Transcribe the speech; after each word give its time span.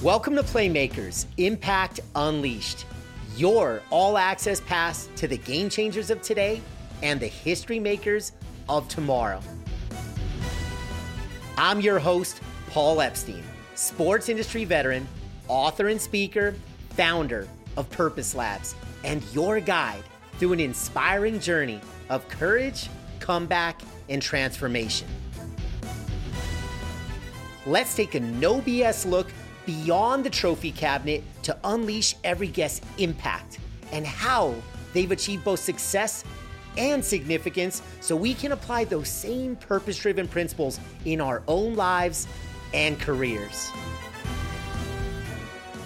Welcome 0.00 0.36
to 0.36 0.44
Playmakers 0.44 1.26
Impact 1.38 1.98
Unleashed, 2.14 2.86
your 3.36 3.82
all 3.90 4.16
access 4.16 4.60
pass 4.60 5.08
to 5.16 5.26
the 5.26 5.38
game 5.38 5.68
changers 5.68 6.10
of 6.10 6.22
today 6.22 6.62
and 7.02 7.18
the 7.18 7.26
history 7.26 7.80
makers 7.80 8.30
of 8.68 8.86
tomorrow. 8.86 9.40
I'm 11.56 11.80
your 11.80 11.98
host, 11.98 12.40
Paul 12.68 13.00
Epstein, 13.00 13.42
sports 13.74 14.28
industry 14.28 14.64
veteran, 14.64 15.08
author 15.48 15.88
and 15.88 16.00
speaker, 16.00 16.54
founder 16.90 17.48
of 17.76 17.90
Purpose 17.90 18.36
Labs, 18.36 18.76
and 19.02 19.20
your 19.34 19.58
guide 19.58 20.04
through 20.38 20.52
an 20.52 20.60
inspiring 20.60 21.40
journey 21.40 21.80
of 22.08 22.28
courage, 22.28 22.88
comeback, 23.18 23.80
and 24.08 24.22
transformation. 24.22 25.08
Let's 27.66 27.96
take 27.96 28.14
a 28.14 28.20
no 28.20 28.60
BS 28.60 29.04
look 29.04 29.26
beyond 29.68 30.24
the 30.24 30.30
trophy 30.30 30.72
cabinet 30.72 31.22
to 31.42 31.54
unleash 31.64 32.14
every 32.24 32.48
guest's 32.48 32.80
impact 32.96 33.58
and 33.92 34.06
how 34.06 34.54
they've 34.94 35.12
achieved 35.12 35.44
both 35.44 35.60
success 35.60 36.24
and 36.78 37.04
significance 37.04 37.82
so 38.00 38.16
we 38.16 38.32
can 38.32 38.52
apply 38.52 38.84
those 38.84 39.10
same 39.10 39.54
purpose 39.56 39.98
driven 39.98 40.26
principles 40.26 40.80
in 41.04 41.20
our 41.20 41.42
own 41.48 41.74
lives 41.74 42.26
and 42.72 42.98
careers. 42.98 43.70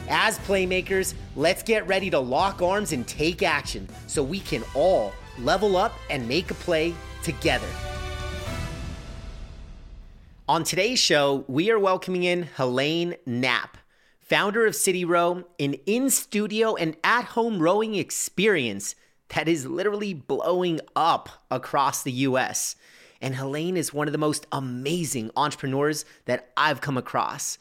As 0.09 0.39
playmakers, 0.41 1.15
let's 1.35 1.65
get 1.65 1.85
ready 1.89 2.09
to 2.11 2.21
lock 2.21 2.63
arms 2.63 2.93
and 2.93 3.05
take 3.09 3.43
action 3.43 3.89
so 4.07 4.23
we 4.23 4.39
can 4.39 4.63
all 4.77 5.13
level 5.41 5.77
up 5.77 5.99
and 6.09 6.29
make 6.29 6.53
a 6.53 6.55
play 6.55 6.95
together. 7.25 7.67
On 10.53 10.65
today's 10.65 10.99
show, 10.99 11.47
we 11.49 11.71
are 11.71 11.79
welcoming 11.79 12.25
in 12.25 12.43
Helene 12.43 13.17
Knapp, 13.25 13.79
founder 14.21 14.67
of 14.67 14.77
City 14.77 15.03
Row, 15.03 15.45
an 15.59 15.77
in 15.87 16.11
studio 16.11 16.75
and 16.75 16.95
at 17.03 17.25
home 17.25 17.59
rowing 17.59 17.95
experience 17.95 18.95
that 19.31 19.49
is 19.49 19.65
literally 19.65 20.13
blowing 20.13 20.79
up 20.95 21.31
across 21.51 22.03
the 22.03 22.13
US. 22.13 22.77
And 23.23 23.35
Helene 23.35 23.79
is 23.79 23.95
one 23.95 24.09
of 24.09 24.13
the 24.13 24.19
most 24.19 24.47
amazing 24.53 25.31
entrepreneurs 25.37 26.05
that 26.27 26.51
I've 26.55 26.83
come 26.83 26.99
across. 26.99 27.57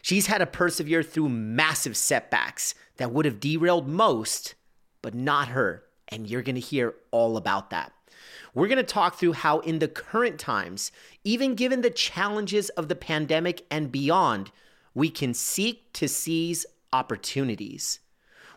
She's 0.00 0.26
had 0.26 0.38
to 0.38 0.46
persevere 0.46 1.02
through 1.02 1.30
massive 1.30 1.96
setbacks 1.96 2.76
that 2.98 3.10
would 3.10 3.24
have 3.24 3.40
derailed 3.40 3.88
most, 3.88 4.54
but 5.02 5.12
not 5.12 5.48
her. 5.48 5.82
And 6.06 6.30
you're 6.30 6.42
gonna 6.42 6.60
hear 6.60 6.94
all 7.10 7.36
about 7.36 7.70
that. 7.70 7.92
We're 8.54 8.68
to 8.68 8.82
talk 8.82 9.16
through 9.16 9.34
how, 9.34 9.60
in 9.60 9.78
the 9.78 9.88
current 9.88 10.38
times, 10.38 10.90
even 11.28 11.54
given 11.54 11.82
the 11.82 11.90
challenges 11.90 12.70
of 12.70 12.88
the 12.88 12.96
pandemic 12.96 13.66
and 13.70 13.92
beyond, 13.92 14.50
we 14.94 15.10
can 15.10 15.34
seek 15.34 15.92
to 15.92 16.08
seize 16.08 16.64
opportunities. 16.90 18.00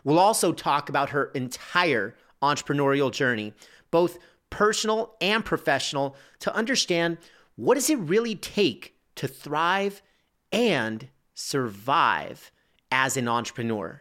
We'll 0.04 0.18
also 0.18 0.54
talk 0.54 0.88
about 0.88 1.10
her 1.10 1.26
entire 1.34 2.16
entrepreneurial 2.40 3.12
journey, 3.12 3.52
both 3.90 4.16
personal 4.48 5.16
and 5.20 5.44
professional, 5.44 6.16
to 6.38 6.54
understand 6.54 7.18
what 7.56 7.74
does 7.74 7.90
it 7.90 7.98
really 7.98 8.36
take 8.36 8.94
to 9.16 9.28
thrive 9.28 10.00
and 10.50 11.08
survive 11.34 12.50
as 12.90 13.18
an 13.18 13.28
entrepreneur. 13.28 14.00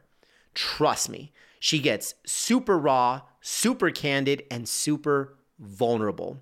Trust 0.54 1.10
me, 1.10 1.34
she 1.60 1.80
gets 1.80 2.16
super 2.26 2.80
raw, 2.80 3.24
super 3.42 3.92
candid, 3.92 4.44
and 4.50 4.70
super 4.70 5.36
vulnerable. 5.60 6.42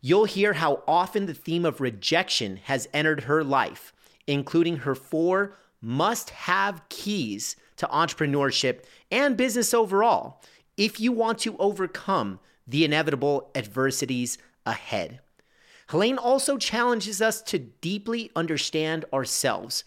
You'll 0.00 0.26
hear 0.26 0.52
how 0.54 0.82
often 0.86 1.26
the 1.26 1.34
theme 1.34 1.64
of 1.64 1.80
rejection 1.80 2.58
has 2.64 2.88
entered 2.94 3.22
her 3.22 3.42
life, 3.42 3.92
including 4.26 4.78
her 4.78 4.94
four 4.94 5.56
must 5.80 6.30
have 6.30 6.88
keys 6.88 7.56
to 7.76 7.86
entrepreneurship 7.86 8.84
and 9.10 9.36
business 9.36 9.72
overall 9.74 10.42
if 10.76 11.00
you 11.00 11.10
want 11.12 11.38
to 11.40 11.56
overcome 11.58 12.38
the 12.66 12.84
inevitable 12.84 13.50
adversities 13.54 14.38
ahead. 14.64 15.20
Helene 15.88 16.18
also 16.18 16.58
challenges 16.58 17.22
us 17.22 17.40
to 17.42 17.58
deeply 17.58 18.30
understand 18.36 19.04
ourselves. 19.12 19.84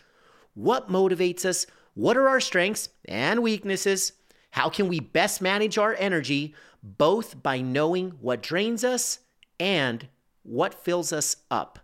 What 0.56 0.90
motivates 0.90 1.46
us? 1.46 1.68
What 1.94 2.18
are 2.18 2.28
our 2.28 2.40
strengths 2.40 2.90
and 3.06 3.44
weaknesses? 3.44 4.14
How 4.50 4.70
can 4.70 4.88
we 4.88 5.00
best 5.00 5.42
manage 5.42 5.78
our 5.78 5.96
energy 5.98 6.56
both 6.84 7.42
by 7.42 7.62
knowing 7.62 8.12
what 8.20 8.42
drains 8.42 8.84
us 8.84 9.20
and 9.62 10.08
what 10.42 10.74
fills 10.74 11.14
us 11.14 11.36
up, 11.52 11.78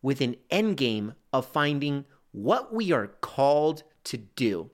with 0.00 0.22
an 0.22 0.36
end 0.48 0.78
game 0.78 1.12
of 1.34 1.44
finding 1.44 2.06
what 2.32 2.72
we 2.72 2.92
are 2.92 3.08
called 3.20 3.82
to 4.04 4.16
do. 4.16 4.70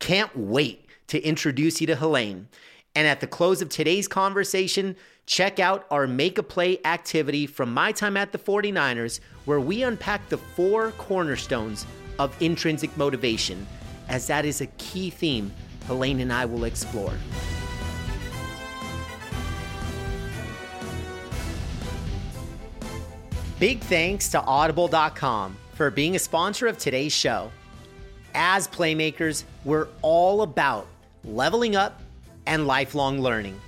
Can't 0.00 0.36
wait 0.36 0.86
to 1.06 1.22
introduce 1.22 1.80
you 1.80 1.86
to 1.86 1.94
Helene. 1.94 2.48
And 2.96 3.06
at 3.06 3.20
the 3.20 3.28
close 3.28 3.62
of 3.62 3.68
today's 3.68 4.08
conversation, 4.08 4.96
check 5.26 5.60
out 5.60 5.86
our 5.88 6.08
Make 6.08 6.38
a 6.38 6.42
Play 6.42 6.80
activity 6.84 7.46
from 7.46 7.72
my 7.72 7.92
time 7.92 8.16
at 8.16 8.32
the 8.32 8.38
49ers, 8.38 9.20
where 9.44 9.60
we 9.60 9.84
unpack 9.84 10.28
the 10.28 10.38
four 10.38 10.90
cornerstones 10.92 11.86
of 12.18 12.34
intrinsic 12.42 12.96
motivation, 12.96 13.64
as 14.08 14.26
that 14.26 14.44
is 14.44 14.60
a 14.60 14.66
key 14.78 15.10
theme 15.10 15.52
Helene 15.86 16.18
and 16.18 16.32
I 16.32 16.46
will 16.46 16.64
explore. 16.64 17.14
Big 23.58 23.80
thanks 23.80 24.28
to 24.28 24.38
Audible.com 24.42 25.56
for 25.72 25.90
being 25.90 26.14
a 26.14 26.18
sponsor 26.18 26.66
of 26.66 26.76
today's 26.76 27.14
show. 27.14 27.50
As 28.34 28.68
playmakers, 28.68 29.44
we're 29.64 29.88
all 30.02 30.42
about 30.42 30.86
leveling 31.24 31.74
up 31.74 32.02
and 32.44 32.66
lifelong 32.66 33.22
learning. 33.22 33.58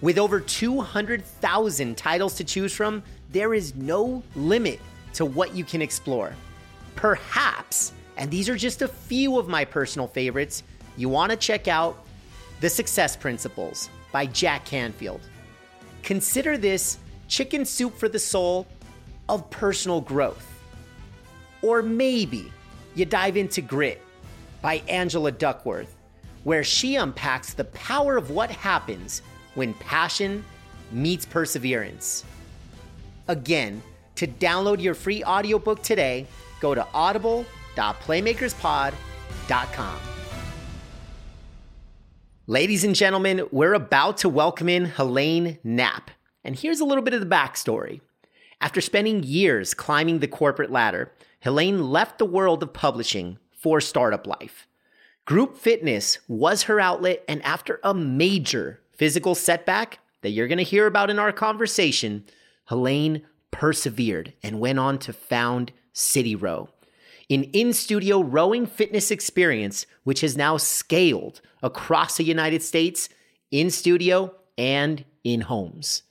With 0.00 0.16
over 0.16 0.40
200,000 0.40 1.98
titles 1.98 2.34
to 2.36 2.44
choose 2.44 2.72
from, 2.72 3.02
there 3.30 3.52
is 3.52 3.74
no 3.74 4.22
limit 4.34 4.80
to 5.12 5.26
what 5.26 5.54
you 5.54 5.62
can 5.62 5.82
explore. 5.82 6.32
Perhaps 6.96 7.92
and 8.16 8.30
these 8.30 8.48
are 8.48 8.56
just 8.56 8.82
a 8.82 8.88
few 8.88 9.38
of 9.38 9.48
my 9.48 9.64
personal 9.64 10.06
favorites. 10.06 10.62
You 10.96 11.08
want 11.08 11.30
to 11.30 11.36
check 11.36 11.68
out 11.68 12.04
The 12.60 12.68
Success 12.68 13.16
Principles 13.16 13.88
by 14.12 14.26
Jack 14.26 14.64
Canfield. 14.64 15.20
Consider 16.02 16.58
this 16.58 16.98
chicken 17.28 17.64
soup 17.64 17.96
for 17.96 18.08
the 18.08 18.18
soul 18.18 18.66
of 19.28 19.48
personal 19.50 20.00
growth. 20.00 20.48
Or 21.62 21.82
maybe 21.82 22.52
you 22.94 23.04
dive 23.04 23.36
into 23.36 23.62
Grit 23.62 24.02
by 24.60 24.82
Angela 24.88 25.32
Duckworth, 25.32 25.96
where 26.44 26.64
she 26.64 26.96
unpacks 26.96 27.54
the 27.54 27.64
power 27.64 28.16
of 28.16 28.30
what 28.30 28.50
happens 28.50 29.22
when 29.54 29.72
passion 29.74 30.44
meets 30.90 31.24
perseverance. 31.24 32.24
Again, 33.28 33.82
to 34.16 34.26
download 34.26 34.82
your 34.82 34.94
free 34.94 35.24
audiobook 35.24 35.82
today, 35.82 36.26
go 36.60 36.74
to 36.74 36.86
Audible 36.92 37.46
www.playmakerspod.com. 37.76 39.98
Ladies 42.46 42.84
and 42.84 42.94
gentlemen, 42.94 43.46
we're 43.50 43.74
about 43.74 44.16
to 44.18 44.28
welcome 44.28 44.68
in 44.68 44.86
Helene 44.86 45.58
Knapp. 45.62 46.10
And 46.44 46.58
here's 46.58 46.80
a 46.80 46.84
little 46.84 47.04
bit 47.04 47.14
of 47.14 47.20
the 47.20 47.26
backstory. 47.26 48.00
After 48.60 48.80
spending 48.80 49.22
years 49.22 49.74
climbing 49.74 50.18
the 50.18 50.28
corporate 50.28 50.70
ladder, 50.70 51.12
Helene 51.40 51.90
left 51.90 52.18
the 52.18 52.24
world 52.24 52.62
of 52.62 52.72
publishing 52.72 53.38
for 53.56 53.80
startup 53.80 54.26
life. 54.26 54.66
Group 55.24 55.56
fitness 55.56 56.18
was 56.26 56.64
her 56.64 56.80
outlet, 56.80 57.24
and 57.28 57.40
after 57.42 57.78
a 57.84 57.94
major 57.94 58.80
physical 58.90 59.36
setback 59.36 60.00
that 60.22 60.30
you're 60.30 60.48
going 60.48 60.58
to 60.58 60.64
hear 60.64 60.86
about 60.86 61.10
in 61.10 61.18
our 61.18 61.32
conversation, 61.32 62.24
Helene 62.66 63.22
persevered 63.52 64.32
and 64.42 64.60
went 64.60 64.80
on 64.80 64.98
to 64.98 65.12
found 65.12 65.72
City 65.92 66.34
Row, 66.34 66.70
an 67.32 67.44
in 67.44 67.72
studio 67.72 68.20
rowing 68.20 68.66
fitness 68.66 69.10
experience, 69.10 69.86
which 70.04 70.20
has 70.20 70.36
now 70.36 70.56
scaled 70.56 71.40
across 71.62 72.16
the 72.16 72.24
United 72.24 72.62
States 72.62 73.08
in 73.50 73.70
studio 73.70 74.34
and 74.58 75.04
in 75.24 75.42
homes. 75.42 76.02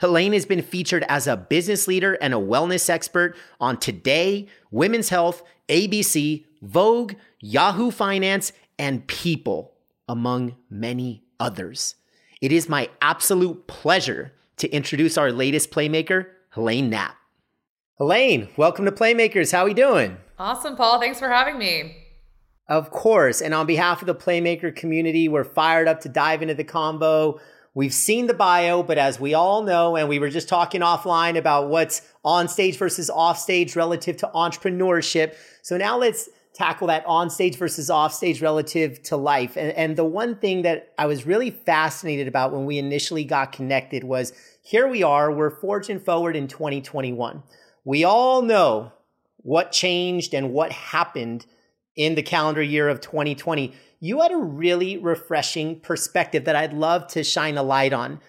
Helene 0.00 0.32
has 0.32 0.46
been 0.46 0.62
featured 0.62 1.04
as 1.08 1.26
a 1.26 1.36
business 1.36 1.86
leader 1.86 2.14
and 2.14 2.34
a 2.34 2.38
wellness 2.38 2.90
expert 2.90 3.36
on 3.60 3.76
Today, 3.76 4.48
Women's 4.70 5.10
Health, 5.10 5.42
ABC, 5.68 6.44
Vogue, 6.60 7.14
Yahoo 7.40 7.90
Finance, 7.90 8.52
and 8.78 9.06
People, 9.06 9.74
among 10.08 10.56
many 10.68 11.22
others. 11.38 11.94
It 12.40 12.50
is 12.50 12.68
my 12.68 12.88
absolute 13.00 13.68
pleasure 13.68 14.32
to 14.56 14.68
introduce 14.70 15.16
our 15.16 15.30
latest 15.30 15.70
playmaker, 15.70 16.26
Helene 16.50 16.90
Knapp. 16.90 17.16
Helene, 17.98 18.48
welcome 18.56 18.84
to 18.84 18.92
Playmakers. 18.92 19.52
How 19.52 19.60
are 19.60 19.66
we 19.66 19.74
doing? 19.74 20.16
Awesome, 20.42 20.74
Paul. 20.74 20.98
Thanks 20.98 21.20
for 21.20 21.28
having 21.28 21.56
me. 21.56 21.98
Of 22.66 22.90
course. 22.90 23.40
And 23.40 23.54
on 23.54 23.64
behalf 23.64 24.02
of 24.02 24.06
the 24.06 24.14
Playmaker 24.14 24.74
community, 24.74 25.28
we're 25.28 25.44
fired 25.44 25.86
up 25.86 26.00
to 26.00 26.08
dive 26.08 26.42
into 26.42 26.54
the 26.54 26.64
combo. 26.64 27.38
We've 27.74 27.94
seen 27.94 28.26
the 28.26 28.34
bio, 28.34 28.82
but 28.82 28.98
as 28.98 29.20
we 29.20 29.34
all 29.34 29.62
know, 29.62 29.94
and 29.94 30.08
we 30.08 30.18
were 30.18 30.30
just 30.30 30.48
talking 30.48 30.80
offline 30.80 31.38
about 31.38 31.68
what's 31.68 32.02
on 32.24 32.48
stage 32.48 32.76
versus 32.76 33.08
off 33.08 33.38
stage 33.38 33.76
relative 33.76 34.16
to 34.16 34.30
entrepreneurship. 34.34 35.36
So 35.62 35.76
now 35.76 35.96
let's 35.96 36.28
tackle 36.54 36.88
that 36.88 37.06
on 37.06 37.30
stage 37.30 37.56
versus 37.56 37.88
off 37.88 38.12
stage 38.12 38.42
relative 38.42 39.00
to 39.04 39.16
life. 39.16 39.56
And, 39.56 39.70
and 39.74 39.94
the 39.96 40.04
one 40.04 40.34
thing 40.34 40.62
that 40.62 40.92
I 40.98 41.06
was 41.06 41.24
really 41.24 41.50
fascinated 41.50 42.26
about 42.26 42.50
when 42.50 42.66
we 42.66 42.78
initially 42.78 43.22
got 43.22 43.52
connected 43.52 44.02
was 44.02 44.32
here 44.64 44.88
we 44.88 45.04
are, 45.04 45.30
we're 45.30 45.50
forging 45.60 46.00
forward 46.00 46.34
in 46.34 46.48
2021. 46.48 47.44
We 47.84 48.02
all 48.02 48.42
know 48.42 48.92
what 49.42 49.72
changed 49.72 50.34
and 50.34 50.52
what 50.52 50.72
happened 50.72 51.46
in 51.96 52.14
the 52.14 52.22
calendar 52.22 52.62
year 52.62 52.88
of 52.88 53.00
2020, 53.00 53.74
you 54.00 54.20
had 54.20 54.32
a 54.32 54.36
really 54.36 54.98
refreshing 54.98 55.78
perspective 55.80 56.44
that 56.44 56.56
I'd 56.56 56.72
love 56.72 57.06
to 57.08 57.22
shine 57.22 57.56
a 57.56 57.62
light 57.62 57.92
on. 57.92 58.20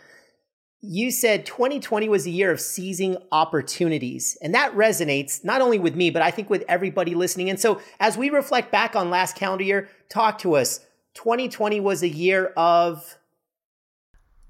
You 0.81 1.12
said 1.12 1.45
2020 1.45 2.10
was 2.10 2.27
a 2.27 2.30
year 2.30 2.51
of 2.51 2.60
seizing 2.60 3.18
opportunities. 3.31 4.38
And 4.42 4.54
that 4.54 4.74
resonates 4.75 5.44
not 5.44 5.62
only 5.62 5.80
with 5.80 5.95
me, 5.95 6.10
but 6.10 6.21
I 6.21 6.30
think 6.30 6.50
with 6.50 6.65
everybody 6.68 7.16
listening. 7.16 7.50
And 7.50 7.59
so 7.59 7.81
as 8.00 8.18
we 8.18 8.30
reflect 8.30 8.71
back 8.71 8.95
on 8.95 9.09
last 9.09 9.38
calendar 9.38 9.63
year, 9.63 9.89
talk 10.09 10.39
to 10.39 10.56
us. 10.56 10.80
2020 11.13 11.80
was 11.80 12.04
a 12.04 12.09
year 12.09 12.48
of 12.57 13.18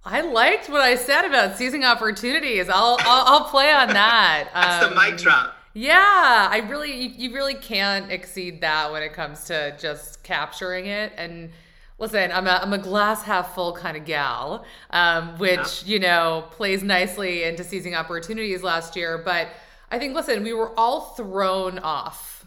I 0.06 0.22
liked 0.22 0.70
what 0.70 0.82
I 0.82 0.96
said 0.96 1.24
about 1.24 1.58
seizing 1.58 1.86
opportunities. 1.86 2.68
I'll 2.68 2.98
I'll, 3.02 3.26
I'll 3.26 3.46
play 3.46 3.72
on 3.72 3.90
that. 3.90 4.50
That's 4.54 4.86
um, 4.86 4.90
the 4.90 5.00
mic 5.00 5.18
drop. 5.18 5.56
Yeah, 5.74 6.50
I 6.52 6.58
really, 6.70 6.94
you, 6.94 7.10
you 7.30 7.34
really 7.34 7.56
can't 7.56 8.12
exceed 8.12 8.62
that 8.62 8.92
when 8.92 9.02
it 9.02 9.14
comes 9.14 9.46
to 9.46 9.76
just 9.80 10.22
capturing 10.22 10.86
it. 10.86 11.14
And 11.18 11.50
listen, 11.98 12.32
I'm 12.32 12.46
a, 12.46 12.60
I'm 12.62 12.74
a 12.74 12.78
glass 12.78 13.24
half 13.24 13.56
full 13.56 13.74
kind 13.74 13.98
of 13.98 14.06
gal, 14.06 14.66
um, 14.92 15.38
which, 15.40 15.84
yeah. 15.84 15.94
you 15.94 16.00
know, 16.00 16.46
plays 16.52 16.84
nicely 16.84 17.44
into 17.44 17.64
seizing 17.64 17.96
opportunities 17.96 18.62
last 18.62 18.96
year. 18.96 19.18
But 19.18 19.48
I 19.90 19.98
think, 19.98 20.14
listen, 20.14 20.44
we 20.44 20.54
were 20.54 20.78
all 20.78 21.16
thrown 21.16 21.80
off, 21.80 22.46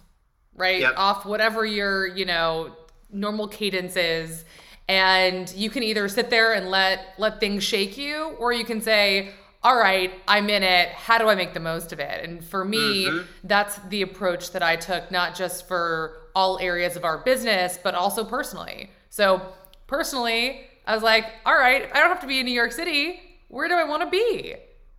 right? 0.54 0.80
Yep. 0.80 0.94
Off 0.96 1.26
whatever 1.26 1.66
your, 1.66 2.06
you 2.06 2.26
know, 2.26 2.76
normal 3.10 3.48
cadence 3.48 3.96
is. 3.96 4.44
And 4.88 5.52
you 5.56 5.68
can 5.68 5.82
either 5.82 6.08
sit 6.08 6.30
there 6.30 6.54
and 6.54 6.70
let 6.70 7.14
let 7.18 7.40
things 7.40 7.64
shake 7.64 7.98
you, 7.98 8.36
or 8.38 8.52
you 8.52 8.64
can 8.64 8.80
say, 8.80 9.30
all 9.62 9.76
right, 9.76 10.12
I'm 10.28 10.48
in 10.48 10.62
it. 10.62 10.90
How 10.90 11.18
do 11.18 11.28
I 11.28 11.34
make 11.34 11.54
the 11.54 11.60
most 11.60 11.92
of 11.92 11.98
it? 11.98 12.24
And 12.24 12.44
for 12.44 12.64
me, 12.64 13.06
mm-hmm. 13.06 13.26
that's 13.44 13.78
the 13.88 14.02
approach 14.02 14.52
that 14.52 14.62
I 14.62 14.76
took, 14.76 15.10
not 15.10 15.34
just 15.34 15.66
for 15.66 16.28
all 16.34 16.58
areas 16.58 16.96
of 16.96 17.04
our 17.04 17.18
business, 17.18 17.78
but 17.82 17.94
also 17.94 18.24
personally. 18.24 18.90
So, 19.10 19.42
personally, 19.86 20.66
I 20.86 20.94
was 20.94 21.02
like, 21.02 21.26
all 21.44 21.54
right, 21.54 21.88
I 21.92 22.00
don't 22.00 22.08
have 22.08 22.20
to 22.20 22.26
be 22.26 22.38
in 22.38 22.46
New 22.46 22.52
York 22.52 22.72
City. 22.72 23.20
Where 23.48 23.68
do 23.68 23.74
I 23.74 23.84
want 23.84 24.02
to 24.02 24.10
be? 24.10 24.54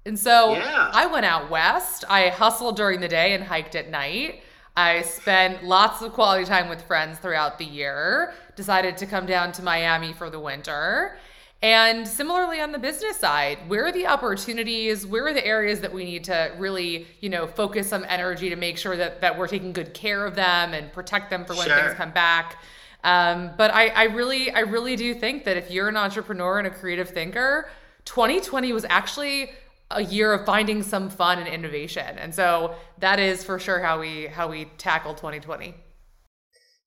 And 0.05 0.17
so 0.17 0.53
yeah. 0.53 0.89
I 0.93 1.05
went 1.07 1.25
out 1.25 1.49
west. 1.49 2.05
I 2.09 2.29
hustled 2.29 2.77
during 2.77 3.01
the 3.01 3.09
day 3.09 3.33
and 3.33 3.43
hiked 3.43 3.75
at 3.75 3.89
night. 3.89 4.41
I 4.75 5.01
spent 5.01 5.63
lots 5.63 6.01
of 6.01 6.13
quality 6.13 6.45
time 6.45 6.69
with 6.69 6.81
friends 6.83 7.19
throughout 7.19 7.57
the 7.57 7.65
year. 7.65 8.33
Decided 8.55 8.95
to 8.97 9.05
come 9.05 9.25
down 9.25 9.51
to 9.53 9.63
Miami 9.63 10.13
for 10.13 10.29
the 10.29 10.39
winter. 10.39 11.17
And 11.61 12.07
similarly 12.07 12.61
on 12.61 12.71
the 12.71 12.77
business 12.77 13.17
side, 13.17 13.57
where 13.67 13.85
are 13.85 13.91
the 13.91 14.05
opportunities? 14.05 15.07
Where 15.07 15.25
are 15.25 15.33
the 15.33 15.45
areas 15.45 15.81
that 15.81 15.91
we 15.91 16.05
need 16.05 16.23
to 16.25 16.51
really, 16.57 17.07
you 17.19 17.29
know, 17.29 17.47
focus 17.47 17.89
some 17.89 18.05
energy 18.07 18.49
to 18.49 18.55
make 18.55 18.77
sure 18.77 18.95
that 18.95 19.21
that 19.21 19.37
we're 19.37 19.47
taking 19.47 19.73
good 19.73 19.93
care 19.93 20.25
of 20.25 20.35
them 20.35 20.73
and 20.73 20.93
protect 20.93 21.31
them 21.31 21.45
for 21.45 21.55
when 21.55 21.67
sure. 21.67 21.75
things 21.75 21.93
come 21.95 22.11
back? 22.11 22.61
Um, 23.03 23.51
but 23.57 23.73
I, 23.73 23.87
I 23.87 24.03
really, 24.05 24.51
I 24.51 24.61
really 24.61 24.95
do 24.95 25.15
think 25.15 25.45
that 25.45 25.57
if 25.57 25.71
you're 25.71 25.87
an 25.87 25.97
entrepreneur 25.97 26.59
and 26.59 26.67
a 26.67 26.71
creative 26.71 27.09
thinker, 27.09 27.69
2020 28.05 28.73
was 28.73 28.85
actually 28.85 29.51
a 29.91 30.03
year 30.03 30.33
of 30.33 30.45
finding 30.45 30.83
some 30.83 31.09
fun 31.09 31.39
and 31.39 31.47
innovation. 31.47 32.17
And 32.19 32.35
so 32.35 32.75
that 32.99 33.19
is 33.19 33.43
for 33.43 33.57
sure 33.57 33.79
how 33.79 33.99
we 33.99 34.27
how 34.27 34.49
we 34.49 34.65
tackle 34.77 35.13
2020. 35.13 35.73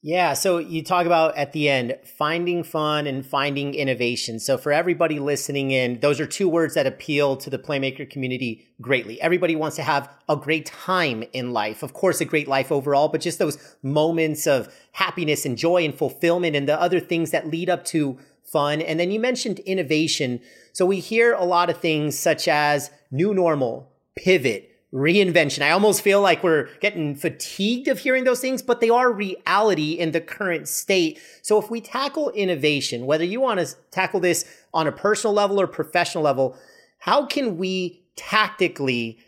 Yeah. 0.02 0.32
So 0.32 0.56
you 0.56 0.82
talk 0.82 1.04
about 1.04 1.36
at 1.36 1.52
the 1.52 1.68
end 1.68 1.98
finding 2.16 2.62
fun 2.64 3.06
and 3.06 3.24
finding 3.24 3.74
innovation. 3.74 4.40
So 4.40 4.56
for 4.56 4.72
everybody 4.72 5.18
listening 5.18 5.72
in, 5.72 6.00
those 6.00 6.20
are 6.20 6.26
two 6.26 6.48
words 6.48 6.72
that 6.74 6.86
appeal 6.86 7.36
to 7.36 7.50
the 7.50 7.58
playmaker 7.58 8.08
community 8.08 8.66
greatly. 8.80 9.20
Everybody 9.20 9.56
wants 9.56 9.76
to 9.76 9.82
have 9.82 10.08
a 10.26 10.36
great 10.36 10.64
time 10.64 11.22
in 11.34 11.52
life. 11.52 11.82
Of 11.82 11.92
course, 11.92 12.22
a 12.22 12.24
great 12.24 12.48
life 12.48 12.72
overall, 12.72 13.08
but 13.08 13.20
just 13.20 13.38
those 13.38 13.58
moments 13.82 14.46
of 14.46 14.74
happiness 14.92 15.44
and 15.44 15.58
joy 15.58 15.84
and 15.84 15.94
fulfillment 15.94 16.56
and 16.56 16.66
the 16.66 16.80
other 16.80 16.98
things 16.98 17.30
that 17.32 17.48
lead 17.48 17.68
up 17.68 17.84
to 17.86 18.18
fun. 18.42 18.80
And 18.80 18.98
then 18.98 19.10
you 19.10 19.20
mentioned 19.20 19.58
innovation. 19.60 20.40
So 20.72 20.86
we 20.86 21.00
hear 21.00 21.34
a 21.34 21.44
lot 21.44 21.68
of 21.68 21.76
things 21.76 22.18
such 22.18 22.48
as 22.48 22.90
new 23.10 23.34
normal, 23.34 23.92
pivot, 24.16 24.69
reinvention. 24.92 25.62
I 25.62 25.70
almost 25.70 26.02
feel 26.02 26.20
like 26.20 26.42
we're 26.42 26.68
getting 26.80 27.14
fatigued 27.14 27.86
of 27.88 28.00
hearing 28.00 28.24
those 28.24 28.40
things, 28.40 28.60
but 28.60 28.80
they 28.80 28.90
are 28.90 29.12
reality 29.12 29.92
in 29.92 30.10
the 30.10 30.20
current 30.20 30.66
state. 30.66 31.20
So 31.42 31.58
if 31.60 31.70
we 31.70 31.80
tackle 31.80 32.30
innovation, 32.30 33.06
whether 33.06 33.24
you 33.24 33.40
want 33.40 33.60
to 33.60 33.74
tackle 33.92 34.20
this 34.20 34.44
on 34.74 34.86
a 34.86 34.92
personal 34.92 35.32
level 35.32 35.60
or 35.60 35.66
professional 35.66 36.24
level, 36.24 36.56
how 36.98 37.26
can 37.26 37.56
we 37.56 38.02
tactically 38.16 39.18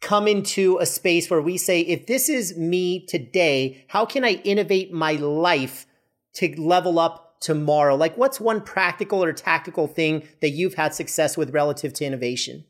come 0.00 0.26
into 0.26 0.78
a 0.78 0.86
space 0.86 1.30
where 1.30 1.42
we 1.42 1.56
say, 1.56 1.80
if 1.80 2.06
this 2.06 2.28
is 2.28 2.56
me 2.56 3.06
today, 3.06 3.84
how 3.88 4.04
can 4.04 4.24
I 4.24 4.40
innovate 4.44 4.92
my 4.92 5.12
life 5.12 5.86
to 6.34 6.60
level 6.60 6.98
up 6.98 7.40
tomorrow? 7.40 7.94
Like, 7.94 8.16
what's 8.16 8.40
one 8.40 8.62
practical 8.62 9.22
or 9.22 9.32
tactical 9.32 9.86
thing 9.86 10.26
that 10.40 10.50
you've 10.50 10.74
had 10.74 10.94
success 10.94 11.36
with 11.36 11.50
relative 11.50 11.92
to 11.94 12.04
innovation? 12.04 12.64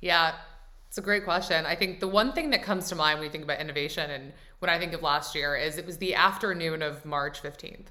Yeah, 0.00 0.34
it's 0.98 1.04
a 1.04 1.06
great 1.06 1.22
question. 1.22 1.64
I 1.64 1.76
think 1.76 2.00
the 2.00 2.08
one 2.08 2.32
thing 2.32 2.50
that 2.50 2.64
comes 2.64 2.88
to 2.88 2.96
mind 2.96 3.20
when 3.20 3.26
you 3.26 3.30
think 3.30 3.44
about 3.44 3.60
innovation 3.60 4.10
and 4.10 4.32
when 4.58 4.68
I 4.68 4.80
think 4.80 4.92
of 4.94 5.00
last 5.00 5.32
year 5.32 5.54
is 5.54 5.78
it 5.78 5.86
was 5.86 5.98
the 5.98 6.16
afternoon 6.16 6.82
of 6.82 7.04
March 7.04 7.40
15th. 7.40 7.86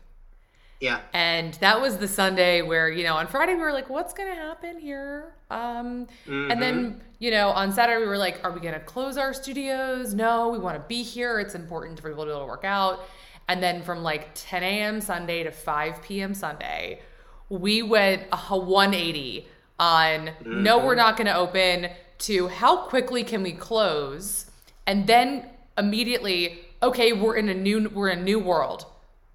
Yeah. 0.82 1.00
And 1.14 1.54
that 1.56 1.80
was 1.80 2.00
the 2.00 2.08
Sunday 2.10 2.62
where, 2.62 2.90
you 2.90 3.06
know, 3.06 3.16
on 3.16 3.28
Friday 3.28 3.54
we 3.54 3.62
were 3.62 3.72
like, 3.72 3.90
what's 3.90 4.14
going 4.14 4.28
to 4.28 4.36
happen 4.36 4.78
here? 4.78 5.34
Um, 5.50 6.08
mm-hmm. 6.28 6.52
And 6.52 6.62
then, 6.62 6.76
mm-hmm. 6.76 7.00
you 7.20 7.32
know, 7.32 7.52
on 7.52 7.72
Saturday 7.72 8.02
we 8.02 8.08
were 8.08 8.18
like, 8.18 8.42
are 8.44 8.52
we 8.52 8.60
going 8.60 8.74
to 8.74 8.82
close 8.82 9.16
our 9.16 9.34
studios? 9.34 10.14
No, 10.14 10.50
we 10.50 10.58
want 10.58 10.76
to 10.76 10.86
be 10.90 11.02
here. 11.02 11.40
It's 11.40 11.56
important 11.56 12.02
for 12.02 12.10
people 12.10 12.26
to 12.26 12.32
be 12.32 12.36
able 12.36 12.42
to 12.42 12.48
work 12.48 12.66
out. 12.66 13.06
And 13.48 13.64
then 13.64 13.84
from 13.84 14.04
like 14.04 14.32
10 14.34 14.64
a.m. 14.64 15.00
Sunday 15.00 15.44
to 15.44 15.52
5 15.52 16.02
p.m. 16.02 16.34
Sunday, 16.34 17.00
we 17.48 17.84
went 17.84 18.24
a 18.34 18.58
180 18.60 19.48
on 19.80 20.28
mm-hmm. 20.28 20.64
no, 20.64 20.80
we're 20.80 20.96
not 20.96 21.16
going 21.16 21.28
to 21.28 21.36
open 21.38 21.90
to 22.20 22.48
how 22.48 22.88
quickly 22.88 23.24
can 23.24 23.44
we 23.44 23.52
close 23.52 24.46
and 24.86 25.08
then 25.08 25.46
immediately 25.78 26.60
okay 26.82 27.14
we're 27.14 27.36
in 27.36 27.50
a 27.50 27.54
new 27.54 27.90
we're 27.90 28.10
in 28.10 28.20
a 28.20 28.24
new 28.24 28.40
world 28.40 28.86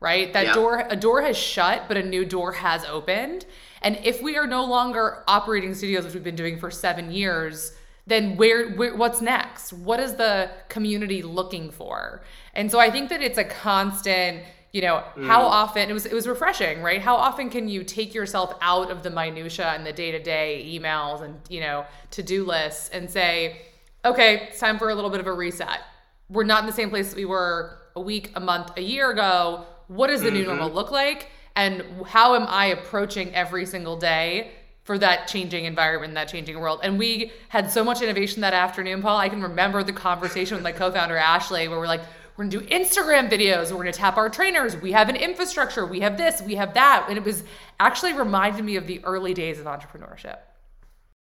right? 0.03 0.33
That 0.33 0.47
yeah. 0.47 0.55
door 0.55 0.87
a 0.91 0.97
door 0.97 1.23
has 1.23 1.37
shut 1.39 1.85
but 1.89 1.97
a 1.97 2.03
new 2.03 2.25
door 2.27 2.53
has 2.53 2.85
opened. 2.85 3.47
And 3.81 3.99
if 4.05 4.21
we 4.21 4.37
are 4.37 4.47
no 4.47 4.65
longer 4.65 5.23
operating 5.27 5.75
studios 5.75 6.05
which 6.05 6.15
we've 6.15 6.25
been 6.25 6.37
doing 6.37 6.59
for 6.59 6.71
7 6.71 7.11
years 7.11 7.73
then 8.05 8.37
where, 8.37 8.73
where 8.73 8.97
what's 8.97 9.21
next? 9.21 9.73
What 9.73 10.01
is 10.01 10.17
the 10.17 10.51
community 10.69 11.23
looking 11.23 11.71
for? 11.71 12.23
And 12.53 12.71
so 12.71 12.81
i 12.81 12.91
think 12.91 13.09
that 13.11 13.23
it's 13.23 13.39
a 13.39 13.45
constant 13.45 14.43
you 14.73 14.81
know 14.81 15.05
mm. 15.17 15.27
how 15.27 15.43
often 15.43 15.89
it 15.89 15.93
was 15.93 16.07
it 16.07 16.13
was 16.13 16.27
refreshing 16.27 16.83
right 16.83 17.01
how 17.01 17.15
often 17.15 17.51
can 17.51 17.69
you 17.69 17.85
take 17.85 18.15
yourself 18.15 18.55
out 18.61 18.91
of 18.91 19.03
the 19.03 19.11
minutia 19.11 19.69
and 19.69 19.87
the 19.87 19.93
day-to-day 19.93 20.79
emails 20.79 21.23
and 21.23 21.39
you 21.49 21.61
know 21.61 21.85
to-do 22.11 22.45
lists 22.45 22.89
and 22.91 23.09
say 23.09 23.63
okay 24.05 24.49
it's 24.49 24.59
time 24.59 24.79
for 24.79 24.91
a 24.91 24.95
little 24.95 25.11
bit 25.11 25.21
of 25.21 25.27
a 25.27 25.33
reset 25.33 25.81
we're 26.29 26.45
not 26.45 26.61
in 26.61 26.67
the 26.67 26.73
same 26.73 26.91
place 26.91 27.11
that 27.11 27.17
we 27.17 27.25
were 27.25 27.79
a 27.97 28.01
week 28.01 28.33
a 28.35 28.41
month 28.41 28.73
a 28.77 28.83
year 28.83 29.11
ago 29.11 29.65
what 29.89 30.09
does 30.09 30.23
the 30.23 30.29
mm-hmm. 30.29 30.39
new 30.39 30.47
normal 30.47 30.71
look 30.71 30.91
like 30.91 31.29
and 31.55 31.85
how 32.07 32.35
am 32.35 32.47
i 32.49 32.67
approaching 32.67 33.35
every 33.35 33.67
single 33.67 33.97
day 33.97 34.53
for 34.85 34.99
that 34.99 35.29
changing 35.29 35.65
environment, 35.65 36.15
that 36.15 36.29
changing 36.29 36.59
world. 36.59 36.81
And 36.83 36.99
we 36.99 37.31
had 37.49 37.71
so 37.71 37.85
much 37.85 38.03
innovation 38.03 38.41
that 38.41 38.53
afternoon, 38.53 39.01
Paul. 39.01 39.17
I 39.17 39.29
can 39.29 39.41
remember 39.41 39.83
the 39.85 39.93
conversation 39.93 40.57
with 40.57 40.65
my 40.65 40.73
co-founder 40.73 41.17
Ashley, 41.17 41.69
where 41.69 41.79
we're 41.79 41.87
like, 41.87 42.03
we're 42.37 42.45
gonna 42.45 42.51
do 42.51 42.67
Instagram 42.67 43.31
videos. 43.31 43.71
We're 43.71 43.79
gonna 43.79 43.93
tap 43.93 44.17
our 44.17 44.29
trainers. 44.31 44.77
We 44.77 44.93
have 44.93 45.09
an 45.09 45.17
infrastructure. 45.17 45.87
We 45.87 46.01
have 46.01 46.17
this. 46.17 46.41
We 46.43 46.55
have 46.55 46.75
that. 46.75 47.07
And 47.09 47.19
it 47.19 47.25
was 47.25 47.45
actually 47.79 48.13
reminded 48.13 48.65
me 48.65 48.77
of 48.77 48.87
the 48.87 49.05
early 49.05 49.35
days 49.35 49.59
of 49.59 49.67
entrepreneurship. 49.67 50.39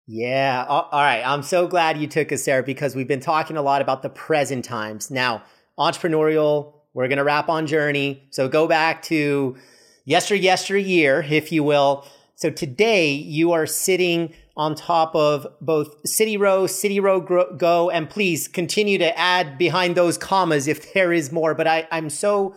Yeah. 0.07 0.65
All 0.67 0.87
right. 0.93 1.21
I'm 1.21 1.43
so 1.43 1.67
glad 1.67 1.97
you 1.97 2.07
took 2.07 2.31
us 2.31 2.45
there 2.45 2.63
because 2.63 2.95
we've 2.95 3.07
been 3.07 3.19
talking 3.19 3.57
a 3.57 3.61
lot 3.61 3.81
about 3.81 4.03
the 4.03 4.09
present 4.09 4.63
times. 4.63 5.11
Now, 5.11 5.43
entrepreneurial, 5.77 6.75
we're 6.93 7.09
going 7.09 7.17
to 7.17 7.25
wrap 7.25 7.49
on 7.49 7.67
journey. 7.67 8.23
So 8.29 8.47
go 8.47 8.67
back 8.67 9.01
to 9.03 9.57
yester, 10.05 10.35
yesteryear, 10.35 11.25
if 11.29 11.51
you 11.51 11.61
will. 11.61 12.07
So 12.35 12.49
today 12.49 13.11
you 13.11 13.51
are 13.51 13.65
sitting 13.65 14.33
on 14.57 14.73
top 14.73 15.15
of 15.15 15.45
both 15.61 15.95
City 16.05 16.35
Row, 16.35 16.65
City 16.65 16.99
Row 16.99 17.21
Go, 17.21 17.89
and 17.91 18.09
please 18.09 18.47
continue 18.47 18.97
to 18.97 19.17
add 19.17 19.57
behind 19.57 19.95
those 19.95 20.17
commas 20.17 20.67
if 20.67 20.93
there 20.93 21.13
is 21.13 21.31
more. 21.31 21.53
But 21.53 21.67
I, 21.67 21.87
I'm 21.91 22.09
so 22.09 22.55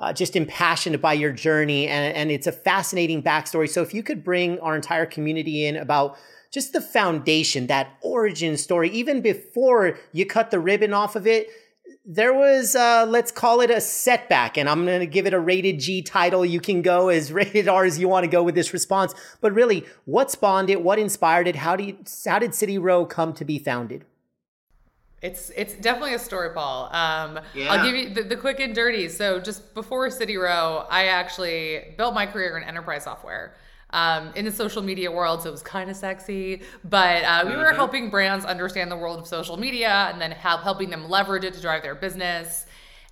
uh, 0.00 0.14
just 0.14 0.34
impassioned 0.34 1.00
by 1.02 1.12
your 1.12 1.30
journey, 1.30 1.86
and, 1.86 2.16
and 2.16 2.30
it's 2.30 2.46
a 2.46 2.52
fascinating 2.52 3.22
backstory. 3.22 3.68
So, 3.68 3.82
if 3.82 3.92
you 3.92 4.02
could 4.02 4.24
bring 4.24 4.58
our 4.60 4.74
entire 4.74 5.06
community 5.06 5.66
in 5.66 5.76
about 5.76 6.16
just 6.50 6.72
the 6.72 6.80
foundation, 6.80 7.66
that 7.66 7.98
origin 8.00 8.56
story, 8.56 8.90
even 8.90 9.20
before 9.20 9.98
you 10.12 10.24
cut 10.26 10.50
the 10.50 10.58
ribbon 10.58 10.94
off 10.94 11.16
of 11.16 11.26
it, 11.26 11.48
there 12.04 12.34
was 12.34 12.74
uh, 12.74 13.06
let's 13.08 13.30
call 13.30 13.60
it 13.60 13.70
a 13.70 13.80
setback 13.80 14.56
and 14.56 14.68
i'm 14.68 14.84
going 14.84 15.00
to 15.00 15.06
give 15.06 15.26
it 15.26 15.32
a 15.32 15.38
rated 15.38 15.78
g 15.78 16.02
title 16.02 16.44
you 16.44 16.60
can 16.60 16.82
go 16.82 17.08
as 17.08 17.32
rated 17.32 17.68
r 17.68 17.84
as 17.84 17.98
you 17.98 18.08
want 18.08 18.24
to 18.24 18.28
go 18.28 18.42
with 18.42 18.54
this 18.54 18.72
response 18.72 19.14
but 19.40 19.52
really 19.52 19.84
what 20.04 20.30
spawned 20.30 20.68
it 20.68 20.82
what 20.82 20.98
inspired 20.98 21.46
it 21.46 21.56
how 21.56 21.76
do 21.76 21.84
you, 21.84 21.96
how 22.26 22.38
did 22.38 22.54
city 22.54 22.78
row 22.78 23.04
come 23.04 23.32
to 23.32 23.44
be 23.44 23.58
founded 23.58 24.04
it's 25.22 25.50
it's 25.56 25.74
definitely 25.74 26.14
a 26.14 26.18
story, 26.18 26.50
Paul. 26.52 26.92
Um, 26.92 27.38
yeah. 27.54 27.72
I'll 27.72 27.84
give 27.86 27.94
you 27.94 28.12
the, 28.12 28.24
the, 28.24 28.36
quick 28.36 28.58
and 28.58 28.74
dirty. 28.74 29.08
So 29.08 29.38
just 29.38 29.72
before 29.72 30.10
City 30.10 30.36
Row, 30.36 30.84
I 30.90 31.06
actually 31.06 31.94
built 31.96 32.12
my 32.12 32.26
career 32.26 32.58
in 32.58 32.64
enterprise 32.64 33.04
software. 33.04 33.54
Um, 33.94 34.30
in 34.34 34.46
the 34.46 34.50
social 34.50 34.80
media 34.80 35.12
world, 35.12 35.42
so 35.42 35.50
it 35.50 35.52
was 35.52 35.62
kind 35.62 35.90
of 35.90 35.96
sexy. 35.96 36.62
But 36.82 37.24
uh, 37.24 37.42
we 37.44 37.50
mm-hmm. 37.50 37.60
were 37.60 37.72
helping 37.72 38.08
brands 38.08 38.46
understand 38.46 38.90
the 38.90 38.96
world 38.96 39.18
of 39.18 39.26
social 39.26 39.58
media 39.58 40.08
and 40.10 40.18
then 40.18 40.30
help, 40.30 40.62
helping 40.62 40.88
them 40.88 41.10
leverage 41.10 41.44
it 41.44 41.52
to 41.52 41.60
drive 41.60 41.82
their 41.82 41.94
business. 41.94 42.64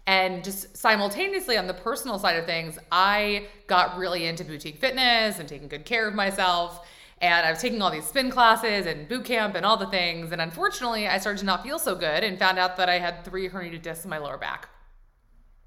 And 0.06 0.42
just 0.42 0.76
simultaneously 0.76 1.56
on 1.56 1.66
the 1.66 1.74
personal 1.74 2.18
side 2.18 2.36
of 2.36 2.46
things, 2.46 2.78
I 2.90 3.46
got 3.66 3.96
really 3.96 4.26
into 4.26 4.44
boutique 4.44 4.78
fitness 4.80 5.38
and 5.38 5.48
taking 5.48 5.68
good 5.68 5.84
care 5.84 6.08
of 6.08 6.14
myself. 6.14 6.86
And 7.20 7.46
I 7.46 7.50
was 7.50 7.60
taking 7.60 7.82
all 7.82 7.90
these 7.90 8.06
spin 8.06 8.30
classes 8.30 8.86
and 8.86 9.06
boot 9.06 9.24
camp 9.24 9.54
and 9.54 9.66
all 9.66 9.76
the 9.76 9.86
things. 9.86 10.32
And 10.32 10.40
unfortunately, 10.40 11.06
I 11.06 11.18
started 11.18 11.40
to 11.40 11.44
not 11.44 11.62
feel 11.62 11.78
so 11.78 11.94
good 11.94 12.24
and 12.24 12.38
found 12.38 12.58
out 12.58 12.76
that 12.78 12.88
I 12.88 12.98
had 12.98 13.24
three 13.24 13.48
herniated 13.48 13.82
discs 13.82 14.04
in 14.04 14.10
my 14.10 14.18
lower 14.18 14.38
back. 14.38 14.68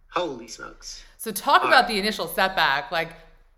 Holy 0.10 0.48
smokes. 0.48 1.03
So, 1.17 1.32
talk 1.32 1.62
all 1.62 1.67
about 1.67 1.84
right. 1.84 1.93
the 1.93 2.00
initial 2.00 2.27
setback. 2.27 2.91
Like, 2.91 3.13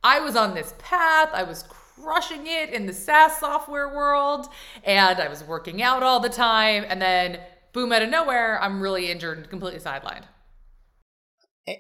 I 0.06 0.20
was 0.20 0.36
on 0.36 0.54
this 0.54 0.76
path, 0.78 1.30
I 1.34 1.42
was 1.42 1.64
crushing 1.64 2.46
it 2.46 2.70
in 2.70 2.86
the 2.86 2.94
SaaS 2.94 3.38
software 3.40 3.90
world, 3.90 4.48
and 4.84 5.20
I 5.20 5.28
was 5.28 5.44
working 5.44 5.82
out 5.82 6.04
all 6.04 6.20
the 6.20 6.30
time. 6.30 6.86
And 6.88 7.02
then, 7.02 7.40
boom, 7.74 7.92
out 7.92 8.04
of 8.04 8.10
nowhere, 8.10 8.62
I'm 8.62 8.82
really 8.82 9.10
injured 9.10 9.40
and 9.40 9.50
completely 9.50 9.80
sidelined. 9.80 10.26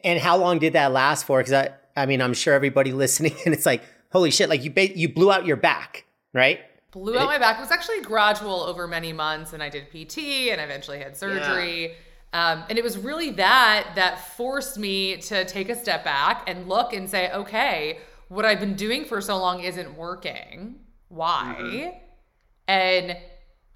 And 0.03 0.19
how 0.19 0.37
long 0.37 0.57
did 0.57 0.73
that 0.73 0.91
last 0.91 1.27
for? 1.27 1.37
Because 1.37 1.53
I, 1.53 1.69
I 1.95 2.07
mean, 2.07 2.19
I'm 2.19 2.33
sure 2.33 2.55
everybody 2.55 2.91
listening, 3.05 3.35
and 3.45 3.53
it's 3.53 3.67
like, 3.67 3.83
holy 4.11 4.31
shit, 4.31 4.49
like 4.49 4.63
you 4.63 4.71
ba- 4.71 4.97
you 4.97 5.07
blew 5.07 5.31
out 5.31 5.45
your 5.45 5.57
back, 5.57 6.05
right? 6.33 6.61
Blew 6.89 7.19
out 7.19 7.27
my 7.27 7.37
back. 7.37 7.59
It 7.59 7.61
was 7.61 7.69
actually 7.69 8.01
gradual 8.01 8.61
over 8.61 8.87
many 8.87 9.13
months, 9.13 9.53
and 9.53 9.61
I 9.61 9.69
did 9.69 9.91
PT 9.91 10.17
and 10.49 10.59
eventually 10.59 10.97
had 10.97 11.15
surgery. 11.15 11.89
Yeah. 11.89 11.93
Um, 12.33 12.63
and 12.69 12.77
it 12.79 12.83
was 12.83 12.97
really 12.97 13.29
that 13.31 13.91
that 13.95 14.35
forced 14.35 14.79
me 14.79 15.17
to 15.17 15.45
take 15.45 15.69
a 15.69 15.75
step 15.75 16.03
back 16.03 16.49
and 16.49 16.67
look 16.67 16.91
and 16.91 17.07
say, 17.07 17.31
okay, 17.31 17.99
what 18.27 18.45
I've 18.45 18.59
been 18.59 18.75
doing 18.75 19.05
for 19.05 19.21
so 19.21 19.37
long 19.37 19.61
isn't 19.61 19.95
working. 19.97 20.75
Why? 21.09 21.55
Mm-hmm. 21.59 21.89
And 22.67 23.17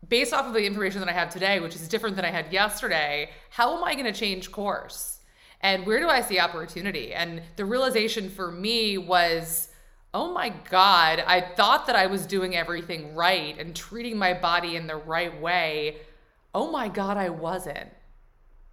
based 0.07 0.33
off 0.33 0.45
of 0.45 0.53
the 0.53 0.65
information 0.65 0.99
that 0.99 1.09
I 1.09 1.13
have 1.13 1.29
today, 1.29 1.59
which 1.59 1.75
is 1.75 1.87
different 1.87 2.15
than 2.15 2.25
I 2.25 2.31
had 2.31 2.51
yesterday, 2.51 3.29
how 3.49 3.77
am 3.77 3.83
I 3.83 3.93
going 3.93 4.11
to 4.11 4.17
change 4.17 4.51
course? 4.51 5.19
And 5.61 5.85
where 5.85 5.99
do 5.99 6.07
I 6.07 6.21
see 6.21 6.39
opportunity? 6.39 7.13
And 7.13 7.41
the 7.57 7.65
realization 7.65 8.29
for 8.29 8.51
me 8.51 8.97
was 8.97 9.69
oh 10.13 10.33
my 10.33 10.49
God, 10.69 11.23
I 11.27 11.41
thought 11.41 11.87
that 11.87 11.95
I 11.95 12.07
was 12.07 12.25
doing 12.25 12.55
everything 12.55 13.13
right 13.13 13.57
and 13.59 13.75
treating 13.75 14.17
my 14.17 14.33
body 14.33 14.75
in 14.75 14.87
the 14.87 14.95
right 14.95 15.39
way. 15.39 15.97
Oh 16.53 16.71
my 16.71 16.87
God, 16.87 17.17
I 17.17 17.29
wasn't. 17.29 17.91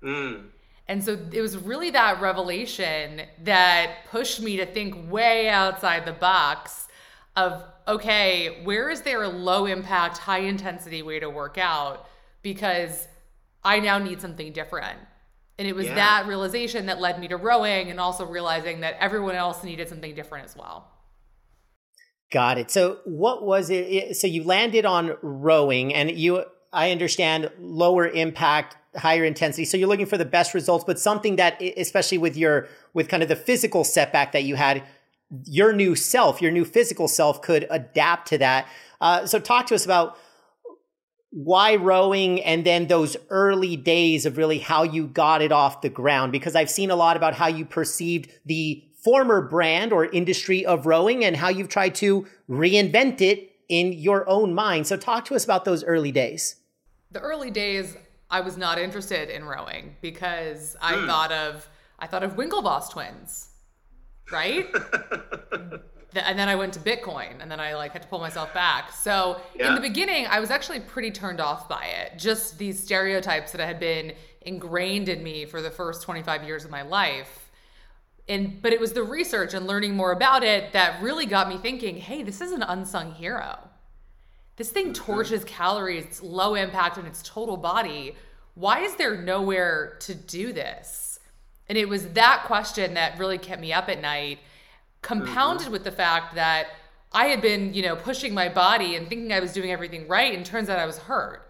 Mm. 0.02 0.47
And 0.88 1.02
so 1.02 1.19
it 1.33 1.40
was 1.40 1.57
really 1.57 1.90
that 1.90 2.21
revelation 2.21 3.23
that 3.43 4.07
pushed 4.11 4.40
me 4.40 4.57
to 4.59 4.66
think 4.66 5.11
way 5.11 5.49
outside 5.49 6.05
the 6.05 6.12
box 6.12 6.87
of, 7.35 7.64
okay, 7.88 8.62
where 8.64 8.88
is 8.88 9.02
there 9.02 9.23
a 9.23 9.28
low 9.28 9.66
impact, 9.66 10.19
high 10.19 10.40
intensity 10.40 11.02
way 11.02 11.19
to 11.19 11.28
work 11.28 11.59
out? 11.59 12.07
Because 12.43 13.09
I 13.64 13.81
now 13.81 13.99
need 13.99 14.21
something 14.21 14.52
different. 14.52 14.99
And 15.59 15.66
it 15.66 15.75
was 15.75 15.87
yeah. 15.87 15.95
that 15.95 16.26
realization 16.26 16.87
that 16.87 17.00
led 17.00 17.19
me 17.19 17.28
to 17.28 17.37
rowing 17.37 17.90
and 17.90 17.99
also 17.99 18.25
realizing 18.26 18.81
that 18.81 18.97
everyone 19.00 19.35
else 19.35 19.64
needed 19.64 19.88
something 19.88 20.14
different 20.14 20.45
as 20.45 20.57
well. 20.57 20.93
Got 22.31 22.59
it. 22.59 22.71
So 22.71 22.99
what 23.05 23.45
was 23.45 23.71
it? 23.71 24.16
So 24.16 24.26
you 24.26 24.45
landed 24.45 24.85
on 24.85 25.16
rowing 25.23 25.95
and 25.95 26.11
you, 26.11 26.45
I 26.73 26.90
understand 26.90 27.50
lower 27.59 28.07
impact, 28.07 28.76
higher 28.97 29.25
intensity. 29.25 29.65
So 29.65 29.76
you're 29.76 29.88
looking 29.88 30.07
for 30.07 30.19
the 30.19 30.25
best 30.25 30.55
results, 30.55 30.85
but 30.85 30.99
something 30.99 31.37
that, 31.37 31.61
especially 31.76 32.19
with 32.19 32.37
your, 32.37 32.69
with 32.95 33.09
kind 33.09 33.23
of 33.23 33.29
the 33.29 33.37
physical 33.37 33.85
setback 33.85 34.33
that 34.33 34.45
you 34.45 34.57
had, 34.57 34.83
your 35.45 35.73
new 35.73 35.95
self, 35.95 36.41
your 36.41 36.53
new 36.53 36.65
physical 36.65 37.09
self 37.09 37.43
could 37.43 37.67
adapt 37.71 38.29
to 38.29 38.38
that. 38.38 38.69
Uh, 39.00 39.26
so 39.26 39.38
talk 39.38 39.67
to 39.67 39.75
us 39.75 39.85
about 39.85 40.19
why 41.31 41.76
rowing 41.76 42.43
and 42.43 42.65
then 42.65 42.87
those 42.87 43.17
early 43.29 43.76
days 43.76 44.25
of 44.25 44.38
really 44.38 44.59
how 44.59 44.83
you 44.83 45.07
got 45.07 45.43
it 45.43 45.53
off 45.53 45.83
the 45.83 45.88
ground 45.88 46.33
because 46.33 46.57
I've 46.57 46.71
seen 46.71 46.91
a 46.91 46.97
lot 46.97 47.17
about 47.17 47.35
how 47.35 47.49
you 47.49 47.65
perceived 47.65 48.31
the 48.47 48.83
former 49.05 49.43
brand 49.43 49.93
or 49.93 50.07
industry 50.07 50.65
of 50.65 50.87
rowing 50.87 51.25
and 51.25 51.37
how 51.37 51.49
you've 51.49 51.69
tried 51.69 51.95
to 51.97 52.26
reinvent 52.49 53.21
it 53.21 53.53
in 53.69 53.93
your 53.93 54.29
own 54.29 54.55
mind. 54.55 54.87
So, 54.87 54.97
talk 54.97 55.25
to 55.26 55.35
us 55.35 55.45
about 55.45 55.65
those 55.65 55.85
early 55.85 56.12
days. 56.12 56.57
The 57.11 57.21
early 57.21 57.50
days, 57.50 57.97
I 58.37 58.40
was 58.40 58.59
not 58.59 58.78
interested 58.78 59.31
in 59.31 59.45
rowing 59.45 59.97
because 60.02 60.76
I 60.81 60.93
mm. 60.93 61.07
thought 61.07 61.33
of 61.33 61.66
I 61.99 62.07
thought 62.07 62.23
of 62.23 62.37
Winklevoss 62.37 62.90
twins, 62.90 63.49
right? 64.31 64.66
and 66.14 66.38
then 66.38 66.47
I 66.47 66.55
went 66.55 66.75
to 66.75 66.81
Bitcoin, 66.81 67.40
and 67.40 67.50
then 67.50 67.61
I 67.61 67.75
like 67.75 67.93
had 67.93 68.02
to 68.02 68.09
pull 68.09 68.19
myself 68.19 68.52
back. 68.52 68.93
So 68.93 69.40
yeah. 69.55 69.69
in 69.69 69.75
the 69.75 69.81
beginning, 69.81 70.26
I 70.26 70.38
was 70.38 70.50
actually 70.50 70.81
pretty 70.81 71.11
turned 71.11 71.40
off 71.40 71.66
by 71.66 71.87
it. 71.87 72.19
Just 72.19 72.59
these 72.59 72.78
stereotypes 72.78 73.52
that 73.52 73.61
had 73.62 73.81
been 73.81 74.12
ingrained 74.43 75.09
in 75.09 75.23
me 75.23 75.47
for 75.47 75.62
the 75.62 75.71
first 75.71 76.02
25 76.02 76.45
years 76.45 76.64
of 76.64 76.71
my 76.71 76.83
life 76.83 77.47
and 78.28 78.61
but 78.61 78.73
it 78.73 78.81
was 78.81 78.93
the 78.93 79.02
research 79.02 79.55
and 79.55 79.66
learning 79.66 79.97
more 79.97 80.12
about 80.12 80.43
it 80.43 80.73
that 80.73 81.02
really 81.02 81.26
got 81.26 81.49
me 81.49 81.57
thinking 81.59 81.97
hey 81.97 82.23
this 82.23 82.40
is 82.40 82.52
an 82.52 82.62
unsung 82.62 83.12
hero 83.12 83.59
this 84.57 84.71
thing 84.71 84.93
torches 84.93 85.45
calories 85.45 86.05
it's 86.05 86.23
low 86.23 86.55
impact 86.55 86.97
on 86.97 87.07
its 87.07 87.23
total 87.23 87.57
body 87.57 88.14
why 88.57 88.81
is 88.81 88.97
there 88.97 89.17
nowhere 89.17 89.97
to 90.01 90.15
do 90.15 90.53
this? 90.53 91.21
And 91.69 91.79
it 91.79 91.89
was 91.89 92.09
that 92.09 92.43
question 92.47 92.95
that 92.95 93.19
really 93.19 93.39
kept 93.39 93.61
me 93.61 93.73
up 93.73 93.89
at 93.89 94.03
night 94.03 94.41
compounded 95.03 95.67
mm-hmm. 95.67 95.73
with 95.73 95.85
the 95.85 95.93
fact 95.93 96.35
that 96.35 96.67
i 97.13 97.27
had 97.27 97.41
been 97.41 97.73
you 97.75 97.83
know 97.83 97.95
pushing 97.95 98.35
my 98.35 98.49
body 98.49 98.97
and 98.97 99.09
thinking 99.09 99.31
i 99.33 99.39
was 99.39 99.53
doing 99.53 99.71
everything 99.71 100.09
right 100.09 100.35
and 100.35 100.45
turns 100.45 100.69
out 100.69 100.81
i 100.81 100.87
was 100.87 100.99
hurt. 100.99 101.47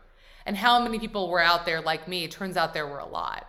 And 0.47 0.57
how 0.57 0.81
many 0.81 1.01
people 1.01 1.29
were 1.29 1.41
out 1.41 1.67
there 1.67 1.81
like 1.81 2.07
me? 2.07 2.29
Turns 2.29 2.57
out 2.57 2.73
there 2.73 2.87
were 2.87 3.01
a 3.01 3.07
lot. 3.07 3.47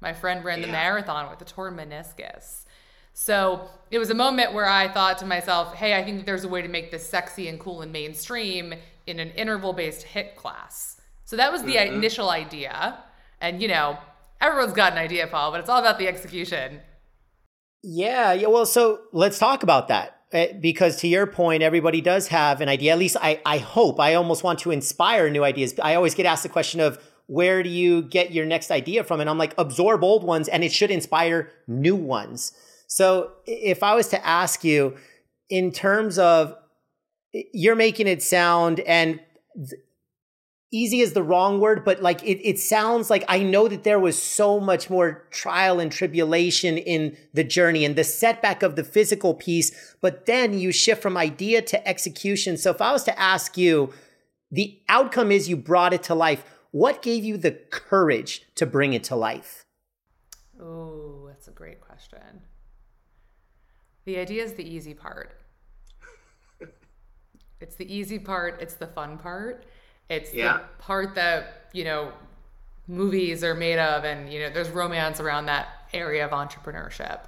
My 0.00 0.12
friend 0.12 0.44
ran 0.44 0.62
the 0.62 0.68
marathon 0.68 1.28
with 1.28 1.40
a 1.40 1.44
torn 1.44 1.76
meniscus. 1.76 2.64
So 3.12 3.68
it 3.90 3.98
was 3.98 4.10
a 4.10 4.14
moment 4.14 4.52
where 4.52 4.68
I 4.68 4.86
thought 4.86 5.18
to 5.18 5.26
myself, 5.26 5.74
hey, 5.74 5.94
I 5.94 6.04
think 6.04 6.24
there's 6.24 6.44
a 6.44 6.48
way 6.48 6.62
to 6.62 6.68
make 6.68 6.92
this 6.92 7.04
sexy 7.04 7.48
and 7.48 7.58
cool 7.58 7.82
and 7.82 7.92
mainstream 7.92 8.74
in 9.08 9.18
an 9.18 9.30
interval 9.30 9.72
based 9.72 10.06
HIIT 10.06 10.36
class. 10.36 10.95
So 11.26 11.36
that 11.36 11.52
was 11.52 11.62
the 11.64 11.74
mm-hmm. 11.74 11.94
initial 11.94 12.30
idea. 12.30 12.98
And, 13.40 13.60
you 13.60 13.68
know, 13.68 13.98
everyone's 14.40 14.72
got 14.72 14.92
an 14.92 14.98
idea, 14.98 15.26
Paul, 15.26 15.50
but 15.50 15.60
it's 15.60 15.68
all 15.68 15.80
about 15.80 15.98
the 15.98 16.08
execution. 16.08 16.80
Yeah. 17.82 18.32
Yeah. 18.32 18.48
Well, 18.48 18.64
so 18.64 19.00
let's 19.12 19.38
talk 19.38 19.62
about 19.62 19.88
that. 19.88 20.20
Eh, 20.32 20.52
because 20.60 20.96
to 21.00 21.08
your 21.08 21.26
point, 21.26 21.62
everybody 21.62 22.00
does 22.00 22.28
have 22.28 22.60
an 22.60 22.68
idea. 22.68 22.92
At 22.92 22.98
least 22.98 23.16
I, 23.20 23.40
I 23.44 23.58
hope. 23.58 24.00
I 24.00 24.14
almost 24.14 24.42
want 24.42 24.60
to 24.60 24.70
inspire 24.70 25.28
new 25.28 25.44
ideas. 25.44 25.74
I 25.82 25.94
always 25.94 26.14
get 26.14 26.26
asked 26.26 26.44
the 26.44 26.48
question 26.48 26.80
of, 26.80 26.98
where 27.26 27.62
do 27.62 27.68
you 27.68 28.02
get 28.02 28.32
your 28.32 28.46
next 28.46 28.70
idea 28.70 29.02
from? 29.02 29.20
And 29.20 29.28
I'm 29.28 29.38
like, 29.38 29.54
absorb 29.58 30.04
old 30.04 30.22
ones 30.22 30.48
and 30.48 30.62
it 30.62 30.72
should 30.72 30.92
inspire 30.92 31.50
new 31.66 31.96
ones. 31.96 32.52
So 32.86 33.32
if 33.46 33.82
I 33.82 33.96
was 33.96 34.08
to 34.08 34.24
ask 34.24 34.62
you 34.62 34.96
in 35.50 35.72
terms 35.72 36.20
of 36.20 36.54
you're 37.32 37.74
making 37.74 38.06
it 38.06 38.22
sound 38.22 38.78
and 38.80 39.20
easy 40.76 41.00
is 41.00 41.12
the 41.12 41.22
wrong 41.22 41.60
word, 41.60 41.84
but 41.84 42.02
like 42.02 42.22
it, 42.22 42.46
it 42.46 42.58
sounds 42.58 43.08
like 43.08 43.24
I 43.28 43.42
know 43.42 43.68
that 43.68 43.84
there 43.84 43.98
was 43.98 44.20
so 44.20 44.60
much 44.60 44.90
more 44.90 45.26
trial 45.30 45.80
and 45.80 45.90
tribulation 45.90 46.76
in 46.76 47.16
the 47.32 47.44
journey 47.44 47.84
and 47.84 47.96
the 47.96 48.04
setback 48.04 48.62
of 48.62 48.76
the 48.76 48.84
physical 48.84 49.34
piece, 49.34 49.94
but 50.00 50.26
then 50.26 50.58
you 50.58 50.72
shift 50.72 51.02
from 51.02 51.16
idea 51.16 51.62
to 51.62 51.88
execution. 51.88 52.56
So 52.56 52.70
if 52.70 52.80
I 52.80 52.92
was 52.92 53.04
to 53.04 53.18
ask 53.18 53.56
you, 53.56 53.92
the 54.50 54.78
outcome 54.88 55.32
is 55.32 55.48
you 55.48 55.56
brought 55.56 55.92
it 55.92 56.02
to 56.04 56.14
life. 56.14 56.44
What 56.70 57.02
gave 57.02 57.24
you 57.24 57.36
the 57.36 57.52
courage 57.52 58.42
to 58.56 58.66
bring 58.66 58.92
it 58.92 59.04
to 59.04 59.16
life? 59.16 59.64
Oh, 60.60 61.26
that's 61.28 61.48
a 61.48 61.52
great 61.52 61.80
question. 61.80 62.42
The 64.04 64.18
idea 64.18 64.44
is 64.44 64.54
the 64.54 64.68
easy 64.68 64.94
part. 64.94 65.40
it's 67.60 67.76
the 67.76 67.92
easy 67.92 68.18
part, 68.18 68.60
it's 68.60 68.74
the 68.74 68.86
fun 68.86 69.18
part. 69.18 69.66
It's 70.08 70.32
yeah. 70.32 70.58
the 70.58 70.60
part 70.78 71.14
that, 71.14 71.68
you 71.72 71.84
know, 71.84 72.12
movies 72.88 73.42
are 73.42 73.54
made 73.54 73.78
of 73.78 74.04
and, 74.04 74.32
you 74.32 74.40
know, 74.40 74.50
there's 74.50 74.70
romance 74.70 75.20
around 75.20 75.46
that 75.46 75.68
area 75.92 76.24
of 76.24 76.30
entrepreneurship. 76.30 77.20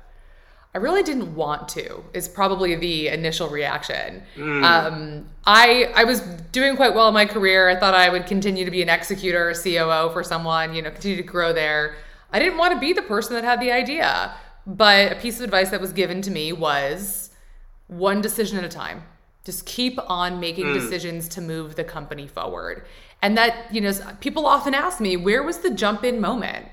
I 0.74 0.78
really 0.78 1.02
didn't 1.02 1.34
want 1.34 1.68
to. 1.70 2.04
Is 2.12 2.28
probably 2.28 2.74
the 2.74 3.08
initial 3.08 3.48
reaction. 3.48 4.22
Mm. 4.36 4.62
Um, 4.62 5.28
I 5.46 5.90
I 5.94 6.04
was 6.04 6.20
doing 6.52 6.76
quite 6.76 6.94
well 6.94 7.08
in 7.08 7.14
my 7.14 7.24
career. 7.24 7.68
I 7.68 7.76
thought 7.76 7.94
I 7.94 8.10
would 8.10 8.26
continue 8.26 8.64
to 8.66 8.70
be 8.70 8.82
an 8.82 8.90
executor, 8.90 9.48
a 9.48 9.54
COO 9.54 10.12
for 10.12 10.22
someone. 10.22 10.74
You 10.74 10.82
know, 10.82 10.90
continue 10.90 11.16
to 11.16 11.22
grow 11.22 11.52
there. 11.54 11.96
I 12.32 12.38
didn't 12.38 12.58
want 12.58 12.74
to 12.74 12.80
be 12.80 12.92
the 12.92 13.02
person 13.02 13.34
that 13.34 13.44
had 13.44 13.60
the 13.60 13.72
idea. 13.72 14.34
But 14.66 15.12
a 15.12 15.14
piece 15.14 15.38
of 15.38 15.44
advice 15.44 15.70
that 15.70 15.80
was 15.80 15.94
given 15.94 16.20
to 16.22 16.30
me 16.30 16.52
was 16.52 17.30
one 17.86 18.20
decision 18.20 18.58
at 18.58 18.64
a 18.64 18.68
time. 18.68 19.02
Just 19.48 19.64
keep 19.64 19.98
on 20.10 20.40
making 20.40 20.66
mm. 20.66 20.74
decisions 20.74 21.26
to 21.28 21.40
move 21.40 21.74
the 21.74 21.84
company 21.84 22.26
forward. 22.26 22.84
And 23.22 23.34
that, 23.38 23.74
you 23.74 23.80
know, 23.80 23.94
people 24.20 24.46
often 24.46 24.74
ask 24.74 25.00
me, 25.00 25.16
where 25.16 25.42
was 25.42 25.60
the 25.60 25.70
jump 25.70 26.04
in 26.04 26.20
moment? 26.20 26.66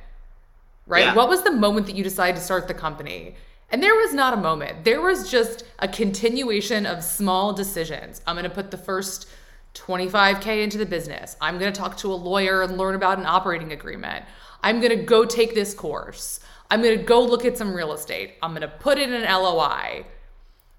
Right? 0.86 1.06
Yeah. 1.06 1.16
What 1.16 1.30
was 1.30 1.44
the 1.44 1.52
moment 1.52 1.86
that 1.86 1.96
you 1.96 2.04
decided 2.04 2.36
to 2.36 2.42
start 2.42 2.68
the 2.68 2.74
company? 2.74 3.36
And 3.70 3.82
there 3.82 3.96
was 3.96 4.14
not 4.14 4.34
a 4.34 4.38
moment. 4.38 4.84
There 4.84 5.00
was 5.00 5.32
just 5.32 5.64
a 5.80 5.88
continuation 5.88 6.86
of 6.86 7.02
small 7.02 7.54
decisions. 7.54 8.22
I'm 8.28 8.36
going 8.36 8.44
to 8.44 8.50
put 8.50 8.72
the 8.72 8.78
first 8.78 9.30
25K 9.76 10.62
into 10.62 10.78
the 10.78 10.86
business. 10.86 11.38
I'm 11.40 11.58
going 11.58 11.72
to 11.72 11.80
talk 11.80 11.96
to 12.00 12.12
a 12.12 12.14
lawyer 12.14 12.62
and 12.62 12.78
learn 12.78 12.96
about 12.96 13.20
an 13.20 13.26
operating 13.26 13.72
agreement. 13.72 14.26
I'm 14.62 14.82
going 14.82 14.98
to 14.98 15.02
go 15.02 15.24
take 15.24 15.56
this 15.56 15.74
course. 15.74 16.42
I'm 16.70 16.82
going 16.82 16.98
to 16.98 17.06
go 17.06 17.24
look 17.24 17.46
at 17.46 17.58
some 17.58 17.74
real 17.74 17.94
estate. 17.94 18.34
I'm 18.44 18.52
going 18.52 18.64
to 18.64 18.68
put 18.68 18.98
it 18.98 19.08
in 19.08 19.16
an 19.16 19.24
LOI. 19.24 20.06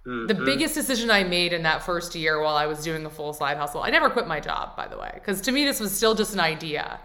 Mm-hmm. 0.07 0.27
The 0.27 0.35
biggest 0.35 0.75
decision 0.75 1.11
I 1.11 1.25
made 1.25 1.53
in 1.53 1.65
that 1.65 1.83
first 1.83 2.15
year 2.15 2.41
while 2.41 2.57
I 2.57 2.67
was 2.67 2.85
doing 2.85 3.05
a 3.07 3.11
full 3.11 3.33
side 3.33 3.57
hustle, 3.57 3.83
I 3.83 3.91
never 3.91 4.09
quit 4.09 4.29
my 4.29 4.39
job, 4.39 4.77
by 4.77 4.87
the 4.87 4.97
way, 4.97 5.11
because 5.15 5.41
to 5.43 5.53
me, 5.53 5.65
this 5.65 5.81
was 5.81 5.91
still 5.91 6.15
just 6.15 6.33
an 6.33 6.41
idea 6.41 7.01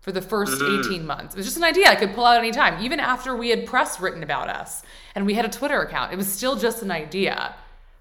for 0.00 0.12
the 0.12 0.20
1st 0.20 0.60
mm-hmm. 0.60 0.92
18 0.92 1.06
months. 1.06 1.34
It 1.34 1.38
was 1.38 1.46
just 1.46 1.56
an 1.56 1.64
idea 1.64 1.88
I 1.88 1.96
could 1.96 2.14
pull 2.14 2.26
out 2.26 2.38
anytime, 2.38 2.82
even 2.84 3.00
after 3.00 3.34
we 3.34 3.48
had 3.48 3.66
press 3.66 3.98
written 3.98 4.22
about 4.22 4.50
us 4.50 4.82
and 5.14 5.24
we 5.24 5.34
had 5.34 5.46
a 5.46 5.48
Twitter 5.48 5.80
account. 5.80 6.12
It 6.12 6.16
was 6.16 6.30
still 6.30 6.56
just 6.56 6.82
an 6.82 6.90
idea. 6.90 7.54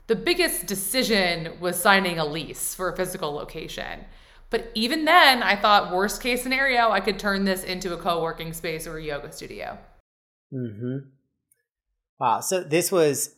The 0.07 0.15
biggest 0.15 0.65
decision 0.65 1.53
was 1.59 1.79
signing 1.79 2.19
a 2.19 2.25
lease 2.25 2.75
for 2.75 2.89
a 2.89 2.95
physical 2.95 3.31
location. 3.31 4.05
But 4.49 4.71
even 4.73 5.05
then, 5.05 5.43
I 5.43 5.55
thought, 5.55 5.93
worst 5.93 6.21
case 6.21 6.43
scenario, 6.43 6.89
I 6.91 6.99
could 7.01 7.19
turn 7.19 7.45
this 7.45 7.63
into 7.63 7.93
a 7.93 7.97
co 7.97 8.21
working 8.21 8.53
space 8.53 8.87
or 8.87 8.97
a 8.97 9.03
yoga 9.03 9.31
studio. 9.31 9.77
Mm 10.53 10.79
hmm. 10.79 10.97
Wow. 12.19 12.39
So 12.39 12.63
this 12.63 12.91
was 12.91 13.35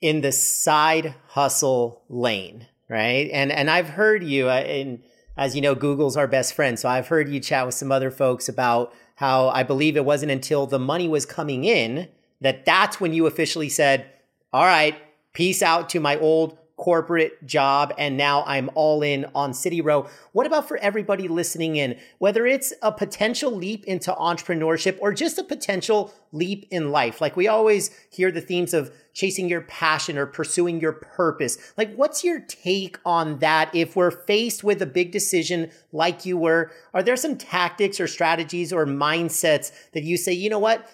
in 0.00 0.20
the 0.20 0.32
side 0.32 1.14
hustle 1.28 2.02
lane, 2.08 2.66
right? 2.88 3.30
And 3.32 3.50
and 3.50 3.70
I've 3.70 3.90
heard 3.90 4.22
you, 4.24 4.48
uh, 4.48 4.96
as 5.36 5.56
you 5.56 5.62
know, 5.62 5.74
Google's 5.74 6.16
our 6.16 6.26
best 6.26 6.54
friend. 6.54 6.78
So 6.78 6.88
I've 6.88 7.08
heard 7.08 7.28
you 7.28 7.40
chat 7.40 7.66
with 7.66 7.74
some 7.74 7.92
other 7.92 8.10
folks 8.10 8.48
about 8.48 8.92
how 9.16 9.48
I 9.48 9.62
believe 9.62 9.96
it 9.96 10.04
wasn't 10.04 10.32
until 10.32 10.66
the 10.66 10.78
money 10.78 11.08
was 11.08 11.24
coming 11.24 11.64
in 11.64 12.08
that 12.40 12.64
that's 12.64 13.00
when 13.00 13.14
you 13.14 13.26
officially 13.26 13.68
said, 13.68 14.06
"All 14.52 14.64
right, 14.64 14.96
peace 15.32 15.62
out 15.62 15.88
to 15.90 16.00
my 16.00 16.18
old 16.18 16.58
corporate 16.76 17.44
job 17.46 17.94
and 17.98 18.16
now 18.16 18.42
I'm 18.46 18.68
all 18.74 19.02
in 19.02 19.26
on 19.34 19.54
City 19.54 19.80
Row. 19.80 20.08
What 20.32 20.46
about 20.46 20.66
for 20.66 20.76
everybody 20.78 21.28
listening 21.28 21.76
in, 21.76 21.98
whether 22.18 22.46
it's 22.46 22.72
a 22.82 22.90
potential 22.90 23.52
leap 23.52 23.84
into 23.84 24.12
entrepreneurship 24.12 24.98
or 25.00 25.12
just 25.12 25.38
a 25.38 25.44
potential 25.44 26.12
leap 26.32 26.66
in 26.70 26.90
life? 26.90 27.20
Like 27.20 27.36
we 27.36 27.46
always 27.46 27.90
hear 28.10 28.32
the 28.32 28.40
themes 28.40 28.74
of 28.74 28.92
chasing 29.12 29.48
your 29.48 29.60
passion 29.60 30.18
or 30.18 30.26
pursuing 30.26 30.80
your 30.80 30.92
purpose. 30.92 31.58
Like 31.76 31.94
what's 31.94 32.24
your 32.24 32.40
take 32.40 32.98
on 33.04 33.38
that 33.38 33.72
if 33.72 33.94
we're 33.94 34.10
faced 34.10 34.64
with 34.64 34.82
a 34.82 34.86
big 34.86 35.12
decision 35.12 35.70
like 35.92 36.26
you 36.26 36.36
were? 36.36 36.72
Are 36.92 37.02
there 37.02 37.16
some 37.16 37.36
tactics 37.36 38.00
or 38.00 38.08
strategies 38.08 38.72
or 38.72 38.84
mindsets 38.84 39.70
that 39.92 40.02
you 40.02 40.16
say, 40.16 40.32
"You 40.32 40.50
know 40.50 40.58
what? 40.58 40.88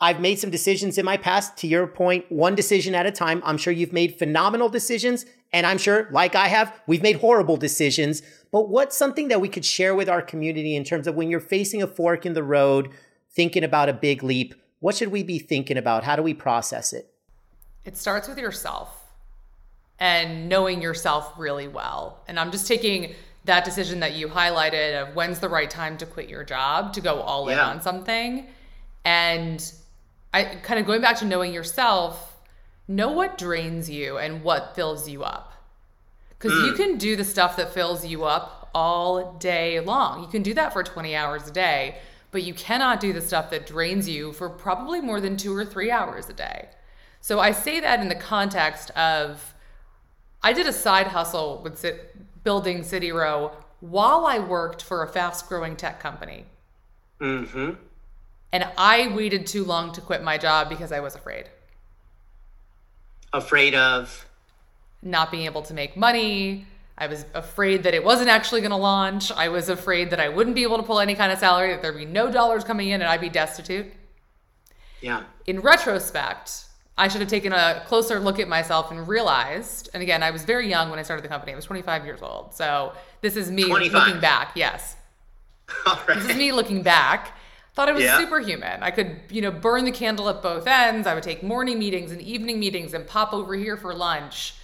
I've 0.00 0.20
made 0.20 0.38
some 0.38 0.50
decisions 0.50 0.98
in 0.98 1.04
my 1.04 1.16
past, 1.16 1.56
to 1.58 1.66
your 1.66 1.86
point, 1.86 2.30
one 2.30 2.54
decision 2.54 2.94
at 2.94 3.06
a 3.06 3.10
time. 3.10 3.40
I'm 3.44 3.56
sure 3.56 3.72
you've 3.72 3.94
made 3.94 4.18
phenomenal 4.18 4.68
decisions. 4.68 5.24
And 5.52 5.66
I'm 5.66 5.78
sure, 5.78 6.08
like 6.10 6.34
I 6.34 6.48
have, 6.48 6.78
we've 6.86 7.02
made 7.02 7.16
horrible 7.16 7.56
decisions. 7.56 8.20
But 8.52 8.68
what's 8.68 8.96
something 8.96 9.28
that 9.28 9.40
we 9.40 9.48
could 9.48 9.64
share 9.64 9.94
with 9.94 10.08
our 10.08 10.20
community 10.20 10.76
in 10.76 10.84
terms 10.84 11.06
of 11.06 11.14
when 11.14 11.30
you're 11.30 11.40
facing 11.40 11.82
a 11.82 11.86
fork 11.86 12.26
in 12.26 12.34
the 12.34 12.42
road, 12.42 12.90
thinking 13.30 13.64
about 13.64 13.88
a 13.88 13.94
big 13.94 14.22
leap? 14.22 14.54
What 14.80 14.96
should 14.96 15.08
we 15.08 15.22
be 15.22 15.38
thinking 15.38 15.78
about? 15.78 16.04
How 16.04 16.14
do 16.14 16.22
we 16.22 16.34
process 16.34 16.92
it? 16.92 17.10
It 17.86 17.96
starts 17.96 18.28
with 18.28 18.38
yourself 18.38 19.02
and 19.98 20.48
knowing 20.48 20.82
yourself 20.82 21.32
really 21.38 21.68
well. 21.68 22.22
And 22.28 22.38
I'm 22.38 22.50
just 22.50 22.66
taking 22.66 23.14
that 23.46 23.64
decision 23.64 24.00
that 24.00 24.14
you 24.14 24.28
highlighted 24.28 25.00
of 25.00 25.14
when's 25.14 25.38
the 25.38 25.48
right 25.48 25.70
time 25.70 25.96
to 25.98 26.06
quit 26.06 26.28
your 26.28 26.44
job 26.44 26.92
to 26.94 27.00
go 27.00 27.20
all 27.22 27.48
in 27.48 27.58
on 27.58 27.80
something. 27.80 28.46
And 29.04 29.72
I 30.36 30.44
kind 30.56 30.78
of 30.78 30.84
going 30.84 31.00
back 31.00 31.16
to 31.18 31.24
knowing 31.24 31.54
yourself, 31.54 32.36
know 32.86 33.10
what 33.10 33.38
drains 33.38 33.88
you 33.88 34.18
and 34.18 34.42
what 34.44 34.74
fills 34.74 35.08
you 35.08 35.24
up. 35.24 35.54
Because 36.28 36.52
mm. 36.52 36.66
you 36.66 36.72
can 36.74 36.98
do 36.98 37.16
the 37.16 37.24
stuff 37.24 37.56
that 37.56 37.72
fills 37.72 38.04
you 38.04 38.24
up 38.24 38.68
all 38.74 39.32
day 39.38 39.80
long. 39.80 40.20
You 40.20 40.28
can 40.28 40.42
do 40.42 40.52
that 40.52 40.74
for 40.74 40.82
20 40.82 41.16
hours 41.16 41.48
a 41.48 41.50
day, 41.50 41.96
but 42.32 42.42
you 42.42 42.52
cannot 42.52 43.00
do 43.00 43.14
the 43.14 43.22
stuff 43.22 43.48
that 43.48 43.66
drains 43.66 44.06
you 44.06 44.34
for 44.34 44.50
probably 44.50 45.00
more 45.00 45.22
than 45.22 45.38
two 45.38 45.56
or 45.56 45.64
three 45.64 45.90
hours 45.90 46.28
a 46.28 46.34
day. 46.34 46.68
So 47.22 47.40
I 47.40 47.52
say 47.52 47.80
that 47.80 48.00
in 48.00 48.10
the 48.10 48.14
context 48.14 48.90
of 48.90 49.54
I 50.42 50.52
did 50.52 50.66
a 50.66 50.72
side 50.72 51.06
hustle 51.06 51.62
with 51.64 51.82
building 52.44 52.82
City 52.82 53.10
Row 53.10 53.52
while 53.80 54.26
I 54.26 54.38
worked 54.38 54.82
for 54.82 55.02
a 55.02 55.08
fast 55.08 55.48
growing 55.48 55.76
tech 55.76 55.98
company. 55.98 56.44
Mm-hmm. 57.20 57.70
And 58.52 58.66
I 58.78 59.08
waited 59.14 59.46
too 59.46 59.64
long 59.64 59.92
to 59.92 60.00
quit 60.00 60.22
my 60.22 60.38
job 60.38 60.68
because 60.68 60.92
I 60.92 61.00
was 61.00 61.14
afraid. 61.14 61.46
Afraid 63.32 63.74
of? 63.74 64.26
Not 65.02 65.30
being 65.30 65.44
able 65.44 65.62
to 65.62 65.74
make 65.74 65.96
money. 65.96 66.66
I 66.98 67.06
was 67.08 67.26
afraid 67.34 67.82
that 67.82 67.92
it 67.92 68.02
wasn't 68.02 68.30
actually 68.30 68.62
going 68.62 68.70
to 68.70 68.76
launch. 68.76 69.30
I 69.30 69.48
was 69.48 69.68
afraid 69.68 70.10
that 70.10 70.20
I 70.20 70.30
wouldn't 70.30 70.56
be 70.56 70.62
able 70.62 70.78
to 70.78 70.82
pull 70.82 71.00
any 71.00 71.14
kind 71.14 71.30
of 71.30 71.38
salary, 71.38 71.72
that 71.72 71.82
there'd 71.82 71.96
be 71.96 72.06
no 72.06 72.30
dollars 72.30 72.64
coming 72.64 72.88
in 72.88 73.02
and 73.02 73.10
I'd 73.10 73.20
be 73.20 73.28
destitute. 73.28 73.92
Yeah. 75.02 75.24
In 75.46 75.60
retrospect, 75.60 76.64
I 76.96 77.08
should 77.08 77.20
have 77.20 77.28
taken 77.28 77.52
a 77.52 77.82
closer 77.86 78.18
look 78.18 78.38
at 78.38 78.48
myself 78.48 78.90
and 78.90 79.06
realized, 79.06 79.90
and 79.92 80.02
again, 80.02 80.22
I 80.22 80.30
was 80.30 80.44
very 80.44 80.70
young 80.70 80.88
when 80.88 80.98
I 80.98 81.02
started 81.02 81.22
the 81.22 81.28
company. 81.28 81.52
I 81.52 81.56
was 81.56 81.66
25 81.66 82.06
years 82.06 82.22
old. 82.22 82.54
So 82.54 82.94
this 83.20 83.36
is 83.36 83.50
me 83.50 83.64
25. 83.64 83.92
looking 83.92 84.20
back. 84.20 84.52
Yes. 84.54 84.96
All 85.86 86.00
right. 86.08 86.18
This 86.18 86.30
is 86.30 86.36
me 86.36 86.52
looking 86.52 86.82
back 86.82 87.35
thought 87.76 87.90
I 87.90 87.92
was 87.92 88.02
yeah. 88.02 88.18
superhuman. 88.18 88.82
I 88.82 88.90
could, 88.90 89.20
you 89.30 89.42
know, 89.42 89.50
burn 89.50 89.84
the 89.84 89.92
candle 89.92 90.30
at 90.30 90.42
both 90.42 90.66
ends. 90.66 91.06
I 91.06 91.14
would 91.14 91.22
take 91.22 91.42
morning 91.42 91.78
meetings 91.78 92.10
and 92.10 92.22
evening 92.22 92.58
meetings 92.58 92.94
and 92.94 93.06
pop 93.06 93.34
over 93.34 93.54
here 93.54 93.76
for 93.76 93.94
lunch. 93.94 94.54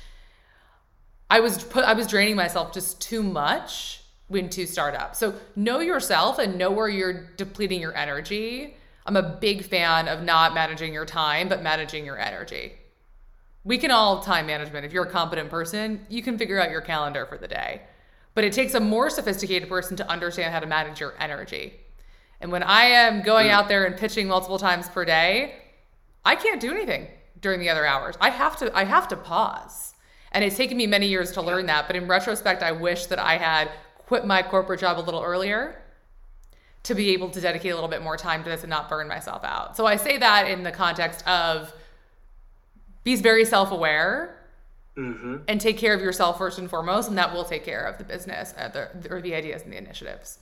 I 1.29 1.41
was 1.41 1.63
put 1.63 1.85
I 1.85 1.93
was 1.93 2.07
draining 2.07 2.37
myself 2.37 2.73
just 2.73 3.01
too 3.01 3.23
much 3.23 4.03
when 4.29 4.49
to 4.49 4.67
start 4.67 4.95
up. 4.95 5.15
So 5.15 5.35
know 5.55 5.81
yourself 5.81 6.39
and 6.39 6.57
know 6.57 6.71
where 6.71 6.89
you're 6.89 7.31
depleting 7.37 7.81
your 7.81 7.95
energy. 7.95 8.77
I'm 9.05 9.17
a 9.17 9.23
big 9.23 9.65
fan 9.65 10.09
of 10.09 10.23
not 10.23 10.55
managing 10.55 10.95
your 10.95 11.05
time, 11.05 11.49
but 11.49 11.63
managing 11.63 12.07
your 12.07 12.19
energy. 12.19 12.73
We 13.63 13.77
can 13.77 13.91
all 13.91 14.21
time 14.21 14.47
management. 14.47 14.87
If 14.87 14.93
you're 14.93 15.05
a 15.05 15.11
competent 15.11 15.51
person, 15.51 16.07
you 16.09 16.23
can 16.23 16.39
figure 16.39 16.61
out 16.61 16.71
your 16.71 16.81
calendar 16.81 17.27
for 17.27 17.37
the 17.37 17.49
day. 17.49 17.83
But 18.35 18.45
it 18.45 18.55
takes 18.55 18.73
a 18.73 18.81
more 18.81 19.11
sophisticated 19.11 19.69
person 19.69 19.99
to 19.99 20.11
understand 20.11 20.55
how 20.55 20.61
to 20.61 20.67
manage 20.67 20.99
your 20.99 21.15
energy. 21.21 21.75
And 22.43 22.51
when 22.51 22.65
I 22.65 22.85
am 22.87 23.23
going 23.23 23.49
out 23.51 23.69
there 23.69 23.85
and 23.85 23.97
pitching 23.97 24.27
multiple 24.27 24.59
times 24.59 24.89
per 24.89 25.05
day, 25.05 25.55
I 26.25 26.35
can't 26.35 26.61
do 26.61 26.73
anything 26.73 27.07
during 27.41 27.61
the 27.61 27.71
other 27.71 27.87
hours. 27.87 28.17
I 28.21 28.31
have 28.31 28.57
to 28.57 28.77
I 28.77 28.85
have 28.85 29.07
to 29.09 29.17
pause. 29.17 29.95
And 30.33 30.45
it's 30.45 30.57
taken 30.57 30.77
me 30.77 30.87
many 30.87 31.07
years 31.07 31.31
to 31.33 31.43
learn 31.43 31.67
that, 31.67 31.87
but 31.87 31.95
in 31.95 32.09
retrospect 32.09 32.63
I 32.63 32.73
wish 32.73 33.07
that 33.07 33.21
I 33.21 33.37
had 33.37 33.71
quit 33.97 34.27
my 34.27 34.43
corporate 34.43 34.81
job 34.81 34.99
a 34.99 35.01
little 35.01 35.23
earlier 35.23 35.81
to 36.83 36.95
be 36.95 37.11
able 37.11 37.31
to 37.31 37.41
dedicate 37.41 37.71
a 37.71 37.75
little 37.77 37.89
bit 37.89 38.03
more 38.03 38.17
time 38.17 38.43
to 38.43 38.51
this 38.51 38.63
and 38.63 38.71
not 38.71 38.89
burn 38.89 39.07
myself 39.07 39.45
out. 39.45 39.77
So 39.77 39.87
I 39.87 39.95
say 39.95 40.19
that 40.19 40.51
in 40.51 40.65
the 40.65 40.73
context 40.73 41.27
of 41.29 41.73
be 43.05 43.15
very 43.17 43.45
self-aware 43.45 44.37
mm-hmm. 44.97 45.37
and 45.47 45.61
take 45.61 45.79
care 45.79 45.95
of 45.95 46.01
yourself 46.01 46.39
first 46.39 46.59
and 46.59 46.69
foremost, 46.69 47.09
and 47.09 47.17
that 47.19 47.33
will 47.33 47.45
take 47.45 47.65
care 47.65 47.85
of 47.85 47.99
the 47.99 48.05
business 48.05 48.53
or 48.59 48.65
uh, 48.65 48.69
the, 48.69 49.13
or 49.13 49.21
the 49.21 49.35
ideas 49.35 49.63
and 49.63 49.73
the 49.73 49.77
initiatives. 49.77 50.39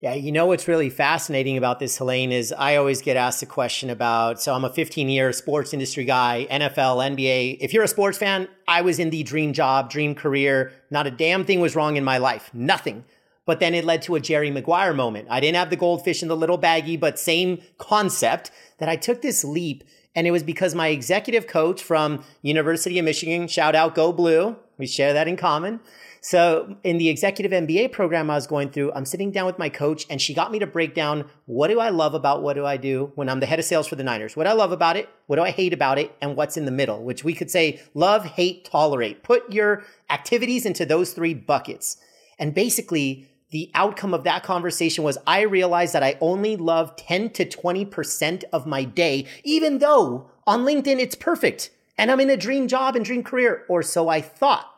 Yeah, 0.00 0.14
you 0.14 0.30
know 0.30 0.46
what's 0.46 0.68
really 0.68 0.90
fascinating 0.90 1.56
about 1.56 1.80
this, 1.80 1.96
Helene, 1.96 2.30
is 2.30 2.54
I 2.56 2.76
always 2.76 3.02
get 3.02 3.16
asked 3.16 3.42
a 3.42 3.46
question 3.46 3.90
about. 3.90 4.40
So 4.40 4.54
I'm 4.54 4.64
a 4.64 4.72
15 4.72 5.08
year 5.08 5.32
sports 5.32 5.72
industry 5.72 6.04
guy, 6.04 6.46
NFL, 6.48 7.16
NBA. 7.16 7.58
If 7.60 7.72
you're 7.72 7.82
a 7.82 7.88
sports 7.88 8.16
fan, 8.16 8.46
I 8.68 8.80
was 8.82 9.00
in 9.00 9.10
the 9.10 9.24
dream 9.24 9.52
job, 9.52 9.90
dream 9.90 10.14
career. 10.14 10.70
Not 10.92 11.08
a 11.08 11.10
damn 11.10 11.44
thing 11.44 11.58
was 11.58 11.74
wrong 11.74 11.96
in 11.96 12.04
my 12.04 12.18
life. 12.18 12.48
Nothing. 12.54 13.06
But 13.44 13.58
then 13.58 13.74
it 13.74 13.84
led 13.84 14.02
to 14.02 14.14
a 14.14 14.20
Jerry 14.20 14.52
Maguire 14.52 14.94
moment. 14.94 15.26
I 15.30 15.40
didn't 15.40 15.56
have 15.56 15.70
the 15.70 15.74
goldfish 15.74 16.22
in 16.22 16.28
the 16.28 16.36
little 16.36 16.58
baggie, 16.58 17.00
but 17.00 17.18
same 17.18 17.60
concept 17.78 18.52
that 18.78 18.88
I 18.88 18.94
took 18.94 19.20
this 19.20 19.42
leap. 19.42 19.82
And 20.14 20.28
it 20.28 20.30
was 20.30 20.44
because 20.44 20.76
my 20.76 20.88
executive 20.88 21.48
coach 21.48 21.82
from 21.82 22.22
University 22.42 23.00
of 23.00 23.04
Michigan, 23.04 23.48
shout 23.48 23.74
out 23.74 23.96
Go 23.96 24.12
Blue, 24.12 24.54
we 24.78 24.86
share 24.86 25.12
that 25.12 25.26
in 25.26 25.36
common 25.36 25.80
So, 26.20 26.76
in 26.82 26.98
the 26.98 27.08
executive 27.08 27.52
MBA 27.52 27.92
program 27.92 28.30
I 28.30 28.34
was 28.34 28.46
going 28.46 28.70
through, 28.70 28.92
I'm 28.92 29.04
sitting 29.04 29.30
down 29.30 29.46
with 29.46 29.58
my 29.58 29.68
coach, 29.68 30.06
and 30.10 30.20
she 30.20 30.34
got 30.34 30.50
me 30.50 30.58
to 30.58 30.66
break 30.66 30.94
down 30.94 31.28
what 31.46 31.68
do 31.68 31.80
I 31.80 31.90
love 31.90 32.14
about 32.14 32.42
what 32.42 32.54
do 32.54 32.66
I 32.66 32.76
do 32.76 33.12
when 33.14 33.28
I'm 33.28 33.40
the 33.40 33.46
head 33.46 33.58
of 33.58 33.64
sales 33.64 33.86
for 33.86 33.96
the 33.96 34.02
Niners? 34.02 34.36
What 34.36 34.46
I 34.46 34.52
love 34.52 34.72
about 34.72 34.96
it, 34.96 35.08
what 35.26 35.36
do 35.36 35.42
I 35.42 35.50
hate 35.50 35.72
about 35.72 35.98
it, 35.98 36.14
and 36.20 36.36
what's 36.36 36.56
in 36.56 36.64
the 36.64 36.70
middle, 36.70 37.02
which 37.02 37.24
we 37.24 37.34
could 37.34 37.50
say 37.50 37.80
love, 37.94 38.24
hate, 38.24 38.64
tolerate. 38.64 39.22
Put 39.22 39.52
your 39.52 39.84
activities 40.10 40.66
into 40.66 40.84
those 40.84 41.12
three 41.12 41.34
buckets. 41.34 41.96
And 42.38 42.54
basically, 42.54 43.28
the 43.50 43.70
outcome 43.74 44.12
of 44.12 44.24
that 44.24 44.42
conversation 44.42 45.04
was 45.04 45.18
I 45.26 45.42
realized 45.42 45.94
that 45.94 46.02
I 46.02 46.18
only 46.20 46.56
love 46.56 46.96
10 46.96 47.30
to 47.30 47.46
20% 47.46 48.44
of 48.52 48.66
my 48.66 48.84
day, 48.84 49.26
even 49.44 49.78
though 49.78 50.30
on 50.46 50.64
LinkedIn 50.64 50.98
it's 50.98 51.14
perfect 51.14 51.70
and 51.98 52.12
I'm 52.12 52.20
in 52.20 52.30
a 52.30 52.36
dream 52.36 52.68
job 52.68 52.94
and 52.94 53.04
dream 53.04 53.24
career, 53.24 53.64
or 53.68 53.82
so 53.82 54.08
I 54.08 54.20
thought. 54.20 54.72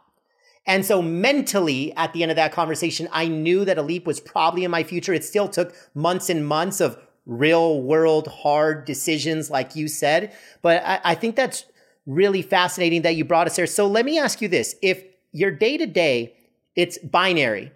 And 0.70 0.86
so 0.86 1.02
mentally, 1.02 1.92
at 1.96 2.12
the 2.12 2.22
end 2.22 2.30
of 2.30 2.36
that 2.36 2.52
conversation, 2.52 3.08
I 3.10 3.26
knew 3.26 3.64
that 3.64 3.76
a 3.76 3.82
leap 3.82 4.06
was 4.06 4.20
probably 4.20 4.62
in 4.62 4.70
my 4.70 4.84
future. 4.84 5.12
It 5.12 5.24
still 5.24 5.48
took 5.48 5.74
months 5.96 6.30
and 6.30 6.46
months 6.46 6.80
of 6.80 6.96
real 7.26 7.82
world 7.82 8.28
hard 8.28 8.84
decisions, 8.84 9.50
like 9.50 9.74
you 9.74 9.88
said. 9.88 10.32
But 10.62 10.84
I, 10.86 11.00
I 11.02 11.14
think 11.16 11.34
that's 11.34 11.64
really 12.06 12.40
fascinating 12.40 13.02
that 13.02 13.16
you 13.16 13.24
brought 13.24 13.48
us 13.48 13.56
there. 13.56 13.66
So 13.66 13.88
let 13.88 14.04
me 14.04 14.16
ask 14.16 14.40
you 14.40 14.46
this 14.46 14.76
if 14.80 15.02
your 15.32 15.50
day 15.50 15.76
to 15.76 15.86
day, 15.86 16.36
it's 16.76 16.98
binary, 16.98 17.72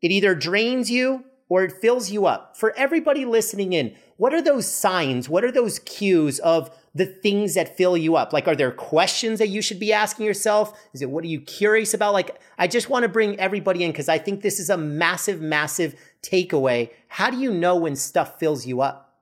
it 0.00 0.10
either 0.10 0.34
drains 0.34 0.90
you 0.90 1.24
or 1.50 1.64
it 1.64 1.72
fills 1.72 2.10
you 2.10 2.24
up. 2.24 2.56
For 2.56 2.74
everybody 2.74 3.26
listening 3.26 3.74
in, 3.74 3.94
what 4.16 4.32
are 4.32 4.40
those 4.40 4.66
signs? 4.66 5.28
What 5.28 5.44
are 5.44 5.52
those 5.52 5.78
cues 5.80 6.38
of 6.38 6.74
the 6.94 7.06
things 7.06 7.54
that 7.54 7.76
fill 7.76 7.96
you 7.96 8.16
up? 8.16 8.32
Like, 8.32 8.48
are 8.48 8.56
there 8.56 8.70
questions 8.70 9.38
that 9.38 9.48
you 9.48 9.62
should 9.62 9.78
be 9.78 9.92
asking 9.92 10.26
yourself? 10.26 10.78
Is 10.92 11.02
it 11.02 11.10
what 11.10 11.24
are 11.24 11.28
you 11.28 11.40
curious 11.40 11.94
about? 11.94 12.12
Like, 12.12 12.40
I 12.58 12.66
just 12.66 12.90
want 12.90 13.04
to 13.04 13.08
bring 13.08 13.38
everybody 13.38 13.84
in 13.84 13.90
because 13.92 14.08
I 14.08 14.18
think 14.18 14.42
this 14.42 14.58
is 14.58 14.70
a 14.70 14.76
massive, 14.76 15.40
massive 15.40 15.94
takeaway. 16.22 16.90
How 17.08 17.30
do 17.30 17.38
you 17.38 17.52
know 17.52 17.76
when 17.76 17.96
stuff 17.96 18.38
fills 18.38 18.66
you 18.66 18.80
up? 18.80 19.14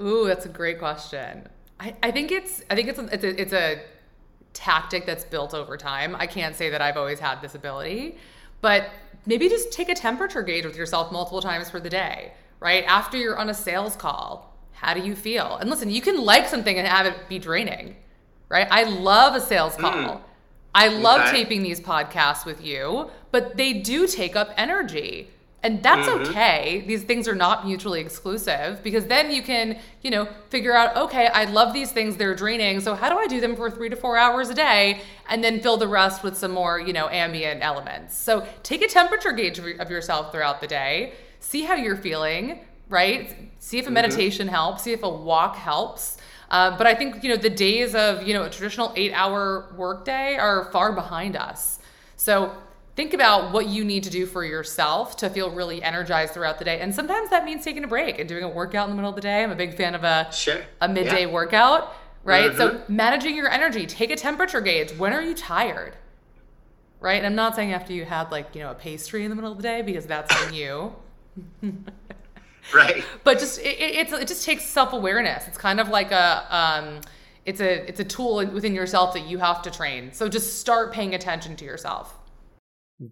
Ooh, 0.00 0.26
that's 0.26 0.46
a 0.46 0.50
great 0.50 0.78
question. 0.78 1.48
I, 1.80 1.94
I 2.02 2.10
think 2.10 2.30
it's 2.30 2.62
I 2.70 2.74
think 2.74 2.88
it's 2.88 2.98
a, 2.98 3.04
it's 3.12 3.24
a, 3.24 3.40
it's 3.40 3.52
a 3.52 3.82
tactic 4.52 5.06
that's 5.06 5.24
built 5.24 5.54
over 5.54 5.76
time. 5.76 6.14
I 6.16 6.26
can't 6.26 6.54
say 6.54 6.70
that 6.70 6.80
I've 6.80 6.96
always 6.96 7.18
had 7.18 7.40
this 7.40 7.54
ability, 7.54 8.16
but 8.60 8.90
maybe 9.26 9.48
just 9.48 9.72
take 9.72 9.88
a 9.88 9.94
temperature 9.94 10.42
gauge 10.42 10.64
with 10.64 10.76
yourself 10.76 11.10
multiple 11.10 11.40
times 11.40 11.70
for 11.70 11.80
the 11.80 11.90
day, 11.90 12.32
right? 12.60 12.84
After 12.86 13.16
you're 13.16 13.38
on 13.38 13.48
a 13.48 13.54
sales 13.54 13.96
call, 13.96 14.51
how 14.82 14.94
do 14.94 15.00
you 15.00 15.14
feel? 15.14 15.56
And 15.56 15.70
listen, 15.70 15.90
you 15.90 16.02
can 16.02 16.20
like 16.20 16.48
something 16.48 16.76
and 16.76 16.86
have 16.86 17.06
it 17.06 17.28
be 17.28 17.38
draining, 17.38 17.94
right? 18.48 18.66
I 18.68 18.82
love 18.82 19.36
a 19.36 19.40
sales 19.40 19.76
call. 19.76 19.92
Mm. 19.92 20.20
I 20.74 20.88
love 20.88 21.28
okay. 21.28 21.44
taping 21.44 21.62
these 21.62 21.80
podcasts 21.80 22.44
with 22.44 22.64
you, 22.64 23.08
but 23.30 23.56
they 23.56 23.74
do 23.74 24.08
take 24.08 24.34
up 24.34 24.50
energy. 24.56 25.28
And 25.62 25.80
that's 25.80 26.08
mm-hmm. 26.08 26.30
okay. 26.30 26.82
These 26.88 27.04
things 27.04 27.28
are 27.28 27.36
not 27.36 27.64
mutually 27.64 28.00
exclusive 28.00 28.82
because 28.82 29.06
then 29.06 29.30
you 29.30 29.42
can, 29.42 29.78
you 30.00 30.10
know, 30.10 30.26
figure 30.48 30.74
out, 30.74 30.96
okay, 30.96 31.28
I 31.28 31.44
love 31.44 31.72
these 31.72 31.92
things, 31.92 32.16
they're 32.16 32.34
draining. 32.34 32.80
So 32.80 32.96
how 32.96 33.08
do 33.08 33.16
I 33.16 33.28
do 33.28 33.40
them 33.40 33.54
for 33.54 33.70
three 33.70 33.88
to 33.88 33.94
four 33.94 34.16
hours 34.16 34.48
a 34.48 34.54
day 34.54 35.02
and 35.28 35.44
then 35.44 35.60
fill 35.60 35.76
the 35.76 35.86
rest 35.86 36.24
with 36.24 36.36
some 36.36 36.50
more, 36.50 36.80
you 36.80 36.92
know, 36.92 37.08
ambient 37.08 37.62
elements? 37.62 38.16
So 38.18 38.44
take 38.64 38.82
a 38.82 38.88
temperature 38.88 39.30
gauge 39.30 39.60
of 39.60 39.90
yourself 39.90 40.32
throughout 40.32 40.60
the 40.60 40.66
day, 40.66 41.12
see 41.38 41.62
how 41.62 41.74
you're 41.74 41.96
feeling, 41.96 42.58
right? 42.92 43.34
See 43.58 43.78
if 43.78 43.84
a 43.84 43.86
mm-hmm. 43.86 43.94
meditation 43.94 44.46
mm-hmm. 44.46 44.54
helps, 44.54 44.82
see 44.82 44.92
if 44.92 45.02
a 45.02 45.08
walk 45.08 45.56
helps. 45.56 46.18
Uh, 46.50 46.76
but 46.76 46.86
I 46.86 46.94
think 46.94 47.24
you 47.24 47.30
know 47.30 47.36
the 47.36 47.50
days 47.50 47.94
of 47.94 48.22
you 48.22 48.34
know 48.34 48.44
a 48.44 48.50
traditional 48.50 48.92
eight-hour 48.94 49.74
workday 49.76 50.36
are 50.36 50.66
far 50.70 50.92
behind 50.92 51.34
us. 51.34 51.78
So 52.16 52.54
think 52.94 53.14
about 53.14 53.52
what 53.52 53.66
you 53.66 53.84
need 53.84 54.02
to 54.04 54.10
do 54.10 54.26
for 54.26 54.44
yourself 54.44 55.16
to 55.16 55.30
feel 55.30 55.50
really 55.50 55.82
energized 55.82 56.34
throughout 56.34 56.58
the 56.58 56.64
day. 56.66 56.80
And 56.80 56.94
sometimes 56.94 57.30
that 57.30 57.46
means 57.46 57.64
taking 57.64 57.84
a 57.84 57.88
break 57.88 58.18
and 58.18 58.28
doing 58.28 58.44
a 58.44 58.48
workout 58.48 58.88
in 58.88 58.90
the 58.90 58.96
middle 58.96 59.08
of 59.08 59.16
the 59.16 59.22
day. 59.22 59.42
I'm 59.42 59.50
a 59.50 59.56
big 59.56 59.74
fan 59.74 59.94
of 59.94 60.04
a 60.04 60.28
sure. 60.30 60.60
a 60.82 60.88
midday 60.88 61.22
yeah. 61.22 61.32
workout, 61.32 61.94
right? 62.22 62.50
Mm-hmm. 62.50 62.58
So 62.58 62.82
managing 62.88 63.34
your 63.34 63.50
energy, 63.50 63.86
take 63.86 64.10
a 64.10 64.16
temperature 64.16 64.60
gauge. 64.60 64.92
When 64.92 65.14
are 65.14 65.22
you 65.22 65.34
tired? 65.34 65.96
Right? 67.00 67.16
And 67.16 67.26
I'm 67.26 67.34
not 67.34 67.56
saying 67.56 67.72
after 67.72 67.94
you 67.94 68.04
had 68.04 68.30
like, 68.30 68.54
you 68.54 68.60
know, 68.60 68.70
a 68.70 68.74
pastry 68.74 69.24
in 69.24 69.30
the 69.30 69.34
middle 69.34 69.50
of 69.50 69.56
the 69.56 69.62
day 69.62 69.80
because 69.80 70.06
that's 70.06 70.36
on 70.44 70.52
you. 70.52 70.94
right. 72.74 73.04
But 73.24 73.38
just 73.38 73.58
it, 73.60 73.78
it, 73.78 74.12
it 74.12 74.28
just 74.28 74.44
takes 74.44 74.64
self-awareness. 74.64 75.48
It's 75.48 75.58
kind 75.58 75.80
of 75.80 75.88
like 75.88 76.12
a 76.12 76.46
um, 76.54 77.00
it's 77.44 77.60
a 77.60 77.88
it's 77.88 78.00
a 78.00 78.04
tool 78.04 78.46
within 78.46 78.74
yourself 78.74 79.14
that 79.14 79.26
you 79.26 79.38
have 79.38 79.62
to 79.62 79.70
train. 79.70 80.12
So 80.12 80.28
just 80.28 80.60
start 80.60 80.92
paying 80.92 81.14
attention 81.14 81.56
to 81.56 81.64
yourself. 81.64 82.18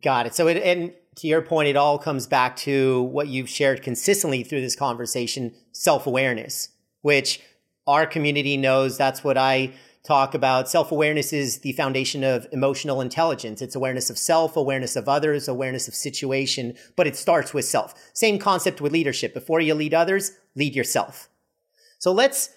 Got 0.03 0.27
it. 0.27 0.35
So 0.35 0.47
it 0.47 0.59
and 0.59 0.93
to 1.17 1.27
your 1.27 1.43
point 1.43 1.69
it 1.69 1.77
all 1.77 1.99
comes 1.99 2.27
back 2.27 2.57
to 2.57 3.03
what 3.03 3.29
you've 3.29 3.49
shared 3.49 3.83
consistently 3.83 4.45
through 4.45 4.61
this 4.61 4.77
conversation 4.77 5.53
self-awareness 5.73 6.69
which 7.03 7.41
our 7.87 8.07
community 8.07 8.57
knows. 8.57 8.97
That's 8.97 9.25
what 9.25 9.37
i 9.39 9.73
talk 10.03 10.35
about 10.35 10.69
self 10.69 10.91
awareness 10.93 11.33
is 11.33 11.59
the 11.59 11.73
foundation 11.73 12.25
of 12.25 12.47
emotional 12.53 13.01
intelligence. 13.01 13.61
It's 13.61 13.75
awareness 13.75 14.11
of 14.11 14.19
self, 14.19 14.57
awareness 14.57 14.97
of 14.97 15.09
others, 15.09 15.49
awareness 15.49 15.89
of 15.89 15.95
situation, 15.95 16.75
but 16.97 17.07
it 17.07 17.17
starts 17.17 17.53
with 17.53 17.65
self. 17.65 17.95
Same 18.13 18.39
concept 18.39 18.81
with 18.81 18.93
leadership. 18.93 19.35
Before 19.35 19.61
you 19.61 19.75
lead 19.75 19.95
others, 19.95 20.33
lead 20.55 20.75
yourself. 20.75 21.29
So 21.99 22.13
let's 22.13 22.51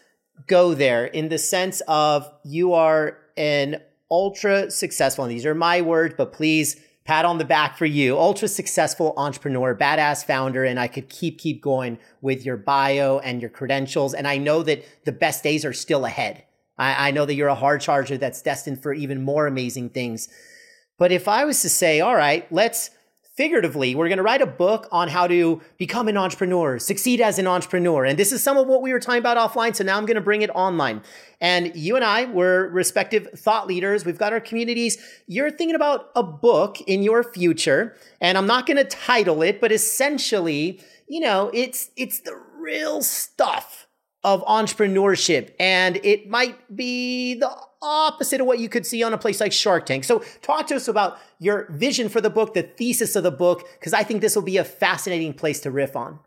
go 0.47 0.73
there 0.73 1.05
in 1.05 1.29
the 1.29 1.37
sense 1.37 1.81
of 1.87 2.31
you 2.43 2.73
are 2.73 3.17
an 3.37 3.81
ultra 4.09 4.71
successful, 4.71 5.25
and 5.25 5.31
these 5.31 5.45
are 5.45 5.55
my 5.55 5.81
words, 5.81 6.15
but 6.17 6.33
please 6.33 6.79
pat 7.03 7.25
on 7.25 7.37
the 7.37 7.45
back 7.45 7.77
for 7.77 7.85
you. 7.85 8.17
Ultra 8.17 8.47
successful 8.47 9.13
entrepreneur, 9.17 9.75
badass 9.75 10.25
founder, 10.25 10.63
and 10.63 10.79
I 10.79 10.87
could 10.87 11.09
keep 11.09 11.39
keep 11.39 11.61
going 11.61 11.99
with 12.21 12.45
your 12.45 12.57
bio 12.57 13.19
and 13.19 13.41
your 13.41 13.49
credentials. 13.49 14.13
And 14.13 14.27
I 14.27 14.37
know 14.37 14.63
that 14.63 14.85
the 15.03 15.11
best 15.11 15.43
days 15.43 15.65
are 15.65 15.73
still 15.73 16.05
ahead. 16.05 16.43
I, 16.77 17.09
I 17.09 17.11
know 17.11 17.25
that 17.25 17.35
you're 17.35 17.47
a 17.47 17.55
hard 17.55 17.81
charger 17.81 18.17
that's 18.17 18.41
destined 18.41 18.81
for 18.81 18.93
even 18.93 19.23
more 19.23 19.47
amazing 19.47 19.89
things. 19.89 20.29
But 20.97 21.11
if 21.11 21.27
I 21.27 21.45
was 21.45 21.61
to 21.61 21.69
say, 21.69 22.01
all 22.01 22.15
right, 22.15 22.49
let's 22.51 22.91
figuratively, 23.35 23.95
we're 23.95 24.07
going 24.07 24.17
to 24.17 24.23
write 24.23 24.43
a 24.43 24.47
book 24.47 24.87
on 24.91 25.07
how 25.07 25.25
to 25.25 25.59
become 25.79 26.07
an 26.07 26.15
entrepreneur, 26.17 26.77
succeed 26.77 27.19
as 27.19 27.39
an 27.39 27.47
entrepreneur. 27.47 28.05
And 28.05 28.17
this 28.17 28.31
is 28.31 28.43
some 28.43 28.57
of 28.57 28.67
what 28.67 28.83
we 28.83 28.93
were 28.93 28.99
talking 28.99 29.19
about 29.19 29.37
offline. 29.37 29.75
So 29.75 29.83
now 29.83 29.97
I'm 29.97 30.05
going 30.05 30.15
to 30.15 30.21
bring 30.21 30.43
it 30.43 30.51
online. 30.51 31.01
And 31.41 31.75
you 31.75 31.95
and 31.95 32.05
I 32.05 32.25
were 32.25 32.69
respective 32.69 33.27
thought 33.35 33.65
leaders. 33.65 34.05
We've 34.05 34.19
got 34.19 34.33
our 34.33 34.39
communities. 34.39 34.99
You're 35.25 35.49
thinking 35.49 35.75
about 35.75 36.11
a 36.15 36.21
book 36.21 36.79
in 36.81 37.01
your 37.01 37.23
future. 37.23 37.97
And 38.21 38.37
I'm 38.37 38.45
not 38.45 38.67
going 38.67 38.77
to 38.77 38.85
title 38.85 39.41
it, 39.41 39.59
but 39.59 39.71
essentially, 39.71 40.79
you 41.07 41.19
know, 41.19 41.49
it's, 41.55 41.89
it's 41.97 42.19
the 42.19 42.39
real 42.55 43.01
stuff 43.01 43.82
of 44.23 44.43
entrepreneurship. 44.45 45.51
And 45.59 45.97
it 46.03 46.29
might 46.29 46.75
be 46.75 47.35
the 47.35 47.51
opposite 47.81 48.39
of 48.39 48.47
what 48.47 48.59
you 48.59 48.69
could 48.69 48.85
see 48.85 49.03
on 49.03 49.13
a 49.13 49.17
place 49.17 49.39
like 49.39 49.51
Shark 49.51 49.85
Tank. 49.85 50.03
So, 50.05 50.23
talk 50.41 50.67
to 50.67 50.75
us 50.75 50.87
about 50.87 51.19
your 51.39 51.67
vision 51.71 52.09
for 52.09 52.21
the 52.21 52.29
book, 52.29 52.53
the 52.53 52.63
thesis 52.63 53.15
of 53.15 53.23
the 53.23 53.31
book, 53.31 53.67
because 53.79 53.93
I 53.93 54.03
think 54.03 54.21
this 54.21 54.35
will 54.35 54.43
be 54.43 54.57
a 54.57 54.63
fascinating 54.63 55.33
place 55.33 55.59
to 55.61 55.71
riff 55.71 55.95
on. 55.95 56.19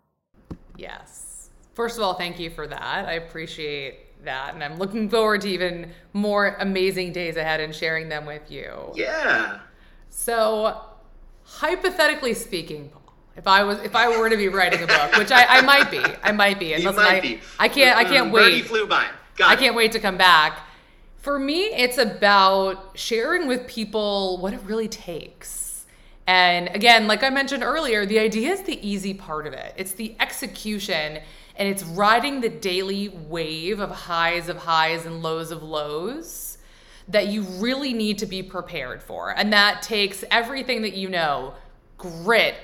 Yes. 0.76 1.50
First 1.74 1.96
of 1.96 2.02
all, 2.02 2.14
thank 2.14 2.38
you 2.38 2.50
for 2.50 2.66
that. 2.66 3.06
I 3.06 3.14
appreciate 3.14 4.24
that. 4.24 4.54
And 4.54 4.62
I'm 4.62 4.76
looking 4.76 5.08
forward 5.08 5.40
to 5.42 5.48
even 5.48 5.90
more 6.12 6.56
amazing 6.60 7.12
days 7.12 7.36
ahead 7.36 7.60
and 7.60 7.74
sharing 7.74 8.08
them 8.08 8.26
with 8.26 8.50
you. 8.50 8.92
Yeah. 8.94 9.60
So, 10.10 10.80
hypothetically 11.44 12.34
speaking, 12.34 12.90
if 13.36 13.46
I 13.46 13.64
was, 13.64 13.78
if 13.80 13.94
I 13.94 14.08
were 14.18 14.30
to 14.30 14.36
be 14.36 14.48
writing 14.48 14.82
a 14.82 14.86
book, 14.86 15.16
which 15.16 15.30
I, 15.30 15.58
I 15.58 15.60
might 15.60 15.90
be, 15.90 16.02
I 16.22 16.32
might 16.32 16.58
be. 16.58 16.72
Unless 16.74 16.96
might 16.96 17.06
I, 17.06 17.20
be. 17.20 17.40
I 17.58 17.68
can't, 17.68 17.96
I 17.96 18.04
uh, 18.04 18.08
can't 18.08 18.32
wait. 18.32 18.42
Birdie 18.42 18.62
flew 18.62 18.86
by. 18.86 19.06
Got 19.36 19.50
I 19.50 19.54
it. 19.54 19.58
can't 19.58 19.74
wait 19.74 19.92
to 19.92 20.00
come 20.00 20.16
back. 20.16 20.60
For 21.18 21.38
me, 21.38 21.64
it's 21.64 21.98
about 21.98 22.96
sharing 22.96 23.46
with 23.48 23.66
people 23.66 24.38
what 24.38 24.52
it 24.52 24.60
really 24.64 24.88
takes. 24.88 25.84
And 26.26 26.68
again, 26.74 27.06
like 27.06 27.22
I 27.22 27.30
mentioned 27.30 27.62
earlier, 27.62 28.06
the 28.06 28.18
idea 28.18 28.52
is 28.52 28.62
the 28.62 28.86
easy 28.86 29.14
part 29.14 29.46
of 29.46 29.52
it. 29.52 29.74
It's 29.76 29.92
the 29.92 30.16
execution 30.18 31.20
and 31.58 31.68
it's 31.68 31.82
riding 31.84 32.40
the 32.40 32.48
daily 32.48 33.08
wave 33.08 33.80
of 33.80 33.90
highs 33.90 34.48
of 34.48 34.56
highs 34.56 35.06
and 35.06 35.22
lows 35.22 35.50
of 35.50 35.62
lows 35.62 36.58
that 37.08 37.28
you 37.28 37.42
really 37.42 37.92
need 37.92 38.18
to 38.18 38.26
be 38.26 38.42
prepared 38.42 39.02
for. 39.02 39.30
And 39.30 39.52
that 39.52 39.82
takes 39.82 40.24
everything 40.30 40.82
that 40.82 40.94
you 40.94 41.08
know 41.08 41.54
grit, 41.96 42.56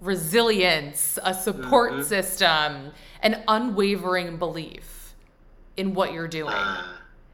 resilience, 0.00 1.18
a 1.22 1.32
support 1.34 1.92
mm-hmm. 1.92 2.02
system, 2.02 2.92
an 3.22 3.42
unwavering 3.48 4.36
belief 4.36 5.14
in 5.76 5.94
what 5.94 6.12
you're 6.12 6.28
doing. 6.28 6.52
Uh. 6.52 6.84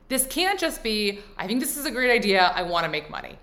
This 0.09 0.27
can't 0.27 0.61
just 0.61 0.83
be, 0.83 1.21
I 1.39 1.47
think 1.47 1.61
this 1.61 1.77
is 1.77 1.87
a 1.87 1.91
great 1.91 2.11
idea, 2.11 2.53
I 2.55 2.63
want 2.63 2.85
to 2.85 2.91
make 2.91 3.09
money. 3.09 3.39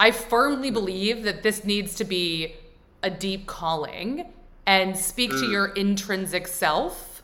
I 0.00 0.10
firmly 0.10 0.70
believe 0.70 1.22
that 1.22 1.42
this 1.42 1.64
needs 1.64 1.94
to 1.96 2.04
be 2.04 2.56
a 3.02 3.10
deep 3.10 3.46
calling 3.46 4.26
and 4.66 4.96
speak 4.96 5.30
mm. 5.30 5.40
to 5.40 5.46
your 5.46 5.66
intrinsic 5.68 6.48
self 6.48 7.22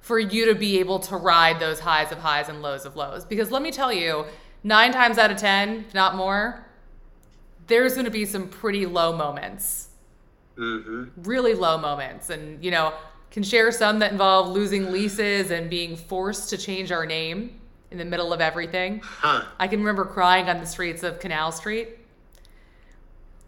for 0.00 0.18
you 0.18 0.46
to 0.46 0.54
be 0.54 0.80
able 0.80 0.98
to 0.98 1.16
ride 1.16 1.60
those 1.60 1.78
highs 1.78 2.10
of 2.10 2.18
highs 2.18 2.48
and 2.48 2.60
lows 2.60 2.84
of 2.84 2.96
lows. 2.96 3.24
Because 3.24 3.50
let 3.50 3.62
me 3.62 3.70
tell 3.70 3.92
you, 3.92 4.26
nine 4.64 4.92
times 4.92 5.18
out 5.18 5.30
of 5.30 5.36
10, 5.36 5.84
if 5.86 5.94
not 5.94 6.16
more, 6.16 6.66
there's 7.70 7.94
going 7.94 8.04
to 8.04 8.10
be 8.10 8.26
some 8.26 8.48
pretty 8.48 8.84
low 8.84 9.16
moments. 9.16 9.88
Mm-hmm. 10.58 11.22
Really 11.22 11.54
low 11.54 11.78
moments. 11.78 12.28
And, 12.28 12.62
you 12.62 12.70
know, 12.70 12.92
can 13.30 13.42
share 13.42 13.72
some 13.72 14.00
that 14.00 14.12
involve 14.12 14.48
losing 14.48 14.92
leases 14.92 15.50
and 15.50 15.70
being 15.70 15.96
forced 15.96 16.50
to 16.50 16.58
change 16.58 16.92
our 16.92 17.06
name 17.06 17.58
in 17.90 17.96
the 17.96 18.04
middle 18.04 18.32
of 18.32 18.40
everything. 18.40 19.00
Huh. 19.02 19.44
I 19.58 19.68
can 19.68 19.80
remember 19.80 20.04
crying 20.04 20.48
on 20.48 20.60
the 20.60 20.66
streets 20.66 21.02
of 21.02 21.18
Canal 21.18 21.52
Street, 21.52 21.88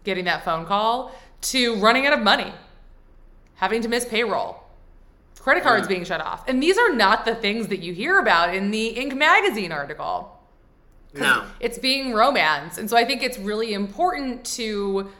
getting 0.03 0.25
that 0.25 0.43
phone 0.43 0.65
call, 0.65 1.13
to 1.41 1.75
running 1.75 2.07
out 2.07 2.13
of 2.13 2.21
money, 2.21 2.51
having 3.55 3.81
to 3.81 3.87
miss 3.87 4.05
payroll, 4.05 4.63
credit 5.39 5.63
cards 5.63 5.87
being 5.87 6.05
shut 6.05 6.21
off. 6.21 6.47
And 6.47 6.63
these 6.63 6.77
are 6.77 6.93
not 6.93 7.25
the 7.25 7.35
things 7.35 7.67
that 7.67 7.79
you 7.79 7.93
hear 7.93 8.19
about 8.19 8.55
in 8.55 8.71
the 8.71 8.95
Inc. 8.95 9.15
magazine 9.15 9.73
article. 9.73 10.32
No. 11.13 11.45
It's 11.59 11.77
being 11.77 12.13
romance. 12.13 12.77
And 12.77 12.89
so 12.89 12.97
I 12.97 13.05
think 13.05 13.21
it's 13.21 13.37
really 13.37 13.73
important 13.73 14.45
to 14.57 15.11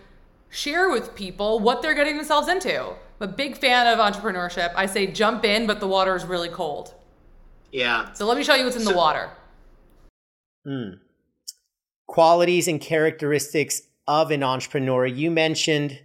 share 0.50 0.90
with 0.90 1.14
people 1.16 1.60
what 1.60 1.82
they're 1.82 1.94
getting 1.94 2.18
themselves 2.18 2.48
into. 2.48 2.82
I'm 2.82 2.96
a 3.20 3.28
big 3.28 3.58
fan 3.58 3.88
of 3.88 4.00
entrepreneurship. 4.00 4.74
I 4.76 4.86
say 4.88 5.08
jump 5.08 5.46
in, 5.46 5.68
but 5.68 5.80
the 5.80 5.88
water 5.88 6.16
is 6.16 6.26
really 6.26 6.50
cold. 6.50 6.94
Yeah. 7.72 8.12
So 8.14 8.26
let 8.26 8.38
me 8.38 8.44
show 8.44 8.56
you 8.56 8.64
what's 8.66 8.76
in 8.76 8.84
the 8.86 8.92
So- 8.92 8.98
water. 8.98 9.30
Hmm. 10.66 10.90
Qualities 12.08 12.68
and 12.68 12.80
characteristics 12.80 13.82
of 14.08 14.32
an 14.32 14.44
entrepreneur. 14.44 15.06
You 15.06 15.32
mentioned 15.32 16.00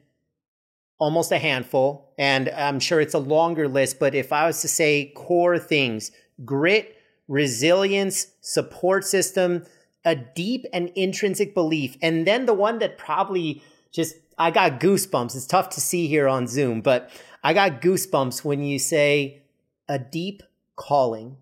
almost 0.99 1.31
a 1.33 1.39
handful, 1.39 2.13
and 2.19 2.49
I'm 2.49 2.81
sure 2.81 3.01
it's 3.01 3.15
a 3.15 3.19
longer 3.19 3.69
list, 3.69 3.99
but 3.99 4.15
if 4.15 4.33
I 4.33 4.47
was 4.47 4.61
to 4.63 4.69
say 4.69 5.13
core 5.15 5.59
things 5.59 6.11
grit, 6.45 6.97
resilience, 7.27 8.29
support 8.41 9.05
system, 9.05 9.65
a 10.05 10.15
deep 10.15 10.65
and 10.73 10.91
intrinsic 10.95 11.55
belief, 11.55 11.97
and 12.03 12.27
then 12.27 12.47
the 12.47 12.55
one 12.55 12.79
that 12.79 12.99
probably 12.99 13.63
just 13.93 14.17
I 14.39 14.51
got 14.51 14.81
goosebumps. 14.81 15.35
It's 15.35 15.47
tough 15.47 15.71
to 15.71 15.81
see 15.81 16.07
here 16.07 16.29
on 16.29 16.47
Zoom, 16.47 16.81
but 16.81 17.11
I 17.43 17.55
got 17.55 17.83
goosebumps 17.83 18.45
when 18.45 18.63
you 18.63 18.79
say 18.79 19.43
a 19.89 19.99
deep 19.99 20.43
calling. 20.77 21.37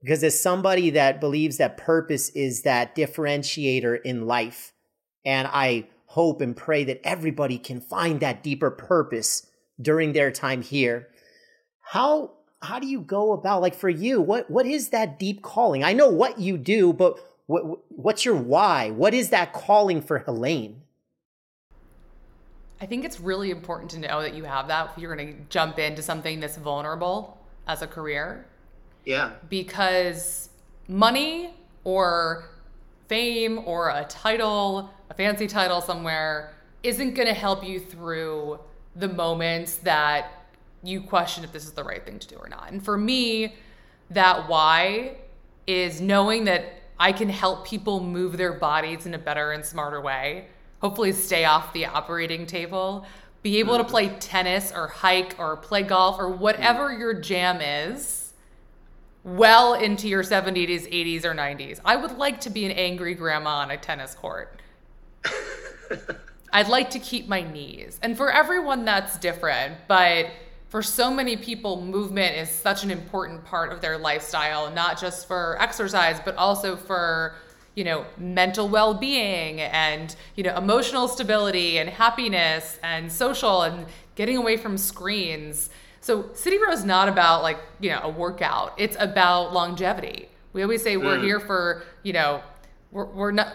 Because 0.00 0.24
as 0.24 0.40
somebody 0.40 0.90
that 0.90 1.20
believes 1.20 1.58
that 1.58 1.76
purpose 1.76 2.30
is 2.30 2.62
that 2.62 2.94
differentiator 2.94 4.00
in 4.02 4.26
life, 4.26 4.72
and 5.24 5.46
I 5.46 5.88
hope 6.06 6.40
and 6.40 6.56
pray 6.56 6.84
that 6.84 7.00
everybody 7.04 7.58
can 7.58 7.80
find 7.80 8.20
that 8.20 8.42
deeper 8.42 8.70
purpose 8.70 9.46
during 9.80 10.12
their 10.12 10.30
time 10.30 10.62
here. 10.62 11.08
How 11.80 12.32
how 12.62 12.78
do 12.78 12.86
you 12.86 13.00
go 13.00 13.32
about 13.32 13.62
like 13.62 13.74
for 13.74 13.88
you 13.88 14.20
what 14.20 14.50
what 14.50 14.66
is 14.66 14.88
that 14.88 15.18
deep 15.18 15.42
calling? 15.42 15.84
I 15.84 15.92
know 15.92 16.08
what 16.08 16.38
you 16.40 16.56
do, 16.56 16.92
but 16.92 17.18
what 17.50 17.80
what's 17.88 18.24
your 18.24 18.36
why? 18.36 18.90
What 18.90 19.12
is 19.12 19.30
that 19.30 19.52
calling 19.52 20.00
for 20.00 20.20
Helene? 20.20 20.82
I 22.80 22.86
think 22.86 23.04
it's 23.04 23.20
really 23.20 23.50
important 23.50 23.90
to 23.90 23.98
know 23.98 24.22
that 24.22 24.34
you 24.34 24.44
have 24.44 24.68
that 24.68 24.92
if 24.92 25.02
you're 25.02 25.14
going 25.14 25.34
to 25.34 25.40
jump 25.50 25.78
into 25.78 26.00
something 26.00 26.38
that's 26.40 26.56
vulnerable 26.56 27.36
as 27.66 27.82
a 27.82 27.86
career 27.86 28.46
Yeah. 29.04 29.32
because 29.48 30.48
money 30.88 31.54
or 31.84 32.48
fame 33.08 33.58
or 33.66 33.90
a 33.90 34.04
title, 34.04 34.88
a 35.10 35.14
fancy 35.14 35.46
title 35.46 35.80
somewhere, 35.80 36.54
isn't 36.84 37.14
going 37.14 37.28
to 37.28 37.34
help 37.34 37.64
you 37.64 37.80
through 37.80 38.60
the 38.96 39.08
moments 39.08 39.74
that 39.76 40.46
you 40.82 41.00
question 41.02 41.44
if 41.44 41.52
this 41.52 41.64
is 41.64 41.72
the 41.72 41.84
right 41.84 42.04
thing 42.06 42.18
to 42.20 42.28
do 42.28 42.36
or 42.36 42.48
not. 42.48 42.70
And 42.70 42.82
for 42.82 42.96
me, 42.96 43.56
that 44.08 44.48
why 44.48 45.16
is 45.66 46.00
knowing 46.00 46.44
that 46.44 46.79
I 47.00 47.12
can 47.12 47.30
help 47.30 47.66
people 47.66 48.00
move 48.00 48.36
their 48.36 48.52
bodies 48.52 49.06
in 49.06 49.14
a 49.14 49.18
better 49.18 49.52
and 49.52 49.64
smarter 49.64 50.00
way, 50.00 50.46
hopefully 50.80 51.12
stay 51.12 51.46
off 51.46 51.72
the 51.72 51.86
operating 51.86 52.46
table, 52.46 53.06
be 53.42 53.58
able 53.58 53.78
to 53.78 53.84
mm. 53.84 53.88
play 53.88 54.10
tennis 54.20 54.70
or 54.70 54.86
hike 54.86 55.34
or 55.38 55.56
play 55.56 55.82
golf 55.82 56.18
or 56.18 56.28
whatever 56.28 56.90
mm. 56.90 56.98
your 56.98 57.14
jam 57.14 57.62
is 57.62 58.34
well 59.24 59.74
into 59.74 60.08
your 60.08 60.22
70s, 60.22 60.90
80s, 60.90 61.24
or 61.24 61.34
90s. 61.34 61.80
I 61.84 61.96
would 61.96 62.16
like 62.18 62.40
to 62.42 62.50
be 62.50 62.64
an 62.66 62.72
angry 62.72 63.14
grandma 63.14 63.56
on 63.56 63.70
a 63.70 63.76
tennis 63.76 64.14
court. 64.14 64.60
I'd 66.52 66.68
like 66.68 66.90
to 66.90 66.98
keep 66.98 67.28
my 67.28 67.42
knees. 67.42 67.98
And 68.02 68.16
for 68.16 68.32
everyone, 68.32 68.84
that's 68.84 69.18
different. 69.18 69.76
But 69.88 70.26
for 70.70 70.84
so 70.84 71.10
many 71.10 71.36
people, 71.36 71.82
movement 71.82 72.36
is 72.36 72.48
such 72.48 72.84
an 72.84 72.92
important 72.92 73.44
part 73.44 73.72
of 73.72 73.80
their 73.80 73.98
lifestyle, 73.98 74.70
not 74.70 74.98
just 74.98 75.26
for 75.26 75.60
exercise, 75.60 76.20
but 76.24 76.36
also 76.36 76.76
for 76.76 77.34
you 77.74 77.84
know 77.84 78.04
mental 78.18 78.68
well-being 78.68 79.60
and 79.60 80.14
you 80.36 80.44
know 80.44 80.56
emotional 80.56 81.08
stability 81.08 81.78
and 81.78 81.88
happiness 81.90 82.78
and 82.82 83.10
social 83.10 83.62
and 83.62 83.86
getting 84.14 84.36
away 84.36 84.56
from 84.56 84.78
screens. 84.78 85.70
So 86.00 86.32
city 86.34 86.58
row 86.58 86.70
is 86.70 86.84
not 86.84 87.08
about 87.08 87.42
like 87.42 87.58
you 87.80 87.90
know 87.90 88.00
a 88.04 88.08
workout. 88.08 88.74
It's 88.78 88.96
about 89.00 89.52
longevity. 89.52 90.28
We 90.52 90.62
always 90.62 90.82
say 90.82 90.96
we're 90.96 91.18
mm. 91.18 91.24
here 91.24 91.40
for 91.40 91.82
you 92.04 92.12
know 92.12 92.42
we're, 92.92 93.06
we're 93.06 93.32
not 93.32 93.54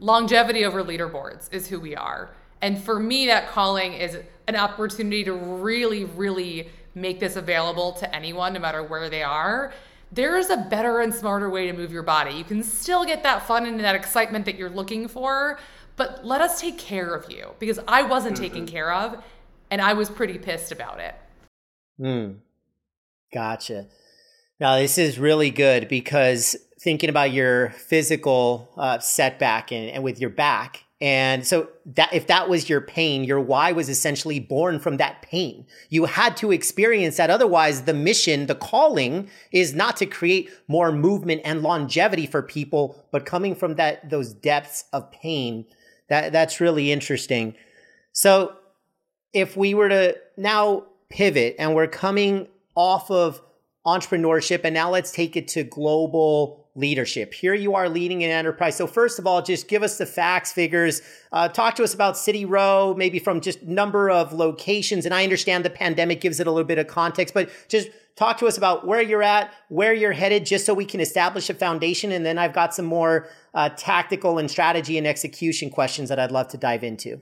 longevity 0.00 0.64
over 0.64 0.82
leaderboards 0.82 1.52
is 1.52 1.68
who 1.68 1.78
we 1.78 1.94
are. 1.94 2.30
And 2.62 2.82
for 2.82 2.98
me 2.98 3.26
that 3.26 3.48
calling 3.48 3.92
is 3.92 4.16
an 4.48 4.56
opportunity 4.56 5.24
to 5.24 5.32
really 5.32 6.04
really 6.04 6.68
make 6.94 7.20
this 7.20 7.36
available 7.36 7.92
to 7.92 8.14
anyone 8.14 8.52
no 8.52 8.60
matter 8.60 8.82
where 8.82 9.10
they 9.10 9.22
are 9.22 9.72
there 10.12 10.36
is 10.36 10.50
a 10.50 10.56
better 10.56 11.00
and 11.00 11.12
smarter 11.12 11.50
way 11.50 11.66
to 11.66 11.72
move 11.72 11.92
your 11.92 12.02
body 12.02 12.34
you 12.34 12.44
can 12.44 12.62
still 12.62 13.04
get 13.04 13.22
that 13.22 13.46
fun 13.46 13.66
and 13.66 13.80
that 13.80 13.94
excitement 13.94 14.44
that 14.44 14.56
you're 14.56 14.70
looking 14.70 15.08
for 15.08 15.58
but 15.96 16.24
let 16.24 16.40
us 16.40 16.60
take 16.60 16.78
care 16.78 17.14
of 17.14 17.30
you 17.30 17.50
because 17.58 17.78
i 17.88 18.02
wasn't 18.02 18.36
taken 18.36 18.66
care 18.66 18.92
of 18.92 19.22
and 19.70 19.80
i 19.80 19.92
was 19.92 20.08
pretty 20.08 20.38
pissed 20.38 20.70
about 20.70 21.00
it 21.00 21.14
Hmm. 22.00 22.32
Gotcha. 23.32 23.86
Now 24.60 24.76
this 24.76 24.98
is 24.98 25.18
really 25.18 25.50
good 25.50 25.88
because 25.88 26.56
thinking 26.80 27.10
about 27.10 27.32
your 27.32 27.70
physical 27.70 28.70
uh, 28.76 28.98
setback 28.98 29.72
and, 29.72 29.90
and 29.90 30.04
with 30.04 30.20
your 30.20 30.30
back, 30.30 30.83
and 31.00 31.46
so 31.46 31.68
that 31.86 32.14
if 32.14 32.28
that 32.28 32.48
was 32.48 32.68
your 32.68 32.80
pain, 32.80 33.24
your 33.24 33.40
why 33.40 33.72
was 33.72 33.88
essentially 33.88 34.38
born 34.38 34.78
from 34.78 34.96
that 34.98 35.22
pain. 35.22 35.66
You 35.90 36.04
had 36.04 36.36
to 36.38 36.52
experience 36.52 37.16
that. 37.16 37.30
Otherwise, 37.30 37.82
the 37.82 37.94
mission, 37.94 38.46
the 38.46 38.54
calling, 38.54 39.28
is 39.52 39.74
not 39.74 39.96
to 39.98 40.06
create 40.06 40.50
more 40.68 40.92
movement 40.92 41.42
and 41.44 41.62
longevity 41.62 42.26
for 42.26 42.42
people, 42.42 43.04
but 43.10 43.26
coming 43.26 43.54
from 43.54 43.74
that 43.74 44.08
those 44.08 44.32
depths 44.32 44.84
of 44.92 45.10
pain. 45.10 45.66
That 46.08 46.32
that's 46.32 46.60
really 46.60 46.92
interesting. 46.92 47.54
So 48.12 48.54
if 49.32 49.56
we 49.56 49.74
were 49.74 49.88
to 49.88 50.16
now 50.36 50.84
pivot 51.10 51.56
and 51.58 51.74
we're 51.74 51.88
coming 51.88 52.48
off 52.76 53.10
of 53.10 53.40
entrepreneurship 53.86 54.60
and 54.64 54.74
now 54.74 54.90
let's 54.90 55.12
take 55.12 55.36
it 55.36 55.48
to 55.48 55.64
global 55.64 56.63
leadership. 56.76 57.32
Here 57.32 57.54
you 57.54 57.74
are 57.74 57.88
leading 57.88 58.24
an 58.24 58.30
enterprise. 58.30 58.76
So 58.76 58.86
first 58.86 59.18
of 59.18 59.26
all, 59.26 59.42
just 59.42 59.68
give 59.68 59.82
us 59.82 59.98
the 59.98 60.06
facts, 60.06 60.52
figures. 60.52 61.02
Uh, 61.32 61.48
talk 61.48 61.76
to 61.76 61.84
us 61.84 61.94
about 61.94 62.18
City 62.18 62.44
Row, 62.44 62.94
maybe 62.96 63.18
from 63.18 63.40
just 63.40 63.62
number 63.62 64.10
of 64.10 64.32
locations. 64.32 65.04
And 65.04 65.14
I 65.14 65.22
understand 65.22 65.64
the 65.64 65.70
pandemic 65.70 66.20
gives 66.20 66.40
it 66.40 66.46
a 66.46 66.50
little 66.50 66.66
bit 66.66 66.78
of 66.78 66.88
context, 66.88 67.32
but 67.32 67.50
just 67.68 67.88
talk 68.16 68.38
to 68.38 68.46
us 68.46 68.58
about 68.58 68.86
where 68.86 69.00
you're 69.00 69.22
at, 69.22 69.52
where 69.68 69.94
you're 69.94 70.12
headed, 70.12 70.46
just 70.46 70.66
so 70.66 70.74
we 70.74 70.84
can 70.84 71.00
establish 71.00 71.48
a 71.48 71.54
foundation. 71.54 72.10
And 72.10 72.26
then 72.26 72.38
I've 72.38 72.52
got 72.52 72.74
some 72.74 72.86
more 72.86 73.28
uh, 73.54 73.68
tactical 73.76 74.38
and 74.38 74.50
strategy 74.50 74.98
and 74.98 75.06
execution 75.06 75.70
questions 75.70 76.08
that 76.08 76.18
I'd 76.18 76.32
love 76.32 76.48
to 76.48 76.56
dive 76.56 76.82
into. 76.82 77.20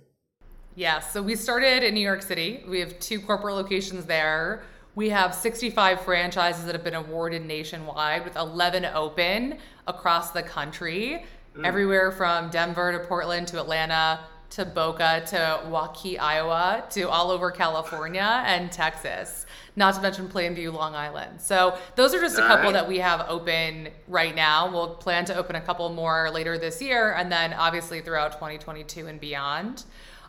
Yeah, 0.74 1.00
so 1.00 1.22
we 1.22 1.36
started 1.36 1.82
in 1.82 1.92
New 1.92 2.00
York 2.00 2.22
City. 2.22 2.64
We 2.66 2.80
have 2.80 2.98
two 2.98 3.20
corporate 3.20 3.54
locations 3.54 4.06
there. 4.06 4.62
We 4.94 5.09
have 5.09 5.35
65 5.35 6.02
franchises 6.02 6.66
that 6.66 6.74
have 6.74 6.85
been 6.85 6.94
awarded 6.94 7.46
nationwide, 7.46 8.24
with 8.24 8.37
11 8.37 8.85
open 8.85 9.57
across 9.87 10.33
the 10.33 10.42
country, 10.42 11.24
mm. 11.57 11.64
everywhere 11.64 12.12
from 12.12 12.50
Denver 12.50 12.92
to 12.92 12.98
Portland 13.07 13.48
to 13.48 13.61
Atlanta 13.61 14.20
to 14.50 14.66
Boca 14.66 15.22
to 15.28 15.61
Waukee, 15.70 16.20
Iowa 16.20 16.85
to 16.90 17.09
all 17.09 17.31
over 17.31 17.50
California 17.50 18.42
and 18.44 18.70
Texas, 18.70 19.46
not 19.76 19.94
to 19.94 20.02
mention 20.02 20.28
Plainview, 20.28 20.70
Long 20.74 20.94
Island. 20.94 21.40
So 21.40 21.78
those 21.96 22.12
are 22.12 22.20
just 22.20 22.37
a 22.37 22.42
couple 22.42 22.66
Alright. 22.66 22.74
that 22.74 22.87
we 22.87 22.98
have 22.98 23.24
open 23.31 23.88
right 24.09 24.35
now. 24.35 24.70
We'll 24.70 24.96
plan 24.96 25.24
to 25.24 25.35
open 25.35 25.57
a 25.57 25.61
couple 25.62 25.88
more 25.88 26.31
later 26.31 26.59
this 26.59 26.83
year 26.83 27.14
and 27.14 27.33
then 27.33 27.55
obviously 27.55 28.02
throughout 28.02 28.33
2022 28.33 29.07
and 29.07 29.18
beyond. 29.18 29.85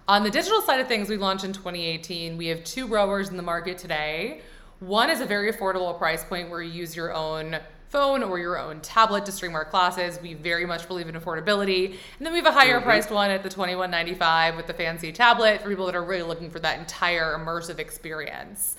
On 0.07 0.23
the 0.23 0.29
digital 0.29 0.61
side 0.61 0.79
of 0.79 0.87
things, 0.87 1.09
we 1.09 1.17
launched 1.17 1.43
in 1.43 1.51
2018. 1.51 2.37
We 2.37 2.47
have 2.47 2.63
two 2.63 2.87
rowers 2.87 3.27
in 3.27 3.35
the 3.35 3.43
market 3.43 3.77
today. 3.77 4.41
One 4.83 5.09
is 5.09 5.21
a 5.21 5.25
very 5.25 5.49
affordable 5.49 5.97
price 5.97 6.25
point 6.25 6.49
where 6.49 6.61
you 6.61 6.69
use 6.69 6.93
your 6.93 7.13
own 7.13 7.57
phone 7.87 8.21
or 8.21 8.37
your 8.37 8.59
own 8.59 8.81
tablet 8.81 9.25
to 9.27 9.31
stream 9.31 9.55
our 9.55 9.63
classes. 9.63 10.19
We 10.21 10.33
very 10.33 10.65
much 10.65 10.89
believe 10.89 11.07
in 11.07 11.15
affordability. 11.15 11.91
And 12.17 12.25
then 12.25 12.33
we 12.33 12.39
have 12.39 12.47
a 12.47 12.51
higher 12.51 12.77
mm-hmm. 12.77 12.83
priced 12.83 13.09
one 13.09 13.31
at 13.31 13.43
the 13.43 13.49
$21.95 13.49 14.57
with 14.57 14.67
the 14.67 14.73
fancy 14.73 15.13
tablet 15.13 15.61
for 15.61 15.69
people 15.69 15.85
that 15.85 15.95
are 15.95 16.03
really 16.03 16.27
looking 16.27 16.49
for 16.49 16.59
that 16.59 16.79
entire 16.79 17.37
immersive 17.37 17.79
experience. 17.79 18.75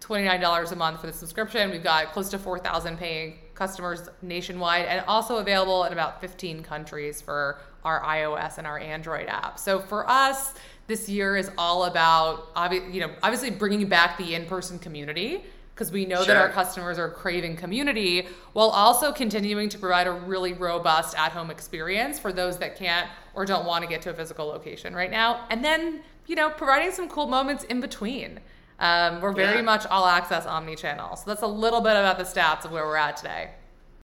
$29 0.00 0.72
a 0.72 0.76
month 0.76 1.02
for 1.02 1.08
the 1.08 1.12
subscription. 1.12 1.70
We've 1.70 1.84
got 1.84 2.12
close 2.12 2.30
to 2.30 2.38
4,000 2.38 2.96
paying 2.96 3.38
customers 3.54 4.08
nationwide 4.22 4.86
and 4.86 5.04
also 5.06 5.36
available 5.36 5.84
in 5.84 5.92
about 5.92 6.22
15 6.22 6.62
countries 6.62 7.20
for 7.20 7.58
our 7.84 8.00
iOS 8.02 8.56
and 8.56 8.66
our 8.66 8.78
Android 8.78 9.28
app. 9.28 9.58
So 9.58 9.80
for 9.80 10.08
us, 10.08 10.54
this 10.86 11.08
year 11.08 11.36
is 11.36 11.50
all 11.58 11.84
about 11.84 12.54
obvi- 12.54 12.92
you 12.92 13.00
know 13.00 13.10
obviously 13.22 13.50
bringing 13.50 13.88
back 13.88 14.18
the 14.18 14.34
in-person 14.34 14.78
community 14.78 15.42
because 15.74 15.90
we 15.90 16.04
know 16.06 16.16
Sure. 16.22 16.26
that 16.26 16.36
our 16.36 16.50
customers 16.50 16.98
are 16.98 17.08
craving 17.10 17.56
community 17.56 18.28
while 18.52 18.68
also 18.68 19.12
continuing 19.12 19.68
to 19.70 19.78
provide 19.78 20.06
a 20.06 20.12
really 20.12 20.52
robust 20.52 21.16
at-home 21.18 21.50
experience 21.50 22.18
for 22.18 22.32
those 22.32 22.58
that 22.58 22.76
can't 22.76 23.08
or 23.34 23.44
don't 23.44 23.66
want 23.66 23.82
to 23.82 23.88
get 23.88 24.00
to 24.02 24.10
a 24.10 24.14
physical 24.14 24.46
location 24.46 24.94
right 24.94 25.10
now 25.10 25.46
and 25.50 25.64
then 25.64 26.00
you 26.26 26.36
know 26.36 26.50
providing 26.50 26.90
some 26.92 27.08
cool 27.08 27.26
moments 27.26 27.64
in 27.64 27.80
between 27.80 28.38
um, 28.80 29.20
we're 29.20 29.32
very 29.32 29.56
Yeah. 29.56 29.62
much 29.62 29.86
all 29.86 30.06
access 30.06 30.46
omni-channel 30.46 31.16
so 31.16 31.24
that's 31.26 31.42
a 31.42 31.46
little 31.46 31.80
bit 31.80 31.92
about 31.96 32.18
the 32.18 32.24
stats 32.24 32.64
of 32.64 32.70
where 32.72 32.84
we're 32.86 32.96
at 32.96 33.16
today 33.16 33.50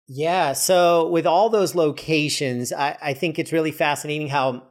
Yeah. 0.10 0.54
So 0.54 1.10
with 1.10 1.26
all 1.28 1.50
those 1.50 1.76
locations, 1.76 2.72
I, 2.72 2.98
I 3.02 3.14
think 3.14 3.38
it's 3.40 3.52
really 3.52 3.72
fascinating 3.72 4.30
how 4.30 4.64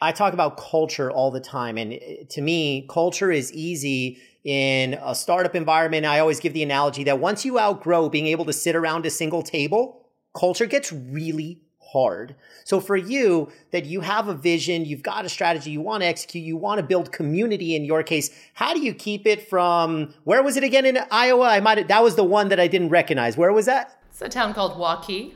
I 0.00 0.12
talk 0.12 0.32
about 0.32 0.56
culture 0.56 1.10
all 1.10 1.30
the 1.30 1.40
time. 1.40 1.76
And 1.76 1.94
uh, 1.94 2.24
to 2.30 2.40
me, 2.40 2.86
culture 2.88 3.30
is 3.30 3.52
easy 3.52 4.18
in 4.44 4.94
a 5.02 5.14
startup 5.14 5.54
environment. 5.54 6.06
I 6.06 6.20
always 6.20 6.40
give 6.40 6.52
the 6.52 6.62
analogy 6.62 7.04
that 7.04 7.18
once 7.18 7.44
you 7.44 7.58
outgrow 7.58 8.08
being 8.08 8.26
able 8.26 8.44
to 8.46 8.52
sit 8.52 8.76
around 8.76 9.06
a 9.06 9.10
single 9.10 9.42
table, 9.42 10.08
culture 10.38 10.66
gets 10.66 10.92
really 10.92 11.60
hard. 11.92 12.36
So 12.64 12.80
for 12.80 12.96
you, 12.96 13.50
that 13.72 13.86
you 13.86 14.02
have 14.02 14.28
a 14.28 14.34
vision, 14.34 14.84
you've 14.84 15.02
got 15.02 15.24
a 15.24 15.28
strategy, 15.28 15.70
you 15.70 15.80
want 15.80 16.02
to 16.02 16.06
execute, 16.06 16.44
you 16.44 16.56
want 16.56 16.78
to 16.78 16.86
build 16.86 17.12
community 17.12 17.74
in 17.74 17.84
your 17.84 18.02
case, 18.02 18.30
how 18.54 18.74
do 18.74 18.80
you 18.80 18.92
keep 18.92 19.26
it 19.26 19.48
from 19.48 20.14
where 20.24 20.42
was 20.42 20.56
it 20.56 20.64
again 20.64 20.84
in 20.84 20.98
Iowa? 21.10 21.48
I 21.48 21.60
might 21.60 21.88
that 21.88 22.02
was 22.02 22.14
the 22.14 22.24
one 22.24 22.50
that 22.50 22.60
I 22.60 22.68
didn't 22.68 22.90
recognize. 22.90 23.36
Where 23.36 23.52
was 23.52 23.66
that? 23.66 23.98
it's 24.10 24.20
a 24.20 24.28
town 24.28 24.52
called 24.52 24.72
Waukee 24.72 25.32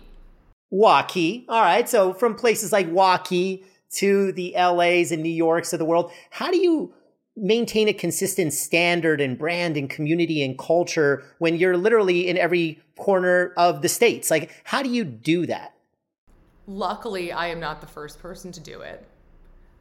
Waukee. 0.72 1.44
All 1.48 1.60
right. 1.60 1.88
So 1.88 2.12
from 2.12 2.34
places 2.34 2.72
like 2.72 2.88
Waukee 2.90 3.62
to 3.92 4.32
the 4.32 4.54
LAs 4.56 5.12
and 5.12 5.22
New 5.22 5.28
Yorks 5.28 5.72
of 5.72 5.78
the 5.78 5.84
world, 5.84 6.10
how 6.30 6.50
do 6.50 6.58
you 6.58 6.94
maintain 7.36 7.88
a 7.88 7.92
consistent 7.92 8.52
standard 8.52 9.20
and 9.20 9.38
brand 9.38 9.76
and 9.76 9.88
community 9.88 10.42
and 10.42 10.58
culture 10.58 11.24
when 11.38 11.56
you're 11.56 11.76
literally 11.76 12.28
in 12.28 12.36
every 12.36 12.80
corner 12.96 13.52
of 13.56 13.82
the 13.82 13.88
states? 13.88 14.30
Like, 14.30 14.50
how 14.64 14.82
do 14.82 14.90
you 14.90 15.04
do 15.04 15.46
that? 15.46 15.74
Luckily, 16.66 17.32
I 17.32 17.48
am 17.48 17.60
not 17.60 17.80
the 17.80 17.86
first 17.86 18.20
person 18.20 18.52
to 18.52 18.60
do 18.60 18.80
it. 18.82 19.06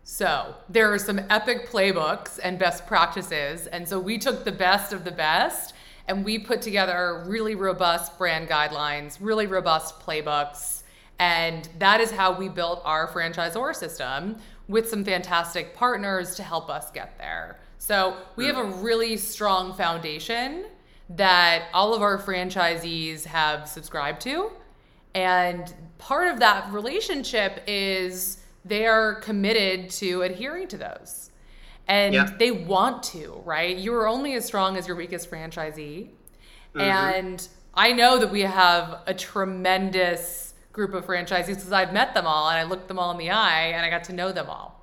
So 0.04 0.56
there 0.67 0.91
are 0.91 0.97
some 0.97 1.19
epic 1.30 1.69
playbooks 1.69 2.39
and 2.41 2.58
best 2.58 2.88
practices. 2.88 3.67
And 3.67 3.88
so 3.88 4.00
we 4.00 4.17
took 4.17 4.43
the 4.43 4.52
best 4.52 4.93
of 4.93 5.04
the 5.04 5.12
best 5.12 5.74
and 6.08 6.26
we 6.26 6.39
put 6.39 6.62
together 6.62 7.24
really 7.28 7.56
robust 7.56 8.17
brand 8.17 8.50
guidelines, 8.50 9.17
really 9.21 9.47
robust 9.47 10.00
playbooks. 10.00 10.80
And 11.21 11.69
that 11.77 12.01
is 12.01 12.10
how 12.10 12.34
we 12.34 12.49
built 12.49 12.81
our 12.84 13.07
franchisor 13.07 13.75
system 13.75 14.38
with 14.67 14.89
some 14.89 15.05
fantastic 15.05 15.75
partners 15.75 16.34
to 16.34 16.41
help 16.41 16.67
us 16.67 16.89
get 16.89 17.15
there. 17.19 17.60
So 17.77 18.17
we 18.36 18.47
have 18.47 18.57
a 18.57 18.63
really 18.63 19.17
strong 19.17 19.75
foundation 19.75 20.65
that 21.10 21.65
all 21.75 21.93
of 21.93 22.01
our 22.01 22.17
franchisees 22.17 23.25
have 23.25 23.69
subscribed 23.69 24.21
to. 24.21 24.51
And 25.13 25.71
part 25.99 26.27
of 26.34 26.39
that 26.39 26.73
relationship 26.73 27.62
is 27.67 28.39
they 28.65 28.88
are 28.88 29.15
committed 29.15 29.91
to 29.91 30.23
adhering 30.23 30.69
to 30.69 30.77
those. 30.77 31.29
And 31.88 32.15
Yeah. 32.15 32.29
they 32.39 32.49
want 32.49 33.03
to, 33.03 33.43
right? 33.45 33.77
You 33.77 33.93
are 33.93 34.07
only 34.07 34.34
as 34.34 34.45
strong 34.45 34.75
as 34.75 34.88
your 34.88 34.95
weakest 34.97 35.29
franchisee. 35.29 36.10
Mm-hmm. 36.73 36.81
And 36.81 37.47
I 37.75 37.91
know 37.91 38.17
that 38.17 38.31
we 38.31 38.41
have 38.41 39.01
a 39.05 39.13
tremendous 39.13 40.50
group 40.71 40.93
of 40.93 41.05
franchisees 41.05 41.47
because 41.47 41.71
I've 41.71 41.93
met 41.93 42.13
them 42.13 42.25
all 42.25 42.49
and 42.49 42.57
I 42.57 42.63
looked 42.63 42.88
them 42.88 42.97
all 42.99 43.12
in 43.12 43.17
the 43.17 43.29
eye 43.29 43.67
and 43.67 43.86
I 43.86 43.89
got 43.89 44.05
to 44.05 44.13
know 44.13 44.31
them 44.31 44.49
all. 44.49 44.79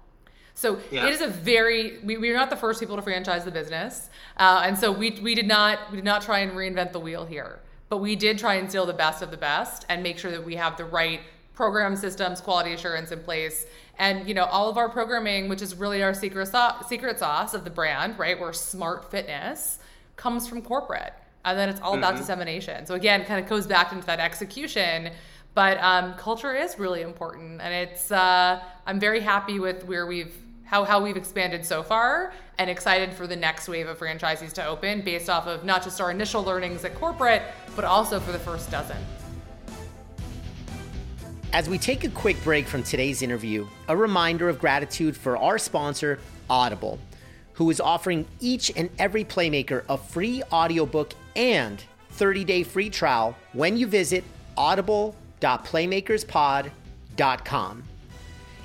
So 0.54 0.78
Yeah. 0.90 1.06
it 1.06 1.12
is 1.12 1.20
a 1.20 1.28
very 1.28 1.98
we, 2.02 2.16
we 2.16 2.30
are 2.30 2.34
not 2.36 2.50
the 2.50 2.56
first 2.56 2.80
people 2.80 2.96
to 2.96 3.02
franchise 3.02 3.44
the 3.44 3.50
business, 3.50 4.10
uh, 4.36 4.62
and 4.64 4.76
so 4.76 4.90
we 4.90 5.12
we 5.22 5.34
did 5.34 5.46
not 5.46 5.90
we 5.90 5.96
did 5.96 6.04
not 6.04 6.22
try 6.22 6.40
and 6.40 6.52
reinvent 6.52 6.92
the 6.92 6.98
wheel 7.00 7.24
here, 7.24 7.60
but 7.88 7.98
we 7.98 8.16
did 8.16 8.38
try 8.38 8.54
and 8.54 8.68
steal 8.68 8.84
the 8.84 8.92
best 8.92 9.22
of 9.22 9.30
the 9.30 9.36
best 9.36 9.86
and 9.88 10.02
make 10.02 10.18
sure 10.18 10.30
that 10.32 10.44
we 10.44 10.56
have 10.56 10.76
the 10.76 10.84
right 10.84 11.20
program 11.54 11.96
systems, 11.96 12.40
quality 12.40 12.72
assurance 12.72 13.12
in 13.12 13.20
place, 13.20 13.66
and 14.00 14.28
you 14.28 14.34
know 14.34 14.44
all 14.46 14.68
of 14.68 14.76
our 14.76 14.88
programming, 14.88 15.48
which 15.48 15.62
is 15.62 15.76
really 15.76 16.02
our 16.02 16.12
secret 16.12 16.46
sauce, 16.46 16.88
secret 16.88 17.18
sauce 17.20 17.54
of 17.54 17.62
the 17.64 17.70
brand, 17.70 18.18
right? 18.18 18.38
We're 18.38 18.52
smart 18.52 19.10
fitness 19.10 19.78
comes 20.16 20.48
from 20.48 20.60
corporate, 20.62 21.12
and 21.44 21.56
then 21.56 21.68
it's 21.68 21.80
all 21.80 21.96
about 21.96 22.16
dissemination. 22.16 22.84
So 22.86 22.96
again, 22.96 23.24
kind 23.24 23.40
of 23.42 23.48
goes 23.48 23.68
back 23.68 23.92
into 23.92 24.06
that 24.06 24.18
execution. 24.18 25.12
But 25.58 25.82
um, 25.82 26.14
culture 26.14 26.54
is 26.54 26.78
really 26.78 27.02
important, 27.02 27.60
and 27.60 27.74
it's. 27.74 28.12
Uh, 28.12 28.62
I'm 28.86 29.00
very 29.00 29.18
happy 29.18 29.58
with 29.58 29.84
where 29.86 30.06
we've 30.06 30.32
how 30.62 30.84
how 30.84 31.02
we've 31.02 31.16
expanded 31.16 31.66
so 31.66 31.82
far, 31.82 32.32
and 32.58 32.70
excited 32.70 33.12
for 33.12 33.26
the 33.26 33.34
next 33.34 33.66
wave 33.66 33.88
of 33.88 33.98
franchisees 33.98 34.52
to 34.52 34.64
open 34.64 35.00
based 35.00 35.28
off 35.28 35.48
of 35.48 35.64
not 35.64 35.82
just 35.82 36.00
our 36.00 36.12
initial 36.12 36.44
learnings 36.44 36.84
at 36.84 36.94
corporate, 36.94 37.42
but 37.74 37.84
also 37.84 38.20
for 38.20 38.30
the 38.30 38.38
first 38.38 38.70
dozen. 38.70 38.98
As 41.52 41.68
we 41.68 41.76
take 41.76 42.04
a 42.04 42.10
quick 42.10 42.40
break 42.44 42.68
from 42.68 42.84
today's 42.84 43.20
interview, 43.20 43.66
a 43.88 43.96
reminder 43.96 44.48
of 44.48 44.60
gratitude 44.60 45.16
for 45.16 45.36
our 45.36 45.58
sponsor, 45.58 46.20
Audible, 46.48 47.00
who 47.54 47.68
is 47.68 47.80
offering 47.80 48.28
each 48.38 48.70
and 48.76 48.90
every 48.96 49.24
playmaker 49.24 49.82
a 49.88 49.98
free 49.98 50.40
audiobook 50.52 51.14
and 51.34 51.82
30-day 52.16 52.62
free 52.62 52.90
trial 52.90 53.36
when 53.54 53.76
you 53.76 53.88
visit 53.88 54.22
audible.playmakerspod.com. 55.44 57.82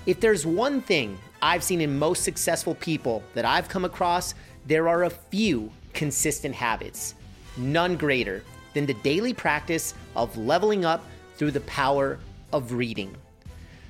If 0.05 0.19
there's 0.19 0.45
one 0.45 0.81
thing 0.81 1.17
I've 1.41 1.63
seen 1.63 1.79
in 1.81 1.97
most 1.97 2.23
successful 2.23 2.75
people 2.75 3.23
that 3.33 3.45
I've 3.45 3.69
come 3.69 3.85
across, 3.85 4.35
there 4.65 4.87
are 4.87 5.03
a 5.03 5.09
few 5.09 5.71
consistent 5.93 6.55
habits, 6.55 7.15
none 7.57 7.97
greater 7.97 8.43
than 8.73 8.85
the 8.85 8.93
daily 8.95 9.33
practice 9.33 9.93
of 10.15 10.37
leveling 10.37 10.85
up 10.85 11.03
through 11.35 11.51
the 11.51 11.59
power 11.61 12.19
of 12.51 12.73
reading. 12.73 13.15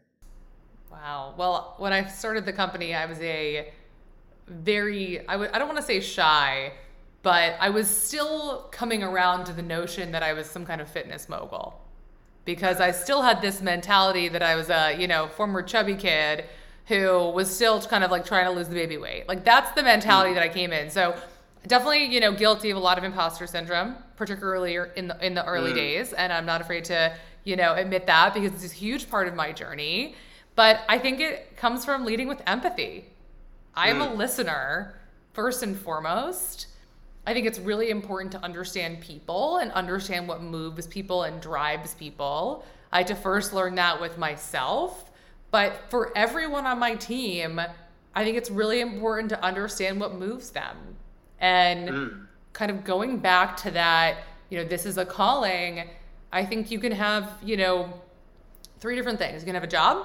Wow. 0.91 1.33
Well, 1.37 1.73
when 1.79 1.91
I 1.91 2.05
started 2.05 2.45
the 2.45 2.53
company, 2.53 2.93
I 2.93 3.07
was 3.07 3.19
a 3.19 3.73
very 4.47 5.27
I 5.27 5.37
don't 5.57 5.67
want 5.67 5.77
to 5.77 5.83
say 5.83 6.01
shy, 6.01 6.73
but 7.23 7.55
I 7.59 7.71
was 7.71 7.89
still 7.89 8.67
coming 8.71 9.01
around 9.01 9.45
to 9.45 9.53
the 9.53 9.63
notion 9.63 10.11
that 10.11 10.21
I 10.21 10.33
was 10.33 10.47
some 10.47 10.67
kind 10.67 10.81
of 10.81 10.87
fitness 10.87 11.27
mogul. 11.27 11.78
Because 12.55 12.81
I 12.81 12.89
still 12.89 13.21
had 13.21 13.43
this 13.43 13.61
mentality 13.61 14.27
that 14.27 14.41
I 14.41 14.55
was 14.55 14.71
a, 14.71 14.95
you 14.99 15.07
know, 15.07 15.27
former 15.27 15.61
chubby 15.61 15.93
kid 15.93 16.45
who 16.87 17.29
was 17.29 17.47
still 17.47 17.79
kind 17.79 18.03
of 18.03 18.09
like 18.09 18.25
trying 18.25 18.45
to 18.45 18.51
lose 18.51 18.67
the 18.67 18.73
baby 18.73 18.97
weight. 18.97 19.27
Like 19.27 19.45
that's 19.45 19.69
the 19.73 19.83
mentality 19.83 20.33
that 20.33 20.41
I 20.41 20.49
came 20.49 20.73
in. 20.73 20.89
So 20.89 21.15
definitely, 21.67 22.05
you 22.05 22.19
know, 22.19 22.31
guilty 22.31 22.71
of 22.71 22.77
a 22.77 22.79
lot 22.79 22.97
of 22.97 23.03
imposter 23.03 23.45
syndrome, 23.45 23.97
particularly 24.15 24.77
er, 24.77 24.85
in 24.95 25.07
the 25.09 25.23
in 25.23 25.35
the 25.35 25.45
early 25.45 25.73
mm. 25.73 25.75
days, 25.75 26.11
and 26.11 26.33
I'm 26.33 26.47
not 26.47 26.59
afraid 26.59 26.85
to, 26.85 27.15
you 27.43 27.55
know, 27.55 27.75
admit 27.75 28.07
that 28.07 28.33
because 28.33 28.51
it's 28.63 28.73
a 28.73 28.75
huge 28.75 29.11
part 29.11 29.27
of 29.27 29.35
my 29.35 29.51
journey. 29.51 30.15
But 30.55 30.81
I 30.89 30.97
think 30.97 31.19
it 31.19 31.55
comes 31.55 31.85
from 31.85 32.03
leading 32.03 32.27
with 32.27 32.41
empathy. 32.47 33.05
I 33.75 33.89
am 33.89 34.01
a 34.01 34.07
mm. 34.07 34.17
listener 34.17 34.99
first 35.33 35.61
and 35.61 35.77
foremost. 35.77 36.65
I 37.29 37.33
think 37.35 37.45
it's 37.45 37.59
really 37.59 37.91
important 37.91 38.31
to 38.31 38.43
understand 38.43 39.01
people 39.01 39.57
and 39.57 39.71
understand 39.73 40.27
what 40.27 40.41
moves 40.41 40.87
people 40.87 41.25
and 41.25 41.39
drives 41.39 41.93
people. 41.93 42.65
I 42.91 42.97
had 42.97 43.07
to 43.07 43.15
first 43.15 43.53
learn 43.53 43.75
that 43.75 44.01
with 44.01 44.17
myself. 44.17 45.11
But 45.51 45.79
for 45.89 46.11
everyone 46.17 46.65
on 46.65 46.79
my 46.79 46.95
team, 46.95 47.61
I 48.15 48.23
think 48.23 48.35
it's 48.35 48.49
really 48.49 48.81
important 48.81 49.29
to 49.29 49.43
understand 49.43 49.99
what 49.99 50.15
moves 50.15 50.49
them. 50.49 50.75
And 51.39 51.89
mm. 51.89 52.25
kind 52.53 52.71
of 52.71 52.83
going 52.83 53.19
back 53.19 53.57
to 53.57 53.69
that, 53.71 54.23
you 54.49 54.57
know, 54.57 54.65
this 54.67 54.87
is 54.87 54.97
a 54.97 55.05
calling. 55.05 55.87
I 56.31 56.43
think 56.43 56.71
you 56.71 56.79
can 56.79 56.93
have, 56.93 57.37
you 57.43 57.57
know, 57.57 57.93
three 58.79 58.95
different 58.95 59.19
things. 59.19 59.43
You 59.43 59.45
can 59.45 59.53
have 59.53 59.63
a 59.63 59.67
job, 59.67 60.03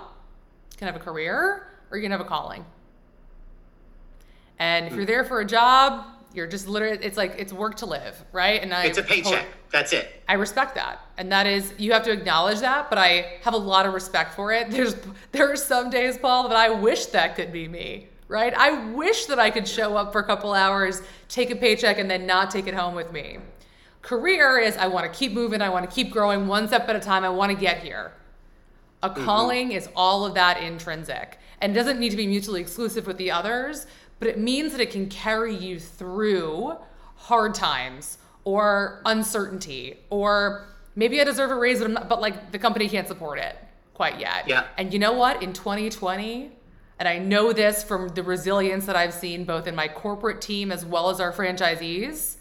you 0.72 0.76
can 0.76 0.88
have 0.88 0.96
a 0.96 1.02
career, 1.02 1.68
or 1.90 1.96
you 1.96 2.02
can 2.02 2.10
have 2.10 2.20
a 2.20 2.24
calling. 2.24 2.66
And 4.58 4.86
if 4.86 4.92
you're 4.92 5.06
there 5.06 5.24
for 5.24 5.40
a 5.40 5.46
job, 5.46 6.13
you're 6.34 6.46
just 6.46 6.68
literally 6.68 6.98
it's 7.00 7.16
like 7.16 7.36
it's 7.38 7.52
work 7.52 7.76
to 7.76 7.86
live, 7.86 8.22
right? 8.32 8.60
And 8.62 8.74
I 8.74 8.84
It's 8.86 8.98
a 8.98 9.02
paycheck. 9.02 9.46
That's 9.70 9.92
it. 9.92 10.22
I 10.28 10.34
respect 10.34 10.74
that. 10.74 11.00
And 11.16 11.30
that 11.32 11.46
is 11.46 11.72
you 11.78 11.92
have 11.92 12.02
to 12.04 12.12
acknowledge 12.12 12.60
that, 12.60 12.90
but 12.90 12.98
I 12.98 13.38
have 13.42 13.54
a 13.54 13.58
lot 13.58 13.86
of 13.86 13.94
respect 13.94 14.34
for 14.34 14.52
it. 14.52 14.70
There's 14.70 14.96
there 15.32 15.50
are 15.50 15.56
some 15.56 15.90
days, 15.90 16.18
Paul, 16.18 16.48
that 16.48 16.56
I 16.56 16.70
wish 16.70 17.06
that 17.06 17.36
could 17.36 17.52
be 17.52 17.68
me. 17.68 18.08
Right? 18.26 18.54
I 18.54 18.90
wish 18.92 19.26
that 19.26 19.38
I 19.38 19.50
could 19.50 19.68
show 19.68 19.96
up 19.96 20.10
for 20.10 20.18
a 20.18 20.24
couple 20.24 20.54
hours, 20.54 21.02
take 21.28 21.50
a 21.50 21.56
paycheck, 21.56 21.98
and 21.98 22.10
then 22.10 22.26
not 22.26 22.50
take 22.50 22.66
it 22.66 22.74
home 22.74 22.94
with 22.94 23.12
me. 23.12 23.38
Career 24.04 24.58
is 24.58 24.76
I 24.76 24.86
want 24.86 25.10
to 25.10 25.18
keep 25.18 25.32
moving, 25.32 25.62
I 25.62 25.70
want 25.70 25.88
to 25.88 25.94
keep 25.94 26.10
growing 26.10 26.46
one 26.46 26.68
step 26.68 26.88
at 26.88 26.96
a 26.96 27.00
time, 27.00 27.24
I 27.24 27.30
want 27.30 27.52
to 27.52 27.56
get 27.56 27.78
here. 27.78 28.12
A 29.02 29.08
mm-hmm. 29.08 29.24
calling 29.24 29.68
mm-hmm. 29.68 29.78
is 29.78 29.88
all 29.96 30.26
of 30.26 30.34
that 30.34 30.62
intrinsic. 30.62 31.38
And 31.60 31.72
it 31.72 31.74
doesn't 31.74 31.98
need 31.98 32.10
to 32.10 32.16
be 32.16 32.26
mutually 32.26 32.60
exclusive 32.60 33.06
with 33.06 33.16
the 33.16 33.30
others, 33.30 33.86
but 34.24 34.30
it 34.30 34.38
means 34.38 34.72
that 34.72 34.80
it 34.80 34.90
can 34.90 35.06
carry 35.10 35.54
you 35.54 35.78
through 35.78 36.74
hard 37.14 37.54
times 37.54 38.16
or 38.44 39.02
uncertainty 39.04 39.98
or 40.08 40.64
maybe 40.96 41.20
I 41.20 41.24
deserve 41.24 41.50
a 41.50 41.54
raise, 41.54 41.80
but, 41.80 41.90
not, 41.90 42.08
but 42.08 42.22
like 42.22 42.50
the 42.50 42.58
company 42.58 42.88
can't 42.88 43.06
support 43.06 43.38
it 43.38 43.54
quite 43.92 44.18
yet. 44.18 44.48
Yeah. 44.48 44.64
And 44.78 44.94
you 44.94 44.98
know 44.98 45.12
what? 45.12 45.42
In 45.42 45.52
2020, 45.52 46.50
and 46.98 47.06
I 47.06 47.18
know 47.18 47.52
this 47.52 47.84
from 47.84 48.08
the 48.08 48.22
resilience 48.22 48.86
that 48.86 48.96
I've 48.96 49.12
seen 49.12 49.44
both 49.44 49.66
in 49.66 49.74
my 49.74 49.88
corporate 49.88 50.40
team 50.40 50.72
as 50.72 50.86
well 50.86 51.10
as 51.10 51.20
our 51.20 51.30
franchisees. 51.30 52.36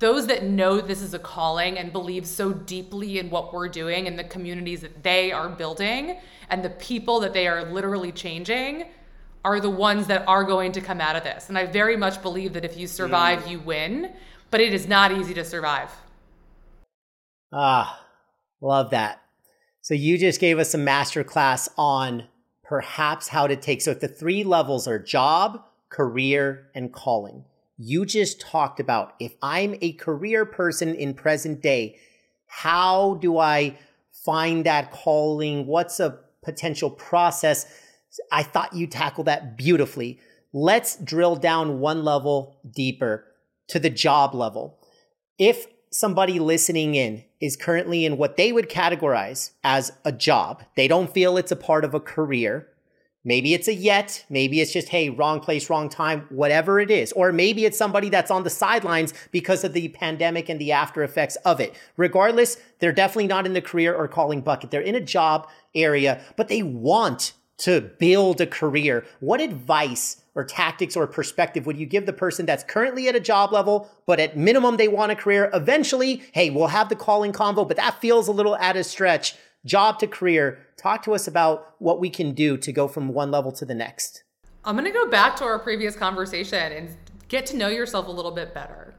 Those 0.00 0.26
that 0.26 0.44
know 0.44 0.82
this 0.82 1.00
is 1.00 1.14
a 1.14 1.18
calling 1.18 1.78
and 1.78 1.90
believe 1.90 2.26
so 2.26 2.52
deeply 2.52 3.18
in 3.18 3.30
what 3.30 3.54
we're 3.54 3.68
doing 3.68 4.08
and 4.08 4.18
the 4.18 4.24
communities 4.24 4.82
that 4.82 5.02
they 5.02 5.32
are 5.32 5.48
building 5.48 6.18
and 6.50 6.62
the 6.62 6.68
people 6.68 7.18
that 7.20 7.32
they 7.32 7.48
are 7.48 7.64
literally 7.64 8.12
changing 8.12 8.88
are 9.44 9.60
the 9.60 9.70
ones 9.70 10.06
that 10.06 10.26
are 10.26 10.42
going 10.42 10.72
to 10.72 10.80
come 10.80 11.00
out 11.00 11.16
of 11.16 11.22
this. 11.22 11.48
And 11.48 11.58
I 11.58 11.66
very 11.66 11.96
much 11.96 12.22
believe 12.22 12.54
that 12.54 12.64
if 12.64 12.76
you 12.76 12.86
survive, 12.86 13.44
mm. 13.44 13.50
you 13.50 13.60
win, 13.60 14.12
but 14.50 14.60
it 14.60 14.72
is 14.72 14.88
not 14.88 15.12
easy 15.12 15.34
to 15.34 15.44
survive. 15.44 15.90
Ah, 17.52 18.04
love 18.60 18.90
that. 18.90 19.20
So 19.82 19.92
you 19.92 20.16
just 20.16 20.40
gave 20.40 20.58
us 20.58 20.72
a 20.72 20.78
masterclass 20.78 21.68
on 21.76 22.24
perhaps 22.62 23.28
how 23.28 23.46
to 23.46 23.54
take. 23.54 23.82
So 23.82 23.90
if 23.90 24.00
the 24.00 24.08
three 24.08 24.42
levels 24.42 24.88
are 24.88 24.98
job, 24.98 25.62
career, 25.90 26.70
and 26.74 26.92
calling, 26.92 27.44
you 27.76 28.06
just 28.06 28.40
talked 28.40 28.80
about 28.80 29.14
if 29.20 29.34
I'm 29.42 29.76
a 29.82 29.92
career 29.92 30.46
person 30.46 30.94
in 30.94 31.12
present 31.12 31.60
day, 31.60 31.98
how 32.46 33.14
do 33.20 33.38
I 33.38 33.76
find 34.24 34.64
that 34.64 34.90
calling? 34.90 35.66
What's 35.66 36.00
a 36.00 36.18
potential 36.42 36.90
process? 36.90 37.66
I 38.30 38.42
thought 38.42 38.74
you 38.74 38.86
tackled 38.86 39.26
that 39.26 39.56
beautifully. 39.56 40.20
Let's 40.52 40.96
drill 40.96 41.36
down 41.36 41.80
one 41.80 42.04
level 42.04 42.60
deeper 42.70 43.24
to 43.68 43.78
the 43.78 43.90
job 43.90 44.34
level. 44.34 44.78
If 45.38 45.66
somebody 45.90 46.38
listening 46.38 46.94
in 46.94 47.24
is 47.40 47.56
currently 47.56 48.04
in 48.04 48.16
what 48.16 48.36
they 48.36 48.52
would 48.52 48.68
categorize 48.68 49.50
as 49.62 49.92
a 50.04 50.12
job, 50.12 50.62
they 50.76 50.88
don't 50.88 51.12
feel 51.12 51.36
it's 51.36 51.52
a 51.52 51.56
part 51.56 51.84
of 51.84 51.94
a 51.94 52.00
career. 52.00 52.68
Maybe 53.26 53.54
it's 53.54 53.68
a 53.68 53.74
yet, 53.74 54.24
maybe 54.28 54.60
it's 54.60 54.72
just, 54.72 54.90
hey, 54.90 55.08
wrong 55.08 55.40
place, 55.40 55.70
wrong 55.70 55.88
time, 55.88 56.26
whatever 56.28 56.78
it 56.78 56.90
is. 56.90 57.10
Or 57.12 57.32
maybe 57.32 57.64
it's 57.64 57.78
somebody 57.78 58.10
that's 58.10 58.30
on 58.30 58.42
the 58.42 58.50
sidelines 58.50 59.14
because 59.30 59.64
of 59.64 59.72
the 59.72 59.88
pandemic 59.88 60.50
and 60.50 60.60
the 60.60 60.72
after 60.72 61.02
effects 61.02 61.36
of 61.36 61.58
it. 61.58 61.74
Regardless, 61.96 62.58
they're 62.80 62.92
definitely 62.92 63.28
not 63.28 63.46
in 63.46 63.54
the 63.54 63.62
career 63.62 63.94
or 63.94 64.08
calling 64.08 64.42
bucket. 64.42 64.70
They're 64.70 64.82
in 64.82 64.94
a 64.94 65.00
job 65.00 65.48
area, 65.74 66.20
but 66.36 66.48
they 66.48 66.62
want 66.62 67.32
to 67.64 67.80
build 67.80 68.42
a 68.42 68.46
career, 68.46 69.06
what 69.20 69.40
advice 69.40 70.22
or 70.34 70.44
tactics 70.44 70.96
or 70.96 71.06
perspective 71.06 71.64
would 71.64 71.78
you 71.78 71.86
give 71.86 72.04
the 72.04 72.12
person 72.12 72.44
that's 72.44 72.62
currently 72.62 73.08
at 73.08 73.16
a 73.16 73.20
job 73.20 73.52
level, 73.52 73.88
but 74.04 74.20
at 74.20 74.36
minimum 74.36 74.76
they 74.76 74.86
want 74.86 75.10
a 75.10 75.16
career? 75.16 75.48
Eventually, 75.54 76.22
hey, 76.32 76.50
we'll 76.50 76.66
have 76.66 76.90
the 76.90 76.96
calling 76.96 77.32
convo, 77.32 77.66
but 77.66 77.78
that 77.78 78.00
feels 78.02 78.28
a 78.28 78.32
little 78.32 78.54
at 78.56 78.76
a 78.76 78.84
stretch. 78.84 79.34
Job 79.64 79.98
to 80.00 80.06
career. 80.06 80.58
Talk 80.76 81.02
to 81.04 81.14
us 81.14 81.26
about 81.26 81.74
what 81.78 82.00
we 82.00 82.10
can 82.10 82.34
do 82.34 82.58
to 82.58 82.70
go 82.70 82.86
from 82.86 83.08
one 83.08 83.30
level 83.30 83.50
to 83.52 83.64
the 83.64 83.74
next. 83.74 84.24
I'm 84.62 84.76
going 84.76 84.84
to 84.84 84.92
go 84.92 85.08
back 85.08 85.34
to 85.36 85.44
our 85.44 85.58
previous 85.58 85.96
conversation 85.96 86.70
and 86.70 86.94
get 87.28 87.46
to 87.46 87.56
know 87.56 87.68
yourself 87.68 88.08
a 88.08 88.10
little 88.10 88.30
bit 88.30 88.52
better 88.52 88.94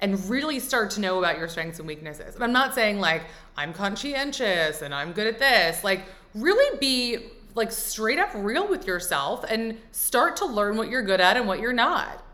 and 0.00 0.28
really 0.28 0.58
start 0.58 0.90
to 0.90 1.00
know 1.00 1.20
about 1.20 1.38
your 1.38 1.46
strengths 1.46 1.78
and 1.78 1.86
weaknesses. 1.86 2.34
I'm 2.40 2.52
not 2.52 2.74
saying 2.74 2.98
like 2.98 3.22
I'm 3.56 3.72
conscientious 3.72 4.82
and 4.82 4.92
I'm 4.92 5.12
good 5.12 5.28
at 5.28 5.38
this. 5.38 5.84
Like 5.84 6.04
really 6.34 6.78
be 6.78 7.30
like 7.58 7.72
straight 7.72 8.18
up 8.18 8.30
real 8.34 8.66
with 8.66 8.86
yourself 8.86 9.44
and 9.48 9.76
start 9.92 10.36
to 10.36 10.46
learn 10.46 10.76
what 10.76 10.88
you're 10.88 11.02
good 11.02 11.20
at 11.20 11.36
and 11.36 11.46
what 11.46 11.60
you're 11.60 11.72
not. 11.72 12.24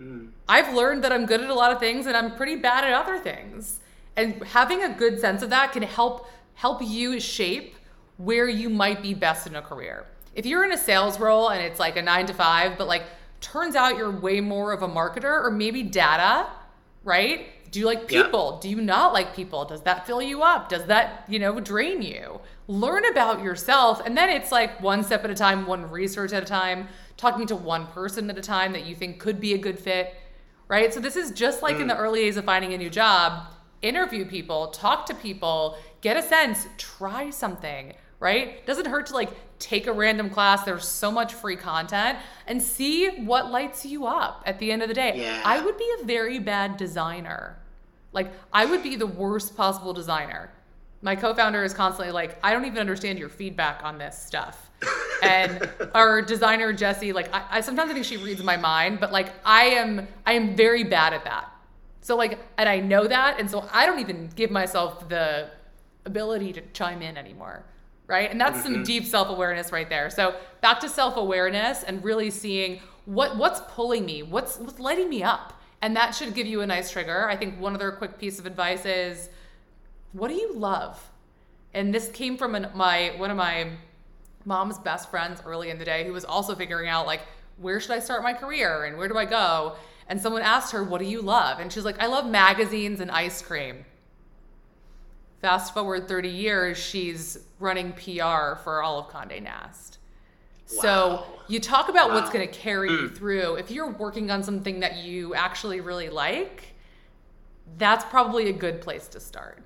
Mm. 0.00 0.30
I've 0.48 0.74
learned 0.74 1.02
that 1.04 1.12
I'm 1.12 1.26
good 1.26 1.40
at 1.40 1.48
a 1.48 1.54
lot 1.54 1.72
of 1.72 1.80
things 1.80 2.06
and 2.06 2.16
I'm 2.16 2.36
pretty 2.36 2.56
bad 2.56 2.84
at 2.84 2.92
other 2.92 3.18
things. 3.18 3.80
And 4.16 4.42
having 4.44 4.82
a 4.82 4.90
good 4.90 5.20
sense 5.20 5.42
of 5.42 5.50
that 5.50 5.72
can 5.72 5.82
help 5.82 6.28
help 6.54 6.82
you 6.82 7.20
shape 7.20 7.76
where 8.16 8.48
you 8.48 8.68
might 8.68 9.00
be 9.00 9.14
best 9.14 9.46
in 9.46 9.54
a 9.54 9.62
career. 9.62 10.04
If 10.34 10.44
you're 10.44 10.64
in 10.64 10.72
a 10.72 10.78
sales 10.78 11.20
role 11.20 11.50
and 11.50 11.64
it's 11.64 11.78
like 11.78 11.96
a 11.96 12.02
9 12.02 12.26
to 12.26 12.34
5, 12.34 12.76
but 12.76 12.88
like 12.88 13.04
turns 13.40 13.76
out 13.76 13.96
you're 13.96 14.10
way 14.10 14.40
more 14.40 14.72
of 14.72 14.82
a 14.82 14.88
marketer 14.88 15.44
or 15.44 15.50
maybe 15.50 15.84
data, 15.84 16.48
right? 17.04 17.46
Do 17.70 17.78
you 17.78 17.86
like 17.86 18.08
people? 18.08 18.54
Yeah. 18.54 18.60
Do 18.62 18.68
you 18.70 18.80
not 18.80 19.12
like 19.12 19.36
people? 19.36 19.64
Does 19.64 19.82
that 19.82 20.06
fill 20.06 20.22
you 20.22 20.42
up? 20.42 20.68
Does 20.68 20.86
that, 20.86 21.24
you 21.28 21.38
know, 21.38 21.60
drain 21.60 22.02
you? 22.02 22.40
Learn 22.68 23.04
about 23.06 23.42
yourself. 23.42 24.00
And 24.04 24.16
then 24.16 24.28
it's 24.28 24.52
like 24.52 24.80
one 24.80 25.02
step 25.02 25.24
at 25.24 25.30
a 25.30 25.34
time, 25.34 25.66
one 25.66 25.90
research 25.90 26.32
at 26.32 26.42
a 26.42 26.46
time, 26.46 26.88
talking 27.16 27.46
to 27.46 27.56
one 27.56 27.86
person 27.88 28.30
at 28.30 28.38
a 28.38 28.42
time 28.42 28.72
that 28.72 28.84
you 28.84 28.94
think 28.94 29.18
could 29.18 29.40
be 29.40 29.54
a 29.54 29.58
good 29.58 29.78
fit, 29.78 30.14
right? 30.68 30.92
So 30.92 31.00
this 31.00 31.16
is 31.16 31.32
just 31.32 31.62
like 31.62 31.76
mm. 31.76 31.82
in 31.82 31.88
the 31.88 31.94
mm. 31.94 32.00
early 32.00 32.20
days 32.20 32.36
of 32.36 32.44
finding 32.44 32.74
a 32.74 32.78
new 32.78 32.90
job. 32.90 33.48
Interview 33.80 34.24
people, 34.24 34.68
talk 34.68 35.06
to 35.06 35.14
people, 35.14 35.78
get 36.02 36.16
a 36.16 36.22
sense, 36.22 36.66
try 36.76 37.30
something, 37.30 37.94
right? 38.20 38.64
Doesn't 38.66 38.86
hurt 38.86 39.06
to 39.06 39.14
like 39.14 39.30
take 39.58 39.86
a 39.86 39.92
random 39.92 40.30
class. 40.30 40.64
There's 40.64 40.86
so 40.86 41.10
much 41.10 41.34
free 41.34 41.56
content 41.56 42.18
and 42.46 42.62
see 42.62 43.08
what 43.08 43.50
lights 43.50 43.86
you 43.86 44.06
up 44.06 44.42
at 44.46 44.58
the 44.58 44.70
end 44.70 44.82
of 44.82 44.88
the 44.88 44.94
day. 44.94 45.14
Yeah. 45.16 45.42
I 45.44 45.60
would 45.60 45.78
be 45.78 45.90
a 46.00 46.04
very 46.04 46.38
bad 46.38 46.76
designer. 46.76 47.58
Like, 48.12 48.32
I 48.52 48.64
would 48.64 48.82
be 48.82 48.96
the 48.96 49.06
worst 49.06 49.56
possible 49.56 49.92
designer. 49.92 50.50
My 51.02 51.14
co 51.16 51.34
founder 51.34 51.62
is 51.64 51.72
constantly 51.72 52.12
like, 52.12 52.38
I 52.42 52.52
don't 52.52 52.64
even 52.64 52.78
understand 52.78 53.18
your 53.18 53.28
feedback 53.28 53.84
on 53.84 53.98
this 53.98 54.18
stuff. 54.18 54.70
and 55.22 55.68
our 55.94 56.22
designer 56.22 56.72
Jesse, 56.72 57.12
like, 57.12 57.32
I, 57.34 57.44
I 57.50 57.60
sometimes 57.60 57.90
I 57.90 57.94
think 57.94 58.04
she 58.04 58.16
reads 58.16 58.42
my 58.42 58.56
mind, 58.56 59.00
but 59.00 59.12
like, 59.12 59.32
I 59.44 59.64
am, 59.64 60.06
I 60.26 60.34
am 60.34 60.56
very 60.56 60.84
bad 60.84 61.12
at 61.12 61.24
that. 61.24 61.50
So 62.00 62.16
like, 62.16 62.38
and 62.56 62.68
I 62.68 62.80
know 62.80 63.06
that, 63.06 63.38
and 63.38 63.50
so 63.50 63.68
I 63.72 63.86
don't 63.86 63.98
even 63.98 64.30
give 64.34 64.50
myself 64.50 65.08
the 65.08 65.50
ability 66.04 66.52
to 66.54 66.62
chime 66.72 67.02
in 67.02 67.16
anymore 67.16 67.64
right? 68.08 68.30
And 68.30 68.40
that's 68.40 68.58
mm-hmm. 68.60 68.74
some 68.74 68.82
deep 68.82 69.04
self-awareness 69.04 69.70
right 69.70 69.88
there. 69.88 70.10
So 70.10 70.34
back 70.60 70.80
to 70.80 70.88
self-awareness 70.88 71.84
and 71.84 72.02
really 72.02 72.30
seeing 72.30 72.80
what 73.04 73.36
what's 73.36 73.60
pulling 73.68 74.04
me, 74.04 74.22
what's 74.22 74.58
what's 74.58 74.80
lighting 74.80 75.08
me 75.08 75.22
up. 75.22 75.54
And 75.80 75.94
that 75.94 76.14
should 76.14 76.34
give 76.34 76.48
you 76.48 76.62
a 76.62 76.66
nice 76.66 76.90
trigger. 76.90 77.28
I 77.28 77.36
think 77.36 77.60
one 77.60 77.74
other 77.74 77.92
quick 77.92 78.18
piece 78.18 78.40
of 78.40 78.46
advice 78.46 78.84
is 78.84 79.28
what 80.12 80.28
do 80.28 80.34
you 80.34 80.54
love? 80.54 81.10
And 81.74 81.94
this 81.94 82.08
came 82.10 82.36
from 82.36 82.54
an, 82.54 82.68
my 82.74 83.12
one 83.16 83.30
of 83.30 83.36
my 83.36 83.70
mom's 84.44 84.78
best 84.78 85.10
friends 85.10 85.42
early 85.44 85.70
in 85.70 85.78
the 85.78 85.84
day 85.84 86.04
who 86.04 86.12
was 86.12 86.24
also 86.24 86.54
figuring 86.54 86.88
out 86.88 87.06
like 87.06 87.20
where 87.58 87.80
should 87.80 87.90
I 87.90 87.98
start 87.98 88.22
my 88.22 88.32
career 88.32 88.84
and 88.84 88.96
where 88.96 89.08
do 89.08 89.18
I 89.18 89.24
go? 89.24 89.76
And 90.08 90.20
someone 90.20 90.42
asked 90.42 90.72
her, 90.72 90.82
"What 90.82 91.00
do 91.00 91.04
you 91.04 91.20
love?" 91.20 91.58
And 91.58 91.70
she's 91.72 91.84
like, 91.84 92.00
"I 92.00 92.06
love 92.06 92.26
magazines 92.26 93.00
and 93.00 93.10
ice 93.10 93.42
cream." 93.42 93.84
Fast 95.42 95.74
forward 95.74 96.08
30 96.08 96.28
years, 96.30 96.78
she's 96.78 97.38
running 97.60 97.92
PR 97.92 98.56
for 98.56 98.82
all 98.82 98.98
of 98.98 99.08
Condé 99.08 99.42
Nast. 99.42 99.98
Wow. 100.72 100.82
So 100.82 101.26
you 101.46 101.60
talk 101.60 101.88
about 101.88 102.08
wow. 102.08 102.16
what's 102.16 102.30
going 102.30 102.46
to 102.46 102.52
carry 102.52 102.90
you 102.90 103.08
mm. 103.08 103.16
through. 103.16 103.54
If 103.54 103.70
you're 103.70 103.90
working 103.90 104.30
on 104.30 104.42
something 104.42 104.80
that 104.80 104.96
you 104.96 105.34
actually 105.34 105.80
really 105.80 106.08
like, 106.08 106.74
that's 107.76 108.04
probably 108.06 108.48
a 108.48 108.52
good 108.52 108.80
place 108.80 109.06
to 109.08 109.20
start. 109.20 109.62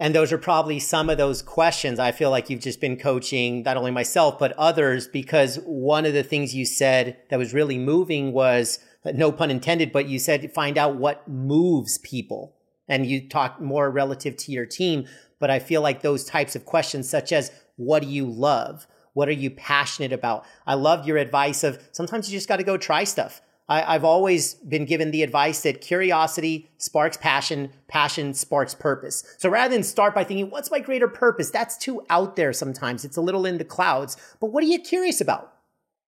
And 0.00 0.14
those 0.14 0.32
are 0.32 0.38
probably 0.38 0.78
some 0.78 1.10
of 1.10 1.18
those 1.18 1.42
questions. 1.42 1.98
I 1.98 2.12
feel 2.12 2.30
like 2.30 2.48
you've 2.48 2.60
just 2.60 2.80
been 2.80 2.96
coaching 2.96 3.62
not 3.62 3.76
only 3.76 3.90
myself, 3.90 4.38
but 4.38 4.52
others, 4.52 5.08
because 5.08 5.56
one 5.64 6.06
of 6.06 6.12
the 6.12 6.22
things 6.22 6.54
you 6.54 6.64
said 6.64 7.16
that 7.30 7.38
was 7.38 7.52
really 7.52 7.78
moving 7.78 8.32
was 8.32 8.78
no 9.04 9.32
pun 9.32 9.50
intended, 9.50 9.92
but 9.92 10.06
you 10.06 10.18
said 10.18 10.52
find 10.52 10.78
out 10.78 10.96
what 10.96 11.26
moves 11.26 11.98
people 11.98 12.54
and 12.88 13.06
you 13.06 13.28
talked 13.28 13.60
more 13.60 13.90
relative 13.90 14.36
to 14.36 14.52
your 14.52 14.66
team. 14.66 15.06
But 15.40 15.50
I 15.50 15.58
feel 15.58 15.82
like 15.82 16.02
those 16.02 16.24
types 16.24 16.56
of 16.56 16.64
questions, 16.64 17.08
such 17.08 17.32
as 17.32 17.50
what 17.76 18.02
do 18.02 18.08
you 18.08 18.26
love? 18.26 18.86
What 19.14 19.28
are 19.28 19.32
you 19.32 19.50
passionate 19.50 20.12
about? 20.12 20.44
I 20.66 20.74
love 20.74 21.06
your 21.06 21.16
advice 21.16 21.64
of 21.64 21.82
sometimes 21.92 22.30
you 22.30 22.36
just 22.36 22.48
got 22.48 22.56
to 22.56 22.64
go 22.64 22.76
try 22.76 23.04
stuff. 23.04 23.40
I, 23.68 23.92
have 23.92 24.04
always 24.04 24.54
been 24.54 24.86
given 24.86 25.10
the 25.10 25.22
advice 25.22 25.62
that 25.62 25.82
curiosity 25.82 26.70
sparks 26.78 27.18
passion, 27.18 27.70
passion 27.86 28.32
sparks 28.32 28.74
purpose. 28.74 29.24
So 29.36 29.50
rather 29.50 29.74
than 29.74 29.82
start 29.82 30.14
by 30.14 30.24
thinking, 30.24 30.48
what's 30.48 30.70
my 30.70 30.80
greater 30.80 31.08
purpose? 31.08 31.50
That's 31.50 31.76
too 31.76 32.02
out 32.08 32.36
there 32.36 32.54
sometimes. 32.54 33.04
It's 33.04 33.18
a 33.18 33.20
little 33.20 33.44
in 33.44 33.58
the 33.58 33.64
clouds. 33.64 34.16
But 34.40 34.52
what 34.52 34.64
are 34.64 34.68
you 34.68 34.80
curious 34.80 35.20
about? 35.20 35.52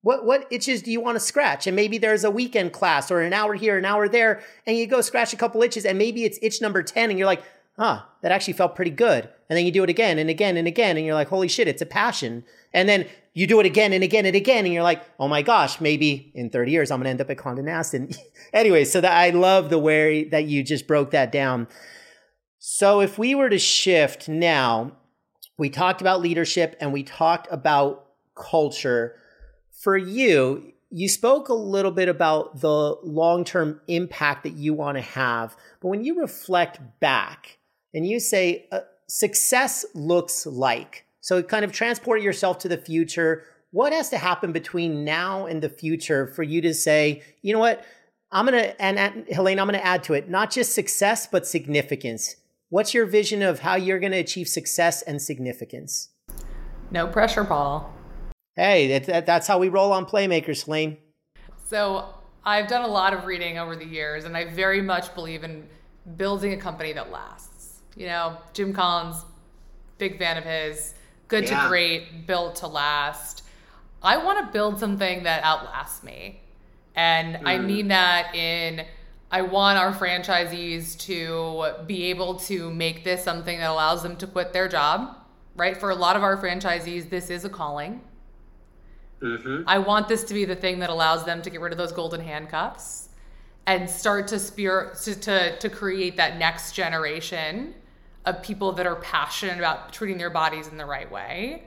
What 0.03 0.25
what 0.25 0.47
itches 0.51 0.81
do 0.81 0.91
you 0.91 1.01
want 1.01 1.17
to 1.17 1.21
scratch? 1.21 1.67
And 1.67 1.77
maybe 1.77 1.99
there's 1.99 2.25
a 2.25 2.31
weekend 2.31 2.73
class 2.73 3.11
or 3.11 3.21
an 3.21 3.35
hour 3.35 3.53
here, 3.53 3.77
an 3.77 3.85
hour 3.85 4.09
there, 4.09 4.43
and 4.67 4.77
you 4.77 4.87
go 4.87 5.03
scratch 5.03 5.35
a 5.35 5.37
couple 5.37 5.63
itches, 5.63 5.85
and 5.85 5.99
maybe 5.99 6.25
it's 6.25 6.39
itch 6.41 6.63
number 6.63 6.83
10, 6.83 7.11
and 7.11 7.19
you're 7.19 7.27
like, 7.27 7.43
huh, 7.77 8.03
that 8.23 8.33
actually 8.33 8.55
felt 8.55 8.77
pretty 8.77 8.91
good. 8.91 9.29
And 9.51 9.57
then 9.57 9.67
you 9.67 9.73
do 9.73 9.85
it 9.85 9.91
again 9.91 10.19
and 10.19 10.31
again 10.31 10.57
and 10.57 10.67
again, 10.67 10.97
and 10.97 11.05
you're 11.05 11.15
like, 11.15 11.29
holy 11.29 11.49
shit, 11.49 11.69
it's 11.69 11.83
a 11.83 11.87
passion. 11.87 12.45
And 12.73 12.89
then 12.89 13.07
you 13.33 13.47
do 13.47 13.61
it 13.61 13.67
again 13.67 13.93
and 13.93 14.03
again 14.03 14.27
and 14.27 14.37
again, 14.37 14.65
and 14.65 14.75
you're 14.75 14.83
like, 14.83 15.03
oh 15.19 15.29
my 15.29 15.43
gosh, 15.43 15.81
maybe 15.81 16.33
in 16.35 16.51
30 16.51 16.73
years 16.73 16.91
I'm 16.91 16.99
gonna 17.01 17.11
end 17.11 17.21
up 17.21 17.31
at 17.31 17.37
Condé 17.37 17.63
Nast. 17.65 17.95
And 17.95 18.17
anyway, 18.53 18.85
so 18.85 19.01
that 19.01 19.13
I 19.13 19.31
love 19.31 19.71
the 19.71 19.79
way 19.79 20.25
that 20.25 20.47
you 20.47 20.63
just 20.63 20.87
broke 20.87 21.13
that 21.13 21.33
down. 21.33 21.69
So 22.59 23.01
if 23.01 23.19
we 23.19 23.35
were 23.35 23.49
to 23.49 23.59
shift 23.59 24.29
now, 24.29 24.93
we 25.57 25.71
talked 25.71 26.01
about 26.01 26.21
leadership 26.21 26.77
and 26.81 26.93
we 26.93 27.03
talked 27.03 27.49
about 27.51 28.07
culture 28.35 29.17
for 29.81 29.97
you, 29.97 30.73
you 30.91 31.09
spoke 31.09 31.49
a 31.49 31.55
little 31.55 31.91
bit 31.91 32.09
about 32.09 32.61
the 32.61 32.97
long 33.03 33.45
term 33.45 33.81
impact 33.87 34.43
that 34.43 34.53
you 34.53 34.75
want 34.75 34.99
to 34.99 35.03
have. 35.03 35.57
But 35.81 35.89
when 35.89 36.05
you 36.05 36.21
reflect 36.21 36.81
back 37.01 37.59
and 37.95 38.07
you 38.07 38.21
say, 38.21 38.67
uh, 38.71 38.81
success 39.09 39.87
looks 39.95 40.45
like, 40.47 41.07
so 41.21 41.43
kind 41.43 41.65
of 41.65 41.73
transport 41.73 42.23
yourself 42.23 42.59
to 42.61 42.69
the 42.69 42.79
future, 42.79 43.45
what 43.71 43.93
has 43.93 44.09
to 44.11 44.19
happen 44.19 44.53
between 44.53 45.05
now 45.05 45.47
and 45.47 45.63
the 45.63 45.69
future 45.69 46.27
for 46.27 46.43
you 46.43 46.61
to 46.63 46.75
say, 46.75 47.23
you 47.43 47.53
know 47.53 47.59
what? 47.59 47.85
I'm 48.33 48.47
going 48.47 48.63
to, 48.63 48.81
and, 48.83 48.99
and 48.99 49.27
Helene, 49.29 49.59
I'm 49.59 49.67
going 49.67 49.79
to 49.79 49.85
add 49.85 50.05
to 50.05 50.15
it, 50.15 50.29
not 50.29 50.51
just 50.51 50.75
success, 50.75 51.27
but 51.27 51.47
significance. 51.47 52.37
What's 52.69 52.95
your 52.95 53.07
vision 53.07 53.43
of 53.43 53.61
how 53.61 53.75
you're 53.75 53.99
going 53.99 54.13
to 54.13 54.19
achieve 54.19 54.49
success 54.49 55.03
and 55.03 55.21
significance? 55.21 56.11
No 56.93 57.09
pressure, 57.09 57.45
Paul. 57.45 57.93
Hey, 58.55 58.99
that, 58.99 59.27
that's 59.27 59.47
how 59.47 59.59
we 59.59 59.69
roll 59.69 59.93
on 59.93 60.07
Playmakers, 60.07 60.65
Helene. 60.65 60.99
So 61.67 62.15
I've 62.45 62.69
done 62.69 62.83
a 62.83 62.89
lot 62.89 63.13
of 63.13 63.27
reading 63.27 63.59
over 63.59 63.75
the 63.75 63.85
years, 63.85 64.25
and 64.25 64.37
I 64.37 64.45
very 64.45 64.83
much 64.83 65.15
believe 65.15 65.43
in 65.45 65.67
building 66.17 66.53
a 66.53 66.57
company 66.57 66.93
that 66.93 67.11
lasts. 67.11 67.81
You 67.97 68.07
know, 68.07 68.39
Jim 68.53 68.73
Collins, 68.73 69.25
big 69.99 70.19
fan 70.19 70.37
of 70.37 70.45
his, 70.45 70.95
good 71.31 71.49
yeah. 71.49 71.63
to 71.63 71.69
great, 71.69 72.27
built 72.27 72.57
to 72.57 72.67
last. 72.67 73.45
I 74.03 74.19
want 74.19 74.45
to 74.45 74.53
build 74.53 74.79
something 74.79 75.23
that 75.23 75.43
outlasts 75.43 76.03
me. 76.03 76.41
And 76.95 77.37
mm. 77.37 77.43
I 77.47 77.59
mean 77.59 77.89
that 77.89 78.35
in 78.35 78.85
I 79.31 79.43
want 79.43 79.79
our 79.79 79.93
franchisees 79.93 80.99
to 81.03 81.85
be 81.87 82.05
able 82.07 82.35
to 82.41 82.71
make 82.73 83.05
this 83.05 83.23
something 83.23 83.59
that 83.59 83.71
allows 83.71 84.03
them 84.03 84.17
to 84.17 84.27
quit 84.27 84.53
their 84.53 84.69
job, 84.69 85.17
right? 85.55 85.77
For 85.77 85.91
a 85.91 85.95
lot 85.95 86.17
of 86.17 86.25
our 86.25 86.37
franchisees, 86.37 87.09
this 87.09 87.31
is 87.31 87.45
a 87.45 87.49
calling. 87.49 88.01
Mm-hmm. 89.23 89.63
I 89.69 89.79
want 89.79 90.09
this 90.09 90.25
to 90.25 90.35
be 90.35 90.45
the 90.45 90.57
thing 90.57 90.81
that 90.81 90.91
allows 90.91 91.25
them 91.25 91.43
to 91.43 91.51
get 91.51 91.61
rid 91.61 91.71
of 91.73 91.79
those 91.79 91.93
golden 91.93 92.21
handcuffs 92.21 93.11
and 93.67 93.89
start 93.89 94.27
to 94.29 94.39
spear 94.39 94.95
to, 95.05 95.15
to, 95.15 95.59
to 95.59 95.71
create 95.71 96.17
that 96.17 96.39
next 96.39 96.73
generation 96.73 97.75
of 98.25 98.43
people 98.43 98.73
that 98.73 98.87
are 98.87 98.97
passionate 98.97 99.59
about 99.59 99.93
treating 99.93 100.19
their 100.19 100.31
bodies 100.31 100.69
in 100.69 100.77
the 100.77 100.87
right 100.87 101.11
way. 101.11 101.65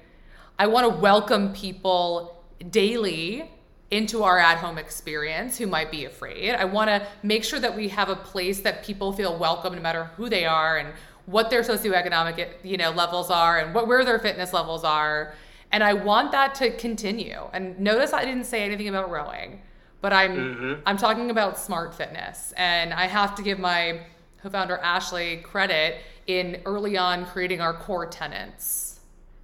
I 0.59 0.67
want 0.67 0.91
to 0.91 0.99
welcome 0.99 1.53
people 1.53 2.43
daily 2.69 3.49
into 3.89 4.23
our 4.23 4.39
at 4.39 4.57
home 4.57 4.77
experience 4.77 5.57
who 5.57 5.67
might 5.67 5.91
be 5.91 6.05
afraid. 6.05 6.51
I 6.51 6.65
want 6.65 6.89
to 6.89 7.05
make 7.21 7.43
sure 7.43 7.59
that 7.59 7.75
we 7.75 7.89
have 7.89 8.09
a 8.09 8.15
place 8.15 8.61
that 8.61 8.83
people 8.83 9.13
feel 9.13 9.37
welcome 9.37 9.75
no 9.75 9.81
matter 9.81 10.05
who 10.15 10.29
they 10.29 10.45
are 10.45 10.77
and 10.77 10.93
what 11.25 11.49
their 11.49 11.61
socioeconomic 11.61 12.49
you 12.63 12.75
know 12.75 12.91
levels 12.91 13.29
are 13.29 13.59
and 13.59 13.73
what 13.73 13.87
where 13.87 14.03
their 14.03 14.19
fitness 14.19 14.51
levels 14.51 14.83
are 14.83 15.33
and 15.73 15.83
I 15.83 15.93
want 15.93 16.31
that 16.33 16.53
to 16.55 16.69
continue. 16.69 17.49
And 17.51 17.79
notice 17.79 18.13
I 18.13 18.23
didn't 18.23 18.45
say 18.45 18.61
anything 18.61 18.87
about 18.87 19.09
rowing, 19.09 19.59
but 20.01 20.13
I'm 20.13 20.37
mm-hmm. 20.37 20.73
I'm 20.85 20.97
talking 20.97 21.31
about 21.31 21.57
smart 21.57 21.95
fitness. 21.95 22.53
And 22.55 22.93
I 22.93 23.07
have 23.07 23.33
to 23.35 23.41
give 23.41 23.57
my 23.57 24.01
co-founder 24.43 24.77
Ashley 24.77 25.37
credit 25.37 25.97
in 26.27 26.61
early 26.65 26.97
on 26.97 27.25
creating 27.25 27.61
our 27.61 27.73
core 27.73 28.05
tenants. 28.05 28.99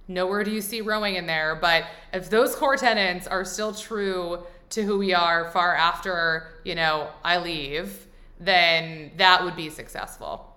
Nowhere 0.08 0.42
do 0.42 0.50
you 0.50 0.60
see 0.60 0.80
rowing 0.80 1.14
in 1.14 1.26
there, 1.26 1.54
but 1.54 1.84
if 2.12 2.30
those 2.30 2.54
core 2.56 2.76
tenants 2.76 3.26
are 3.26 3.44
still 3.44 3.72
true 3.72 4.40
to 4.70 4.82
who 4.82 4.98
we 4.98 5.14
are 5.14 5.50
far 5.50 5.74
after, 5.74 6.60
you 6.64 6.74
know, 6.74 7.10
I 7.24 7.38
leave, 7.38 8.06
then 8.38 9.12
that 9.16 9.44
would 9.44 9.56
be 9.56 9.70
successful 9.70 10.56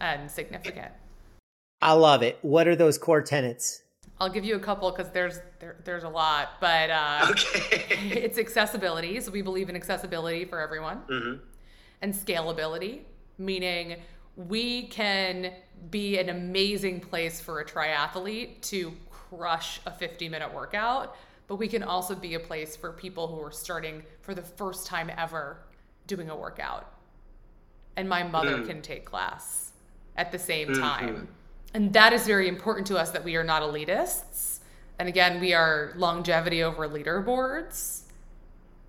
and 0.00 0.30
significant. 0.30 0.92
I 1.80 1.92
love 1.92 2.22
it. 2.22 2.38
What 2.42 2.68
are 2.68 2.76
those 2.76 2.98
core 2.98 3.22
tenants? 3.22 3.82
I'll 4.20 4.28
give 4.28 4.44
you 4.44 4.54
a 4.54 4.60
couple 4.60 4.88
because 4.92 5.10
there's 5.10 5.40
there, 5.58 5.76
there's 5.84 6.04
a 6.04 6.08
lot, 6.08 6.60
but 6.60 6.90
uh, 6.90 7.26
okay. 7.30 7.96
it's 8.10 8.38
accessibility. 8.38 9.20
So 9.20 9.32
we 9.32 9.42
believe 9.42 9.68
in 9.68 9.74
accessibility 9.74 10.44
for 10.44 10.60
everyone, 10.60 11.02
mm-hmm. 11.10 11.44
and 12.02 12.14
scalability, 12.14 13.00
meaning 13.38 13.96
we 14.36 14.84
can 14.88 15.52
be 15.90 16.18
an 16.18 16.28
amazing 16.28 17.00
place 17.00 17.40
for 17.40 17.60
a 17.60 17.64
triathlete 17.64 18.60
to 18.62 18.92
crush 19.10 19.80
a 19.86 19.90
50 19.90 20.28
minute 20.28 20.52
workout, 20.52 21.16
but 21.48 21.56
we 21.56 21.68
can 21.68 21.82
also 21.82 22.14
be 22.14 22.34
a 22.34 22.40
place 22.40 22.76
for 22.76 22.92
people 22.92 23.26
who 23.26 23.40
are 23.40 23.50
starting 23.50 24.02
for 24.20 24.34
the 24.34 24.42
first 24.42 24.86
time 24.86 25.10
ever 25.16 25.58
doing 26.06 26.30
a 26.30 26.36
workout. 26.36 26.94
And 27.96 28.08
my 28.08 28.22
mother 28.22 28.58
mm. 28.58 28.66
can 28.66 28.80
take 28.80 29.04
class 29.04 29.72
at 30.16 30.32
the 30.32 30.38
same 30.38 30.68
mm-hmm. 30.68 30.80
time 30.80 31.28
and 31.74 31.92
that 31.94 32.12
is 32.12 32.26
very 32.26 32.48
important 32.48 32.86
to 32.88 32.98
us 32.98 33.10
that 33.10 33.24
we 33.24 33.36
are 33.36 33.44
not 33.44 33.62
elitists. 33.62 34.58
And 34.98 35.08
again, 35.08 35.40
we 35.40 35.54
are 35.54 35.92
longevity 35.96 36.62
over 36.62 36.88
leaderboards. 36.88 38.02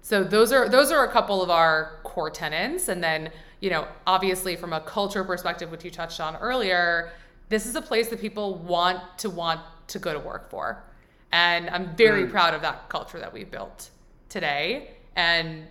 So 0.02 0.24
those 0.24 0.52
are 0.52 0.68
those 0.68 0.92
are 0.92 1.06
a 1.06 1.12
couple 1.12 1.42
of 1.42 1.50
our 1.50 2.00
core 2.04 2.30
tenants. 2.30 2.90
And 2.90 3.02
then, 3.02 3.32
you 3.64 3.70
know, 3.70 3.88
obviously 4.06 4.58
from 4.58 4.74
a 4.74 4.82
culture 4.82 5.24
perspective, 5.24 5.72
which 5.72 5.86
you 5.86 5.90
touched 5.90 6.20
on 6.20 6.36
earlier, 6.36 7.14
this 7.48 7.66
is 7.66 7.78
a 7.78 7.82
place 7.82 8.10
that 8.10 8.20
people 8.20 8.56
want 8.56 9.00
to 9.20 9.30
want 9.30 9.62
to 9.88 10.00
go 10.00 10.12
to 10.12 10.20
work 10.20 10.50
for. 10.50 10.84
And 11.32 11.70
I'm 11.70 11.96
very 11.96 12.26
mm. 12.26 12.30
proud 12.30 12.54
of 12.54 12.62
that 12.64 12.90
culture 12.90 13.22
that 13.22 13.32
we've 13.32 13.50
built 13.50 13.90
today. 14.28 14.96
And 15.16 15.68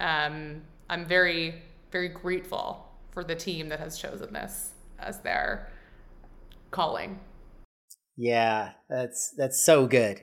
um, 0.00 0.62
I'm 0.88 1.04
very, 1.04 1.56
very 1.92 2.08
grateful 2.08 2.88
for 3.10 3.22
the 3.22 3.34
team 3.34 3.68
that 3.68 3.78
has 3.78 3.98
chosen 3.98 4.32
this 4.32 4.70
as 4.98 5.20
their 5.20 5.70
calling. 6.70 7.20
Yeah, 8.16 8.70
that's 8.88 9.34
that's 9.36 9.62
so 9.62 9.86
good. 9.86 10.22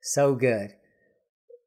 So 0.00 0.34
good. 0.34 0.72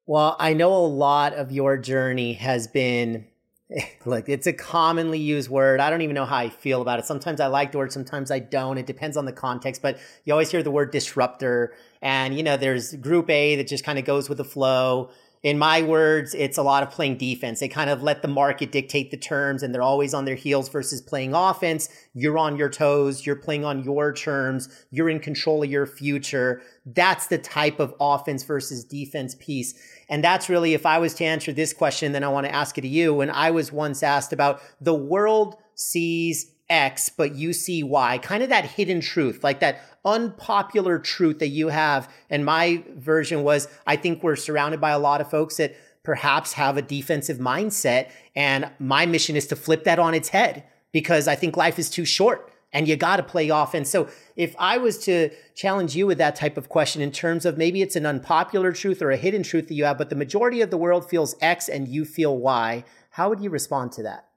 Well, 0.08 0.36
I 0.40 0.54
know 0.54 0.74
a 0.74 0.88
lot 0.88 1.36
of 1.36 1.52
your 1.52 1.78
journey 1.78 2.34
has 2.34 2.68
been 2.68 3.28
like 4.06 4.28
it's 4.28 4.48
a 4.48 4.54
commonly 4.54 5.20
used 5.20 5.50
word. 5.50 5.80
I 5.80 5.90
don't 5.90 6.02
even 6.02 6.16
know 6.16 6.26
how 6.26 6.38
I 6.38 6.50
feel 6.50 6.82
about 6.82 7.00
it. 7.00 7.06
Sometimes 7.06 7.40
I 7.40 7.48
like 7.48 7.72
the 7.72 7.78
word, 7.78 7.92
sometimes 7.92 8.32
I 8.32 8.40
don't. 8.40 8.78
It 8.78 8.86
depends 8.86 9.18
on 9.18 9.26
the 9.26 9.34
context, 9.34 9.82
but 9.82 9.98
you 10.26 10.34
always 10.34 10.52
hear 10.52 10.64
the 10.64 10.72
word 10.72 10.92
disruptor 10.92 11.74
and 12.02 12.36
you 12.36 12.44
know 12.44 12.58
there's 12.58 12.96
group 12.96 13.30
A 13.30 13.56
that 13.56 13.68
just 13.68 13.84
kind 13.84 14.00
of 14.00 14.06
goes 14.06 14.30
with 14.30 14.38
the 14.38 14.46
flow 14.46 15.12
in 15.44 15.58
my 15.58 15.82
words, 15.82 16.36
it's 16.36 16.60
a 16.60 16.64
lot 16.64 16.84
of 16.84 16.92
playing 16.92 17.18
defense. 17.18 17.60
They 17.60 17.68
kind 17.68 17.90
of 17.90 18.04
let 18.04 18.22
the 18.22 18.28
market 18.28 18.72
dictate 18.72 19.10
the 19.10 19.18
terms 19.18 19.64
and 19.64 19.74
they're 19.74 19.82
always 19.82 20.14
on 20.14 20.26
their 20.26 20.36
heels 20.36 20.70
versus 20.70 21.02
playing 21.02 21.34
offense. 21.34 21.90
You're 22.14 22.38
on 22.38 22.58
your 22.58 22.70
toes. 22.70 23.26
You're 23.26 23.36
playing 23.36 23.66
on 23.66 23.84
your 23.84 24.14
terms. 24.14 24.70
You're 24.92 25.10
in 25.10 25.20
control 25.20 25.64
of 25.64 25.72
your 25.72 25.88
future. 25.88 26.62
That's 26.86 27.26
the 27.26 27.40
type 27.40 27.80
of 27.80 27.96
offense 28.00 28.44
versus 28.44 28.84
defense 28.84 29.36
piece. 29.40 29.74
And 30.12 30.22
that's 30.22 30.50
really, 30.50 30.74
if 30.74 30.86
I 30.86 31.00
was 31.00 31.14
to 31.16 31.24
answer 31.24 31.54
this 31.54 31.72
question, 31.72 32.12
then 32.12 32.24
I 32.24 32.28
want 32.28 32.46
to 32.46 32.54
ask 32.54 32.78
it 32.78 32.82
to 32.82 32.88
you. 32.88 33.14
When 33.14 33.32
I 33.32 33.50
was 33.50 33.72
once 33.72 34.04
asked 34.04 34.34
about 34.34 34.62
the 34.82 34.94
world 34.94 35.56
sees 35.74 36.52
X, 36.70 37.10
but 37.10 37.34
you 37.36 37.54
see 37.54 37.82
Y, 37.82 38.18
kind 38.18 38.44
of 38.44 38.50
that 38.50 38.66
hidden 38.66 39.00
truth, 39.00 39.42
like 39.42 39.62
that 39.62 39.82
unpopular 40.04 41.00
truth 41.00 41.40
that 41.40 41.48
you 41.48 41.70
have. 41.70 42.12
And 42.30 42.46
my 42.46 42.84
version 42.96 43.44
was 43.44 43.70
I 43.88 43.96
think 43.96 44.22
we're 44.22 44.36
surrounded 44.36 44.82
by 44.82 44.92
a 44.92 45.00
lot 45.00 45.22
of 45.22 45.30
folks 45.30 45.58
that 45.58 45.76
perhaps 46.04 46.54
have 46.54 46.76
a 46.76 46.82
defensive 46.82 47.38
mindset. 47.38 48.12
And 48.36 48.70
my 48.80 49.06
mission 49.06 49.38
is 49.38 49.48
to 49.48 49.56
flip 49.56 49.86
that 49.86 49.98
on 49.98 50.14
its 50.14 50.30
head 50.30 50.66
because 50.92 51.28
I 51.30 51.36
think 51.36 51.56
life 51.56 51.80
is 51.80 51.90
too 51.90 52.06
short 52.06 52.52
and 52.74 52.88
you 52.88 52.96
got 52.96 53.18
to 53.18 53.24
play 53.24 53.50
offense. 53.50 53.90
So 53.90 54.08
if 54.36 54.56
I 54.58 54.78
was 54.78 54.98
to 55.06 55.30
challenge 55.56 55.96
you 55.96 56.08
with 56.08 56.18
that 56.20 56.36
type 56.36 56.58
of 56.58 56.70
question 56.70 57.02
in 57.02 57.12
terms 57.12 57.46
of 57.46 57.58
maybe 57.58 57.82
it's 57.82 57.96
an 57.96 58.06
unpopular 58.06 58.72
truth 58.72 59.02
or 59.02 59.12
a 59.12 59.18
hidden 59.18 59.44
truth 59.44 59.68
that 59.68 59.74
you 59.74 59.86
have, 59.86 59.98
but 59.98 60.10
the 60.10 60.16
majority 60.16 60.62
of 60.62 60.70
the 60.70 60.78
world 60.78 61.10
feels 61.10 61.36
X 61.42 61.68
and 61.68 61.88
you 61.88 62.06
feel 62.06 62.38
Y, 62.38 62.84
how 63.12 63.30
would 63.30 63.42
you 63.42 63.50
respond 63.50 63.92
to 63.94 64.04
that? 64.04 64.28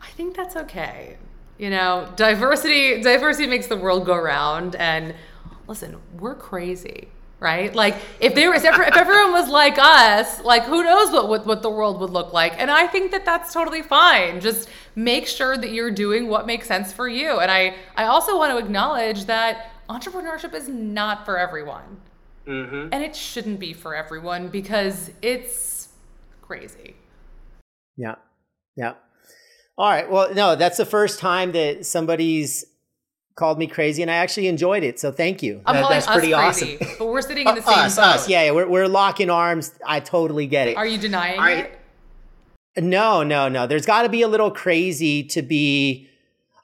I 0.00 0.10
think 0.16 0.36
that's 0.36 0.56
okay 0.56 1.16
you 1.58 1.68
know 1.68 2.08
diversity 2.16 3.02
diversity 3.02 3.48
makes 3.48 3.66
the 3.66 3.76
world 3.76 4.06
go 4.06 4.16
round 4.16 4.76
and 4.76 5.14
listen 5.66 5.96
we're 6.18 6.34
crazy 6.34 7.08
right? 7.40 7.74
Like 7.74 7.96
if 8.20 8.34
there 8.34 8.50
was 8.50 8.64
ever, 8.64 8.82
if 8.82 8.96
everyone 8.96 9.32
was 9.32 9.48
like 9.48 9.78
us, 9.78 10.42
like 10.42 10.64
who 10.64 10.82
knows 10.82 11.12
what, 11.12 11.28
what 11.28 11.46
what 11.46 11.62
the 11.62 11.70
world 11.70 12.00
would 12.00 12.10
look 12.10 12.32
like? 12.32 12.54
And 12.58 12.70
I 12.70 12.86
think 12.86 13.12
that 13.12 13.24
that's 13.24 13.52
totally 13.52 13.82
fine. 13.82 14.40
Just 14.40 14.68
make 14.98 15.28
sure 15.28 15.56
that 15.56 15.70
you're 15.70 15.92
doing 15.92 16.26
what 16.28 16.46
makes 16.46 16.66
sense 16.66 16.92
for 16.92 17.08
you. 17.08 17.38
And 17.38 17.50
I 17.50 17.76
I 17.96 18.04
also 18.04 18.36
want 18.36 18.52
to 18.52 18.58
acknowledge 18.58 19.26
that 19.26 19.70
entrepreneurship 19.88 20.54
is 20.54 20.68
not 20.68 21.24
for 21.24 21.38
everyone, 21.38 22.00
mm-hmm. 22.46 22.88
and 22.92 23.02
it 23.02 23.14
shouldn't 23.14 23.60
be 23.60 23.72
for 23.72 23.94
everyone 23.94 24.48
because 24.48 25.10
it's 25.22 25.88
crazy. 26.42 26.96
Yeah, 27.96 28.16
yeah. 28.76 28.94
All 29.76 29.88
right. 29.88 30.10
Well, 30.10 30.34
no, 30.34 30.56
that's 30.56 30.76
the 30.76 30.86
first 30.86 31.20
time 31.20 31.52
that 31.52 31.86
somebody's 31.86 32.64
called 33.36 33.56
me 33.56 33.68
crazy, 33.68 34.02
and 34.02 34.10
I 34.10 34.16
actually 34.16 34.48
enjoyed 34.48 34.82
it. 34.82 34.98
So 34.98 35.12
thank 35.12 35.44
you. 35.44 35.62
I'm 35.64 35.76
that, 35.76 35.88
that's 35.88 36.06
pretty 36.08 36.32
crazy, 36.32 36.76
awesome. 36.78 36.96
But 36.98 37.06
we're 37.06 37.22
sitting 37.22 37.46
in 37.46 37.54
the 37.54 37.62
same 37.62 37.78
us, 37.78 37.94
boat. 37.94 38.04
Us, 38.04 38.28
yeah, 38.28 38.50
we're 38.50 38.68
we're 38.68 38.88
locking 38.88 39.30
arms. 39.30 39.72
I 39.86 40.00
totally 40.00 40.48
get 40.48 40.66
it. 40.66 40.76
Are 40.76 40.86
you 40.86 40.98
denying 40.98 41.38
Are 41.38 41.50
it? 41.50 41.77
No, 42.78 43.22
no, 43.22 43.48
no. 43.48 43.66
There's 43.66 43.86
got 43.86 44.02
to 44.02 44.08
be 44.08 44.22
a 44.22 44.28
little 44.28 44.50
crazy 44.50 45.22
to 45.24 45.42
be. 45.42 46.08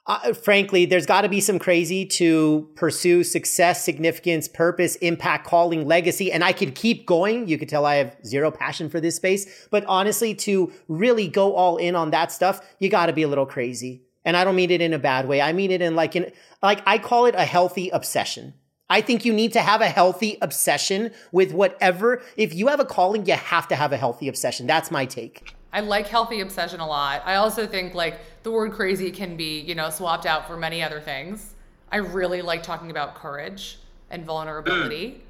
Uh, 0.06 0.34
frankly, 0.34 0.84
there's 0.84 1.06
got 1.06 1.22
to 1.22 1.30
be 1.30 1.40
some 1.40 1.58
crazy 1.58 2.04
to 2.04 2.68
pursue 2.74 3.24
success, 3.24 3.82
significance, 3.82 4.46
purpose, 4.46 4.96
impact, 4.96 5.46
calling, 5.46 5.86
legacy. 5.86 6.30
And 6.30 6.44
I 6.44 6.52
could 6.52 6.74
keep 6.74 7.06
going. 7.06 7.48
You 7.48 7.56
could 7.56 7.70
tell 7.70 7.86
I 7.86 7.96
have 7.96 8.16
zero 8.24 8.50
passion 8.50 8.90
for 8.90 9.00
this 9.00 9.16
space. 9.16 9.66
But 9.70 9.82
honestly, 9.86 10.34
to 10.34 10.70
really 10.88 11.26
go 11.26 11.54
all 11.54 11.78
in 11.78 11.96
on 11.96 12.10
that 12.10 12.32
stuff, 12.32 12.60
you 12.78 12.90
got 12.90 13.06
to 13.06 13.14
be 13.14 13.22
a 13.22 13.28
little 13.28 13.46
crazy. 13.46 14.02
And 14.26 14.36
I 14.36 14.44
don't 14.44 14.56
mean 14.56 14.70
it 14.70 14.82
in 14.82 14.92
a 14.92 14.98
bad 14.98 15.26
way. 15.26 15.40
I 15.40 15.54
mean 15.54 15.70
it 15.70 15.80
in 15.80 15.96
like 15.96 16.14
in 16.16 16.30
like 16.62 16.82
I 16.86 16.98
call 16.98 17.24
it 17.24 17.34
a 17.34 17.44
healthy 17.44 17.88
obsession. 17.88 18.54
I 18.90 19.00
think 19.00 19.24
you 19.24 19.32
need 19.32 19.52
to 19.54 19.60
have 19.60 19.80
a 19.80 19.88
healthy 19.88 20.36
obsession 20.42 21.12
with 21.32 21.52
whatever. 21.52 22.22
If 22.36 22.54
you 22.54 22.68
have 22.68 22.80
a 22.80 22.84
calling, 22.84 23.26
you 23.26 23.34
have 23.34 23.68
to 23.68 23.76
have 23.76 23.92
a 23.92 23.96
healthy 23.96 24.28
obsession. 24.28 24.66
That's 24.66 24.90
my 24.90 25.06
take. 25.06 25.53
I 25.74 25.80
like 25.80 26.06
healthy 26.06 26.40
obsession 26.40 26.80
a 26.80 26.86
lot. 26.86 27.22
I 27.26 27.34
also 27.34 27.66
think 27.66 27.94
like 27.94 28.20
the 28.44 28.50
word 28.50 28.72
crazy 28.72 29.10
can 29.10 29.36
be, 29.36 29.60
you 29.60 29.74
know, 29.74 29.90
swapped 29.90 30.24
out 30.24 30.46
for 30.46 30.56
many 30.56 30.82
other 30.82 31.00
things. 31.00 31.52
I 31.92 31.96
really 31.96 32.40
like 32.40 32.62
talking 32.62 32.90
about 32.90 33.16
courage 33.16 33.78
and 34.10 34.24
vulnerability. 34.24 35.08
Mm 35.08 35.20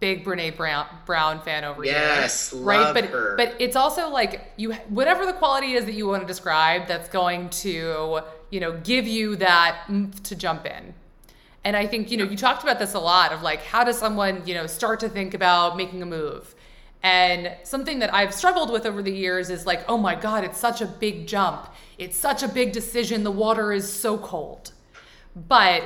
big 0.00 0.24
Brene 0.24 0.56
Brown, 0.56 0.86
Brown 1.06 1.40
fan 1.42 1.62
over 1.62 1.84
yes, 1.84 2.50
here. 2.50 2.60
right? 2.62 2.92
But 2.92 3.04
her. 3.06 3.36
but 3.36 3.54
it's 3.58 3.76
also 3.76 4.08
like 4.08 4.52
you 4.56 4.72
whatever 4.88 5.26
the 5.26 5.34
quality 5.34 5.74
is 5.74 5.84
that 5.84 5.92
you 5.92 6.08
want 6.08 6.22
to 6.22 6.26
describe 6.26 6.88
that's 6.88 7.08
going 7.08 7.50
to, 7.50 8.20
you 8.48 8.60
know, 8.60 8.80
give 8.82 9.06
you 9.06 9.36
that 9.36 9.84
to 10.24 10.34
jump 10.34 10.66
in. 10.66 10.94
And 11.62 11.76
I 11.76 11.86
think, 11.86 12.10
you 12.10 12.16
know, 12.16 12.24
you 12.24 12.38
talked 12.38 12.62
about 12.62 12.78
this 12.78 12.94
a 12.94 12.98
lot 12.98 13.32
of 13.32 13.42
like 13.42 13.62
how 13.62 13.84
does 13.84 13.98
someone, 13.98 14.42
you 14.46 14.54
know, 14.54 14.66
start 14.66 15.00
to 15.00 15.08
think 15.08 15.34
about 15.34 15.76
making 15.76 16.02
a 16.02 16.06
move? 16.06 16.54
And 17.02 17.56
something 17.62 17.98
that 18.00 18.12
I've 18.12 18.34
struggled 18.34 18.70
with 18.70 18.84
over 18.84 19.02
the 19.02 19.12
years 19.12 19.48
is 19.48 19.64
like, 19.64 19.84
oh 19.88 19.96
my 19.96 20.14
God, 20.14 20.44
it's 20.44 20.58
such 20.58 20.82
a 20.82 20.86
big 20.86 21.26
jump. 21.26 21.72
It's 21.98 22.16
such 22.16 22.42
a 22.42 22.48
big 22.48 22.72
decision. 22.72 23.24
The 23.24 23.30
water 23.30 23.72
is 23.72 23.90
so 23.90 24.18
cold. 24.18 24.72
But 25.48 25.84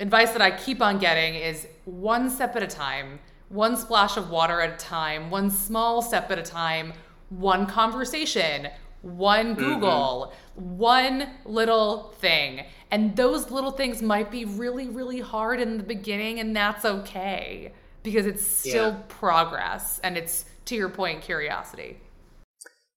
advice 0.00 0.32
that 0.32 0.42
I 0.42 0.50
keep 0.50 0.82
on 0.82 0.98
getting 0.98 1.34
is 1.34 1.66
one 1.84 2.28
step 2.28 2.56
at 2.56 2.62
a 2.62 2.66
time 2.66 3.20
one 3.50 3.76
splash 3.76 4.16
of 4.16 4.30
water 4.30 4.60
at 4.60 4.72
a 4.72 4.76
time, 4.76 5.28
one 5.28 5.50
small 5.50 6.00
step 6.00 6.30
at 6.30 6.38
a 6.38 6.42
time, 6.42 6.92
one 7.30 7.66
conversation, 7.66 8.68
one 9.02 9.56
mm-hmm. 9.56 9.64
Google, 9.64 10.32
mm-hmm. 10.56 10.78
one 10.78 11.30
little 11.44 12.14
thing. 12.20 12.64
And 12.92 13.16
those 13.16 13.50
little 13.50 13.72
things 13.72 14.02
might 14.02 14.30
be 14.30 14.44
really, 14.44 14.88
really 14.88 15.20
hard 15.20 15.60
in 15.60 15.78
the 15.78 15.82
beginning, 15.82 16.38
and 16.38 16.54
that's 16.54 16.84
okay 16.84 17.72
because 18.02 18.26
it's 18.26 18.46
still 18.46 18.90
yeah. 18.90 19.02
progress 19.08 20.00
and 20.02 20.16
it's, 20.16 20.44
to 20.66 20.74
your 20.74 20.88
point, 20.88 21.22
curiosity. 21.22 21.98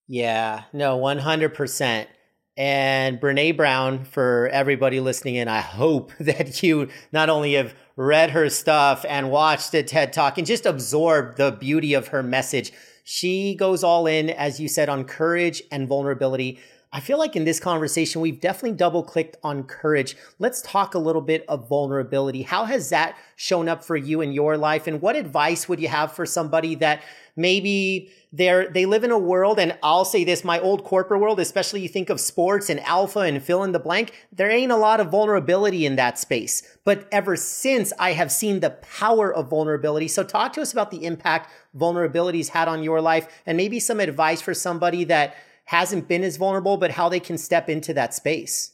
Yeah, 0.07 0.63
no, 0.73 0.99
100%. 0.99 2.07
And 2.55 3.19
Brene 3.19 3.57
Brown, 3.57 4.05
for 4.05 4.47
everybody 4.51 4.99
listening 4.99 5.35
in, 5.35 5.47
I 5.47 5.61
hope 5.61 6.11
that 6.19 6.61
you 6.61 6.89
not 7.11 7.29
only 7.29 7.53
have 7.53 7.73
read 7.95 8.31
her 8.31 8.49
stuff 8.49 9.05
and 9.07 9.31
watched 9.31 9.71
the 9.71 9.83
TED 9.83 10.13
Talk 10.13 10.37
and 10.37 10.47
just 10.47 10.65
absorbed 10.65 11.37
the 11.37 11.51
beauty 11.51 11.93
of 11.93 12.09
her 12.09 12.23
message. 12.23 12.71
She 13.03 13.55
goes 13.55 13.83
all 13.83 14.07
in, 14.07 14.29
as 14.29 14.59
you 14.59 14.67
said, 14.67 14.87
on 14.87 15.03
courage 15.03 15.61
and 15.71 15.87
vulnerability. 15.87 16.59
I 16.95 16.99
feel 16.99 17.17
like 17.17 17.35
in 17.35 17.43
this 17.43 17.59
conversation, 17.59 18.21
we've 18.21 18.39
definitely 18.39 18.77
double 18.77 19.01
clicked 19.01 19.35
on 19.43 19.63
courage. 19.63 20.15
Let's 20.37 20.61
talk 20.61 20.93
a 20.93 20.99
little 20.99 21.23
bit 21.23 21.43
of 21.49 21.67
vulnerability. 21.67 22.43
How 22.43 22.65
has 22.65 22.89
that 22.89 23.17
shown 23.35 23.67
up 23.67 23.83
for 23.83 23.97
you 23.97 24.21
in 24.21 24.31
your 24.31 24.57
life? 24.57 24.85
And 24.85 25.01
what 25.01 25.15
advice 25.15 25.67
would 25.67 25.79
you 25.79 25.87
have 25.87 26.11
for 26.11 26.27
somebody 26.27 26.75
that 26.75 27.01
maybe 27.35 28.11
they're 28.31 28.69
they 28.69 28.85
live 28.85 29.03
in 29.03 29.09
a 29.09 29.17
world 29.17 29.57
and 29.57 29.75
I'll 29.81 30.05
say 30.05 30.23
this 30.23 30.43
my 30.43 30.59
old 30.59 30.83
corporate 30.83 31.19
world 31.19 31.39
especially 31.39 31.81
you 31.81 31.89
think 31.89 32.11
of 32.11 32.19
sports 32.19 32.69
and 32.69 32.79
alpha 32.81 33.21
and 33.21 33.41
fill 33.41 33.63
in 33.63 33.71
the 33.71 33.79
blank 33.79 34.13
there 34.31 34.51
ain't 34.51 34.71
a 34.71 34.77
lot 34.77 34.99
of 34.99 35.09
vulnerability 35.09 35.87
in 35.87 35.95
that 35.95 36.19
space 36.19 36.61
but 36.83 37.07
ever 37.11 37.35
since 37.35 37.91
I 37.97 38.11
have 38.13 38.31
seen 38.31 38.59
the 38.59 38.69
power 38.69 39.33
of 39.33 39.49
vulnerability 39.49 40.07
so 40.07 40.23
talk 40.23 40.53
to 40.53 40.61
us 40.61 40.71
about 40.71 40.91
the 40.91 41.05
impact 41.05 41.49
vulnerabilities 41.75 42.49
had 42.49 42.67
on 42.67 42.83
your 42.83 43.01
life 43.01 43.27
and 43.47 43.57
maybe 43.57 43.79
some 43.79 43.99
advice 43.99 44.41
for 44.41 44.53
somebody 44.53 45.03
that 45.05 45.35
hasn't 45.66 46.07
been 46.07 46.24
as 46.24 46.38
vulnerable 46.38 46.78
but 46.78 46.91
how 46.91 47.09
they 47.09 47.20
can 47.20 47.38
step 47.38 47.70
into 47.70 47.93
that 47.93 48.14
space 48.14 48.74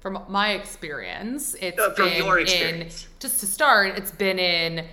from 0.00 0.22
my 0.28 0.52
experience 0.52 1.54
it's 1.60 1.76
no, 1.76 1.90
from 1.92 2.08
been 2.08 2.38
experience. 2.38 3.04
in 3.04 3.10
just 3.20 3.40
to 3.40 3.46
start 3.46 3.96
it's 3.96 4.10
been 4.10 4.38
in 4.38 4.86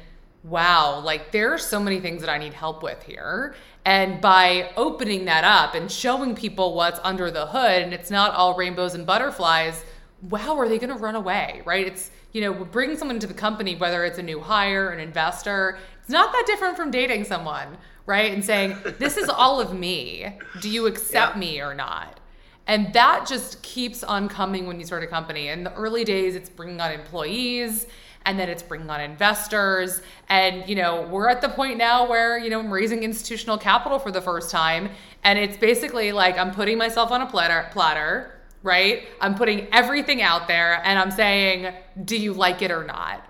wow, 0.44 1.00
like 1.00 1.32
there 1.32 1.54
are 1.54 1.58
so 1.58 1.80
many 1.80 2.00
things 2.00 2.22
that 2.22 2.30
I 2.30 2.38
need 2.38 2.54
help 2.54 2.84
with 2.84 3.02
here. 3.04 3.56
And 3.86 4.22
by 4.22 4.72
opening 4.78 5.26
that 5.26 5.44
up 5.44 5.76
and 5.76 5.92
showing 5.92 6.36
people 6.36 6.76
what's 6.76 7.00
under 7.04 7.32
the 7.32 7.48
hood 7.48 7.82
and 7.82 7.94
it's 7.94 8.12
not 8.12 8.34
all 8.34 8.56
rainbows 8.56 8.94
and 8.94 9.06
butterflies, 9.06 9.84
wow, 10.30 10.58
are 10.58 10.68
they 10.68 10.78
going 10.78 10.92
to 10.92 11.00
run 11.00 11.16
away? 11.16 11.62
Right? 11.66 11.88
It's, 11.88 12.12
you 12.34 12.42
know, 12.42 12.54
bringing 12.54 12.98
someone 12.98 13.16
into 13.16 13.28
the 13.28 13.34
company, 13.34 13.76
whether 13.76 14.06
it's 14.06 14.20
a 14.20 14.24
new 14.24 14.40
hire, 14.40 14.90
an 14.90 15.00
investor, 15.00 15.78
it's 16.02 16.10
not 16.10 16.32
that 16.32 16.44
different 16.46 16.76
from 16.78 16.92
dating 16.92 17.26
someone, 17.26 17.78
right? 18.10 18.34
And 18.34 18.44
saying, 18.44 18.76
this 18.98 19.18
is 19.18 19.30
all 19.30 19.62
of 19.62 19.72
me. 19.72 20.36
Do 20.62 20.70
you 20.70 20.88
accept 20.88 21.36
yeah. 21.36 21.40
me 21.40 21.62
or 21.62 21.76
not? 21.76 22.20
And 22.66 22.92
that 22.94 23.28
just 23.28 23.62
keeps 23.62 24.04
on 24.04 24.28
coming 24.28 24.66
when 24.66 24.80
you 24.80 24.86
start 24.86 25.04
a 25.04 25.08
company. 25.08 25.50
In 25.50 25.64
the 25.64 25.74
early 25.76 26.04
days, 26.04 26.36
it's 26.36 26.50
bringing 26.50 26.82
on 26.82 26.92
employees 26.92 27.86
and 28.26 28.38
then 28.40 28.50
it's 28.50 28.64
bringing 28.64 28.90
on 28.90 29.00
investors 29.00 30.02
and 30.28 30.68
you 30.68 30.76
know 30.76 31.04
we're 31.04 31.30
at 31.30 31.42
the 31.42 31.48
point 31.48 31.78
now 31.78 32.08
where 32.08 32.38
you 32.38 32.50
know 32.50 32.60
i'm 32.60 32.70
raising 32.70 33.02
institutional 33.04 33.58
capital 33.58 33.98
for 33.98 34.12
the 34.12 34.22
first 34.22 34.52
time 34.52 34.90
and 35.24 35.40
it's 35.40 35.56
basically 35.56 36.12
like 36.12 36.38
i'm 36.38 36.52
putting 36.52 36.78
myself 36.78 37.12
on 37.12 37.22
a 37.22 37.26
platter 37.26 37.70
platter 37.72 38.38
right 38.62 39.08
i'm 39.22 39.36
putting 39.36 39.66
everything 39.72 40.22
out 40.22 40.50
there 40.50 40.82
and 40.86 41.00
i'm 41.00 41.12
saying 41.12 41.74
do 42.04 42.18
you 42.18 42.34
like 42.34 42.62
it 42.62 42.72
or 42.72 42.84
not 42.84 43.26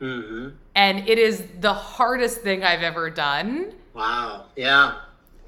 mm-hmm. 0.00 0.48
and 0.74 1.08
it 1.08 1.16
is 1.16 1.44
the 1.60 1.72
hardest 1.72 2.40
thing 2.40 2.64
i've 2.64 2.82
ever 2.82 3.08
done 3.08 3.72
wow. 3.98 4.46
Yeah. 4.56 4.94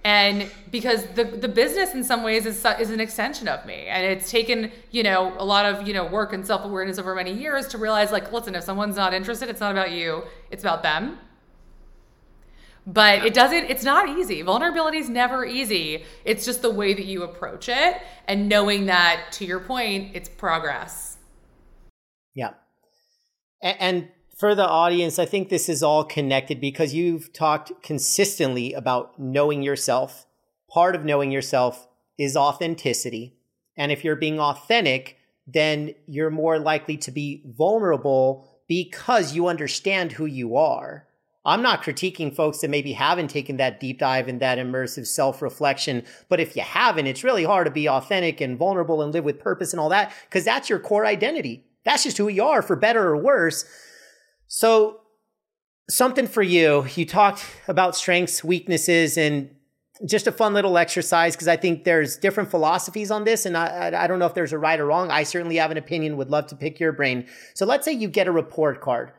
And 0.03 0.51
because 0.71 1.07
the 1.09 1.25
the 1.25 1.49
business 1.49 1.95
in 1.95 2.03
some 2.03 2.23
ways 2.23 2.47
is 2.47 2.65
is 2.81 2.91
an 2.91 3.01
extension 3.01 3.49
of 3.49 3.65
me. 3.67 3.87
And 3.87 4.05
it's 4.05 4.31
taken 4.31 4.73
you 4.91 5.03
know 5.03 5.35
a 5.39 5.45
lot 5.45 5.67
of 5.67 5.87
you 5.87 5.93
know 5.93 6.07
work 6.07 6.33
and 6.33 6.47
self-awareness 6.47 6.99
over 6.99 7.15
many 7.15 7.33
years 7.33 7.69
to 7.69 7.79
realize 7.79 8.11
like 8.11 8.33
listen 8.33 8.55
if 8.55 8.65
someone's 8.65 8.97
not 8.97 9.13
interested 9.13 9.49
it's 9.49 9.61
not 9.61 9.73
about 9.73 9.93
you 9.93 10.25
it's 10.51 10.63
about 10.63 10.83
them. 10.83 11.19
But 12.87 13.27
it 13.27 13.35
doesn't 13.35 13.65
it's 13.71 13.85
not 13.85 14.09
easy. 14.09 14.41
Vulnerability 14.41 14.99
is 14.99 15.11
never 15.11 15.45
easy. 15.45 16.05
It's 16.25 16.47
just 16.47 16.63
the 16.63 16.71
way 16.71 16.95
that 16.95 17.05
you 17.05 17.23
approach 17.23 17.69
it 17.69 18.01
and 18.27 18.49
knowing 18.49 18.87
that 18.87 19.33
to 19.33 19.45
your 19.45 19.61
point 19.61 20.13
it's 20.15 20.31
progress. 20.31 21.19
Yeah. 22.35 22.53
And 23.61 24.09
for 24.41 24.55
the 24.55 24.67
audience, 24.67 25.19
I 25.19 25.27
think 25.27 25.51
this 25.51 25.69
is 25.69 25.83
all 25.83 26.03
connected 26.03 26.63
because 26.63 26.95
you've 26.95 27.31
talked 27.31 27.83
consistently 27.83 28.73
about 28.73 29.19
knowing 29.19 29.63
yourself. 29.63 30.27
Part 30.67 30.97
of 30.97 31.05
knowing 31.05 31.31
yourself 31.31 31.87
is 32.17 32.39
authenticity. 32.39 33.37
And 33.77 33.93
if 33.93 34.03
you're 34.03 34.17
being 34.17 34.41
authentic, 34.41 35.19
then 35.47 35.95
you're 36.07 36.31
more 36.31 36.59
likely 36.59 36.97
to 36.97 37.11
be 37.11 37.43
vulnerable 37.45 38.49
because 38.67 39.35
you 39.35 39.47
understand 39.47 40.13
who 40.13 40.25
you 40.25 40.57
are. 40.57 41.07
I'm 41.45 41.61
not 41.61 41.83
critiquing 41.83 42.35
folks 42.35 42.61
that 42.61 42.71
maybe 42.71 42.93
haven't 42.93 43.29
taken 43.29 43.59
that 43.59 43.79
deep 43.79 43.99
dive 43.99 44.27
and 44.27 44.41
that 44.41 44.57
immersive 44.57 45.07
self 45.07 45.43
reflection. 45.43 46.03
But 46.31 46.41
if 46.41 46.57
you 46.57 46.63
haven't, 46.63 47.07
it's 47.07 47.25
really 47.25 47.45
hard 47.45 47.67
to 47.67 47.71
be 47.71 47.91
authentic 47.91 48.41
and 48.41 48.57
vulnerable 48.57 49.03
and 49.03 49.13
live 49.13 49.25
with 49.25 49.39
purpose 49.39 49.75
and 49.75 49.81
all 49.81 49.91
that 49.91 50.15
because 50.31 50.47
that's 50.47 50.71
your 50.71 50.79
core 50.79 51.05
identity. 51.05 51.67
That's 51.85 52.05
just 52.05 52.17
who 52.17 52.29
you 52.29 52.45
are 52.45 52.63
for 52.63 52.77
better 52.77 53.07
or 53.07 53.19
worse. 53.19 53.67
So, 54.53 55.03
something 55.89 56.27
for 56.27 56.43
you. 56.43 56.85
You 56.97 57.07
talked 57.07 57.45
about 57.69 57.95
strengths, 57.95 58.43
weaknesses, 58.43 59.17
and 59.17 59.55
just 60.05 60.27
a 60.27 60.33
fun 60.33 60.55
little 60.55 60.77
exercise 60.77 61.37
because 61.37 61.47
I 61.47 61.57
think 61.57 61.85
there's 61.85 62.17
different 62.17 62.51
philosophies 62.51 63.13
on 63.13 63.23
this, 63.23 63.47
and 63.47 63.57
I, 63.57 63.93
I 63.97 64.09
don't 64.09 64.19
know 64.19 64.27
if 64.27 64.35
there's 64.35 64.53
a 64.53 64.59
right 64.59 64.81
or 64.81 64.87
wrong. 64.87 65.09
I 65.09 65.23
certainly 65.23 65.55
have 65.59 65.71
an 65.71 65.77
opinion. 65.77 66.17
Would 66.17 66.31
love 66.31 66.49
to 66.49 66.57
pick 66.57 66.81
your 66.81 66.91
brain. 66.91 67.29
So 67.55 67.65
let's 67.65 67.85
say 67.85 67.93
you 67.93 68.09
get 68.09 68.27
a 68.27 68.33
report 68.33 68.81
card, 68.81 69.13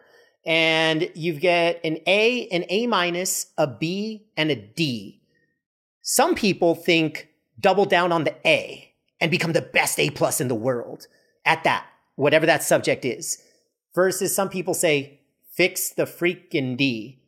and 0.46 1.10
you 1.16 1.32
get 1.40 1.80
an 1.86 2.00
A, 2.08 2.50
an 2.50 2.66
A 2.68 2.88
minus, 2.88 3.54
a 3.58 3.68
B, 3.68 4.28
and 4.36 4.52
a 4.52 4.56
D. 4.58 5.22
Some 6.02 6.36
people 6.36 6.76
think 6.76 7.30
double 7.58 7.86
down 7.86 8.12
on 8.12 8.26
the 8.26 8.36
A 8.46 8.94
and 9.22 9.32
become 9.32 9.54
the 9.54 9.62
best 9.62 9.98
A 9.98 10.10
plus 10.10 10.42
in 10.42 10.50
the 10.50 10.56
world 10.56 11.08
at 11.46 11.64
that, 11.64 11.86
whatever 12.18 12.46
that 12.48 12.64
subject 12.64 13.06
is. 13.06 13.42
Versus 13.96 14.36
some 14.36 14.50
people 14.50 14.74
say, 14.74 15.20
fix 15.52 15.90
the 15.90 16.06
freaking 16.06 16.78
D. 16.78 17.20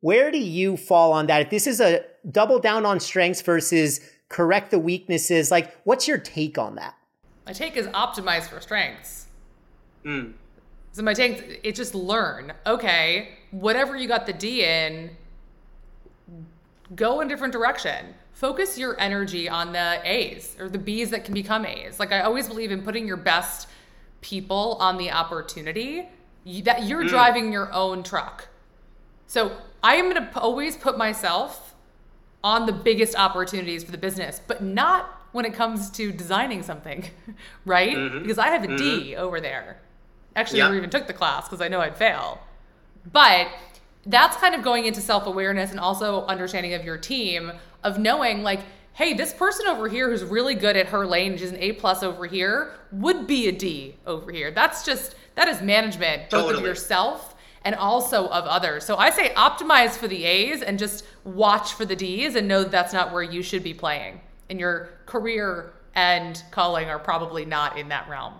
Where 0.00 0.30
do 0.30 0.38
you 0.38 0.76
fall 0.76 1.12
on 1.12 1.26
that? 1.26 1.42
If 1.42 1.50
this 1.50 1.66
is 1.66 1.80
a 1.80 2.04
double 2.30 2.58
down 2.58 2.86
on 2.86 3.00
strengths 3.00 3.42
versus 3.42 4.00
correct 4.28 4.70
the 4.70 4.78
weaknesses, 4.78 5.50
like 5.50 5.76
what's 5.84 6.06
your 6.06 6.18
take 6.18 6.58
on 6.58 6.76
that? 6.76 6.94
My 7.46 7.52
take 7.52 7.76
is 7.76 7.86
optimize 7.88 8.48
for 8.48 8.60
strengths. 8.60 9.26
Mm. 10.04 10.34
So 10.92 11.02
my 11.02 11.14
take, 11.14 11.60
it's 11.62 11.76
just 11.76 11.94
learn. 11.94 12.52
Okay, 12.66 13.38
whatever 13.50 13.96
you 13.96 14.08
got 14.08 14.26
the 14.26 14.32
D 14.32 14.64
in, 14.64 15.10
go 16.94 17.20
in 17.20 17.28
different 17.28 17.52
direction. 17.52 18.14
Focus 18.32 18.78
your 18.78 18.98
energy 18.98 19.48
on 19.48 19.72
the 19.72 20.00
A's 20.04 20.56
or 20.58 20.68
the 20.68 20.78
B's 20.78 21.10
that 21.10 21.24
can 21.24 21.34
become 21.34 21.66
A's. 21.66 21.98
Like 21.98 22.12
I 22.12 22.20
always 22.20 22.48
believe 22.48 22.70
in 22.72 22.82
putting 22.82 23.06
your 23.06 23.18
best 23.18 23.68
people 24.22 24.76
on 24.80 24.96
the 24.96 25.10
opportunity 25.10 26.08
that 26.44 26.84
you're 26.84 27.04
mm. 27.04 27.08
driving 27.08 27.52
your 27.52 27.72
own 27.72 28.02
truck. 28.02 28.48
So 29.26 29.56
I 29.82 29.96
am 29.96 30.10
going 30.10 30.26
to 30.26 30.40
always 30.40 30.76
put 30.76 30.98
myself 30.98 31.74
on 32.42 32.66
the 32.66 32.72
biggest 32.72 33.16
opportunities 33.16 33.84
for 33.84 33.92
the 33.92 33.98
business, 33.98 34.40
but 34.46 34.62
not 34.62 35.20
when 35.32 35.44
it 35.44 35.54
comes 35.54 35.90
to 35.90 36.10
designing 36.10 36.62
something, 36.62 37.04
right? 37.64 37.96
Mm-hmm. 37.96 38.22
Because 38.22 38.38
I 38.38 38.48
have 38.48 38.64
a 38.64 38.68
mm-hmm. 38.68 38.76
D 38.76 39.16
over 39.16 39.40
there. 39.40 39.80
Actually, 40.36 40.58
yep. 40.58 40.66
I 40.66 40.68
never 40.68 40.78
even 40.78 40.90
took 40.90 41.06
the 41.06 41.12
class 41.12 41.48
because 41.48 41.60
I 41.60 41.68
know 41.68 41.80
I'd 41.80 41.96
fail. 41.96 42.40
But 43.12 43.48
that's 44.06 44.36
kind 44.36 44.54
of 44.54 44.62
going 44.62 44.86
into 44.86 45.00
self 45.00 45.26
awareness 45.26 45.70
and 45.70 45.80
also 45.80 46.24
understanding 46.26 46.74
of 46.74 46.84
your 46.84 46.98
team 46.98 47.52
of 47.84 47.98
knowing 47.98 48.42
like, 48.42 48.60
hey, 48.94 49.14
this 49.14 49.32
person 49.32 49.66
over 49.66 49.88
here 49.88 50.10
who's 50.10 50.24
really 50.24 50.54
good 50.54 50.76
at 50.76 50.86
her 50.86 51.06
lane, 51.06 51.36
she's 51.36 51.50
an 51.50 51.58
A 51.58 51.72
plus 51.72 52.02
over 52.02 52.26
here, 52.26 52.74
would 52.92 53.26
be 53.26 53.48
a 53.48 53.52
D 53.52 53.96
over 54.06 54.30
here. 54.30 54.50
That's 54.50 54.84
just 54.84 55.14
that 55.40 55.48
is 55.48 55.62
management, 55.62 56.28
both 56.28 56.42
totally. 56.42 56.58
of 56.58 56.68
yourself 56.68 57.34
and 57.64 57.74
also 57.74 58.26
of 58.26 58.44
others. 58.44 58.84
So 58.84 58.96
I 58.96 59.08
say 59.08 59.30
optimize 59.30 59.92
for 59.92 60.06
the 60.06 60.24
A's 60.24 60.60
and 60.60 60.78
just 60.78 61.06
watch 61.24 61.72
for 61.72 61.86
the 61.86 61.96
D's 61.96 62.34
and 62.34 62.46
know 62.46 62.62
that 62.62 62.70
that's 62.70 62.92
not 62.92 63.10
where 63.10 63.22
you 63.22 63.42
should 63.42 63.64
be 63.64 63.72
playing. 63.72 64.20
And 64.50 64.60
your 64.60 64.90
career 65.06 65.72
and 65.94 66.42
calling 66.50 66.90
are 66.90 66.98
probably 66.98 67.46
not 67.46 67.78
in 67.78 67.88
that 67.88 68.06
realm. 68.06 68.34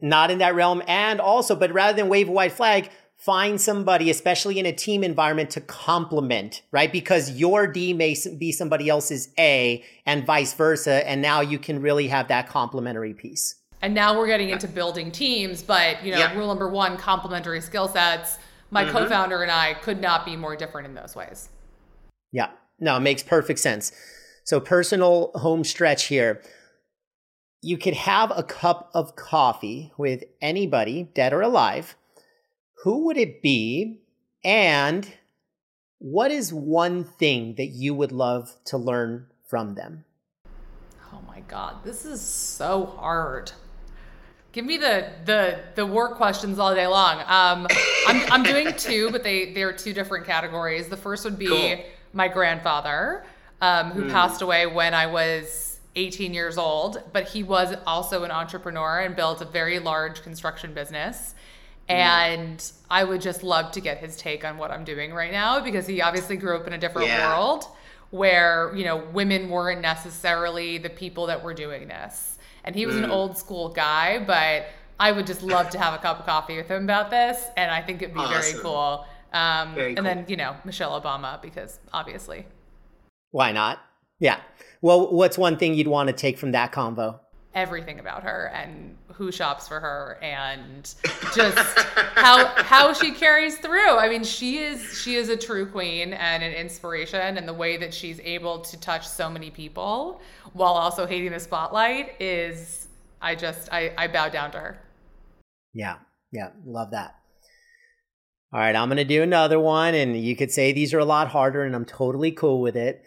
Not 0.00 0.30
in 0.30 0.38
that 0.38 0.54
realm. 0.54 0.82
And 0.88 1.20
also, 1.20 1.54
but 1.54 1.70
rather 1.70 1.94
than 1.94 2.08
wave 2.08 2.30
a 2.30 2.32
white 2.32 2.52
flag, 2.52 2.88
find 3.18 3.60
somebody, 3.60 4.08
especially 4.08 4.58
in 4.58 4.64
a 4.64 4.72
team 4.72 5.04
environment, 5.04 5.50
to 5.50 5.60
complement, 5.60 6.62
right? 6.72 6.90
Because 6.90 7.32
your 7.32 7.66
D 7.66 7.92
may 7.92 8.16
be 8.38 8.52
somebody 8.52 8.88
else's 8.88 9.28
A 9.38 9.84
and 10.06 10.24
vice 10.24 10.54
versa. 10.54 11.06
And 11.06 11.20
now 11.20 11.42
you 11.42 11.58
can 11.58 11.82
really 11.82 12.08
have 12.08 12.28
that 12.28 12.48
complementary 12.48 13.12
piece. 13.12 13.56
And 13.80 13.94
now 13.94 14.18
we're 14.18 14.26
getting 14.26 14.50
into 14.50 14.66
building 14.66 15.10
teams, 15.10 15.62
but 15.62 16.04
you 16.04 16.12
know, 16.12 16.18
yeah. 16.18 16.36
rule 16.36 16.48
number 16.48 16.68
one, 16.68 16.96
complementary 16.96 17.60
skill 17.60 17.88
sets 17.88 18.38
my 18.70 18.84
mm-hmm. 18.84 18.92
co-founder 18.92 19.42
and 19.42 19.50
I 19.50 19.74
could 19.74 20.00
not 20.00 20.24
be 20.24 20.36
more 20.36 20.56
different 20.56 20.88
in 20.88 20.94
those 20.94 21.14
ways. 21.14 21.48
Yeah, 22.32 22.50
no, 22.78 22.96
it 22.96 23.00
makes 23.00 23.22
perfect 23.22 23.58
sense. 23.58 23.92
So 24.44 24.60
personal 24.60 25.30
home 25.34 25.64
stretch 25.64 26.04
here. 26.04 26.42
You 27.60 27.76
could 27.76 27.94
have 27.94 28.32
a 28.34 28.42
cup 28.42 28.90
of 28.94 29.16
coffee 29.16 29.92
with 29.96 30.24
anybody, 30.40 31.10
dead 31.14 31.32
or 31.32 31.42
alive. 31.42 31.96
Who 32.84 33.06
would 33.06 33.16
it 33.16 33.42
be? 33.42 34.00
And 34.44 35.12
what 35.98 36.30
is 36.30 36.52
one 36.52 37.02
thing 37.04 37.56
that 37.56 37.66
you 37.66 37.94
would 37.94 38.12
love 38.12 38.54
to 38.66 38.78
learn 38.78 39.26
from 39.48 39.74
them? 39.74 40.04
Oh 41.12 41.20
my 41.26 41.40
God, 41.40 41.82
this 41.82 42.04
is 42.04 42.20
so 42.20 42.86
hard. 42.86 43.50
Give 44.52 44.64
me 44.64 44.78
the 44.78 45.10
the 45.24 45.60
the 45.74 45.84
work 45.84 46.14
questions 46.14 46.58
all 46.58 46.74
day 46.74 46.86
long. 46.86 47.18
Um, 47.20 47.66
I'm 48.06 48.32
I'm 48.32 48.42
doing 48.42 48.72
two, 48.76 49.10
but 49.10 49.22
they 49.22 49.52
they 49.52 49.62
are 49.62 49.72
two 49.72 49.92
different 49.92 50.26
categories. 50.26 50.88
The 50.88 50.96
first 50.96 51.24
would 51.24 51.38
be 51.38 51.48
cool. 51.48 51.84
my 52.14 52.28
grandfather, 52.28 53.24
um, 53.60 53.90
who 53.90 54.04
mm. 54.04 54.10
passed 54.10 54.40
away 54.40 54.66
when 54.66 54.94
I 54.94 55.06
was 55.06 55.68
18 55.96 56.32
years 56.32 56.56
old, 56.56 57.02
but 57.12 57.28
he 57.28 57.42
was 57.42 57.74
also 57.86 58.24
an 58.24 58.30
entrepreneur 58.30 59.00
and 59.00 59.14
built 59.14 59.42
a 59.42 59.44
very 59.44 59.78
large 59.78 60.22
construction 60.22 60.72
business. 60.72 61.34
Hmm. 61.88 61.94
And 61.94 62.72
I 62.90 63.04
would 63.04 63.20
just 63.20 63.42
love 63.42 63.72
to 63.72 63.80
get 63.80 63.98
his 63.98 64.16
take 64.16 64.44
on 64.44 64.58
what 64.58 64.70
I'm 64.70 64.84
doing 64.84 65.12
right 65.12 65.32
now 65.32 65.60
because 65.60 65.86
he 65.86 66.00
obviously 66.00 66.36
grew 66.36 66.56
up 66.56 66.66
in 66.66 66.72
a 66.72 66.78
different 66.78 67.08
yeah. 67.08 67.36
world 67.36 67.64
where, 68.10 68.72
you 68.74 68.84
know, 68.84 68.96
women 69.12 69.50
weren't 69.50 69.80
necessarily 69.80 70.78
the 70.78 70.90
people 70.90 71.26
that 71.26 71.42
were 71.42 71.54
doing 71.54 71.88
this 71.88 72.37
and 72.64 72.74
he 72.74 72.86
was 72.86 72.96
mm. 72.96 73.04
an 73.04 73.10
old 73.10 73.36
school 73.36 73.68
guy, 73.68 74.22
but 74.24 74.66
I 75.00 75.12
would 75.12 75.26
just 75.26 75.42
love 75.42 75.70
to 75.70 75.78
have 75.78 75.94
a 75.94 75.98
cup 75.98 76.20
of 76.20 76.26
coffee 76.26 76.56
with 76.56 76.68
him 76.68 76.84
about 76.84 77.10
this, 77.10 77.46
and 77.56 77.70
I 77.70 77.82
think 77.82 78.02
it'd 78.02 78.14
be 78.14 78.20
awesome. 78.20 78.42
very 78.42 78.62
cool. 78.62 79.06
Um, 79.32 79.74
very 79.74 79.96
and 79.96 80.04
then 80.04 80.24
you 80.28 80.36
know 80.36 80.56
Michelle 80.64 81.00
Obama 81.00 81.40
because 81.40 81.78
obviously. 81.92 82.46
Why 83.30 83.52
not? 83.52 83.80
Yeah. 84.18 84.40
Well, 84.80 85.12
what's 85.12 85.36
one 85.36 85.56
thing 85.58 85.74
you'd 85.74 85.86
want 85.86 86.08
to 86.08 86.12
take 86.12 86.38
from 86.38 86.52
that 86.52 86.72
combo? 86.72 87.20
Everything 87.54 87.98
about 87.98 88.22
her 88.22 88.50
and 88.54 88.96
who 89.12 89.32
shops 89.32 89.66
for 89.66 89.80
her 89.80 90.18
and 90.22 90.94
just 91.34 91.78
how 92.14 92.46
how 92.46 92.92
she 92.92 93.10
carries 93.10 93.58
through. 93.58 93.96
I 93.96 94.08
mean, 94.08 94.22
she 94.22 94.58
is 94.58 94.82
she 95.02 95.16
is 95.16 95.28
a 95.28 95.36
true 95.36 95.66
queen 95.66 96.12
and 96.12 96.42
an 96.42 96.52
inspiration 96.52 97.36
and 97.36 97.48
the 97.48 97.54
way 97.54 97.76
that 97.78 97.92
she's 97.92 98.20
able 98.20 98.60
to 98.60 98.78
touch 98.78 99.08
so 99.08 99.28
many 99.28 99.50
people 99.50 100.20
while 100.52 100.74
also 100.74 101.06
hating 101.06 101.32
the 101.32 101.40
spotlight 101.40 102.20
is 102.20 102.88
I 103.20 103.34
just 103.34 103.72
I, 103.72 103.92
I 103.96 104.08
bow 104.08 104.28
down 104.28 104.52
to 104.52 104.58
her. 104.58 104.78
Yeah. 105.74 105.96
Yeah. 106.30 106.50
Love 106.64 106.92
that. 106.92 107.16
All 108.52 108.60
right, 108.60 108.74
I'm 108.74 108.88
going 108.88 108.96
to 108.96 109.04
do 109.04 109.22
another 109.22 109.60
one 109.60 109.94
and 109.94 110.16
you 110.16 110.34
could 110.34 110.50
say 110.50 110.72
these 110.72 110.94
are 110.94 110.98
a 110.98 111.04
lot 111.04 111.28
harder 111.28 111.64
and 111.64 111.74
I'm 111.74 111.84
totally 111.84 112.32
cool 112.32 112.62
with 112.62 112.76
it. 112.76 113.02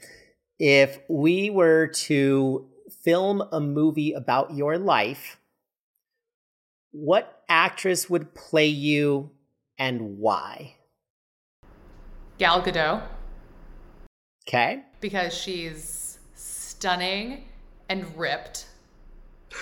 If 0.60 1.00
we 1.10 1.50
were 1.50 1.88
to 1.88 2.68
film 3.04 3.44
a 3.52 3.60
movie 3.60 4.14
about 4.14 4.54
your 4.54 4.78
life, 4.78 5.40
what 6.92 7.44
actress 7.50 8.10
would 8.10 8.34
play 8.34 8.68
you 8.68 9.32
and 9.78 10.18
why? 10.18 10.76
Gal 12.38 12.62
Gadot. 12.62 13.04
Okay. 14.48 14.84
Because 15.00 15.34
she's 15.34 16.20
stunning 16.36 17.46
and 17.90 18.18
ripped. 18.18 18.68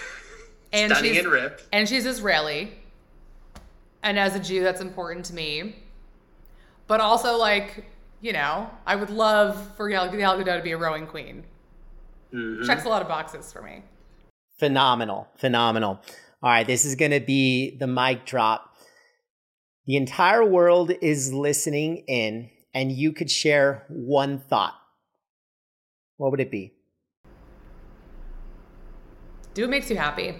And 0.71 0.91
stunning 0.91 1.17
and 1.17 1.27
ripped. 1.27 1.65
And 1.73 1.89
she's 1.89 2.05
Israeli. 2.05 2.71
And 4.03 4.19
as 4.19 4.35
a 4.35 4.39
Jew, 4.39 4.61
that's 4.61 4.81
important 4.81 5.25
to 5.25 5.33
me. 5.33 5.77
But 6.85 7.01
also, 7.01 7.37
like, 7.37 7.85
you 8.21 8.33
know, 8.33 8.69
I 8.85 8.95
would 8.95 9.09
love 9.09 9.75
for 9.75 9.89
Gal, 9.89 10.11
Gal 10.11 10.37
Gadot 10.37 10.57
to 10.57 10.61
be 10.61 10.73
a 10.73 10.77
rowing 10.77 11.07
queen. 11.07 11.43
Mm-hmm. 12.33 12.65
Checks 12.65 12.85
a 12.85 12.89
lot 12.89 13.01
of 13.01 13.07
boxes 13.07 13.51
for 13.51 13.61
me. 13.61 13.83
Phenomenal. 14.59 15.27
Phenomenal. 15.37 16.01
All 16.41 16.49
right, 16.49 16.65
this 16.65 16.85
is 16.85 16.95
going 16.95 17.11
to 17.11 17.19
be 17.19 17.77
the 17.77 17.87
mic 17.87 18.25
drop. 18.25 18.75
The 19.85 19.95
entire 19.95 20.45
world 20.45 20.91
is 21.01 21.33
listening 21.33 22.03
in, 22.07 22.49
and 22.73 22.91
you 22.91 23.11
could 23.11 23.31
share 23.31 23.85
one 23.89 24.39
thought. 24.39 24.75
What 26.17 26.31
would 26.31 26.39
it 26.39 26.51
be? 26.51 26.73
Do 29.53 29.63
what 29.63 29.71
makes 29.71 29.89
you 29.89 29.95
happy. 29.95 30.35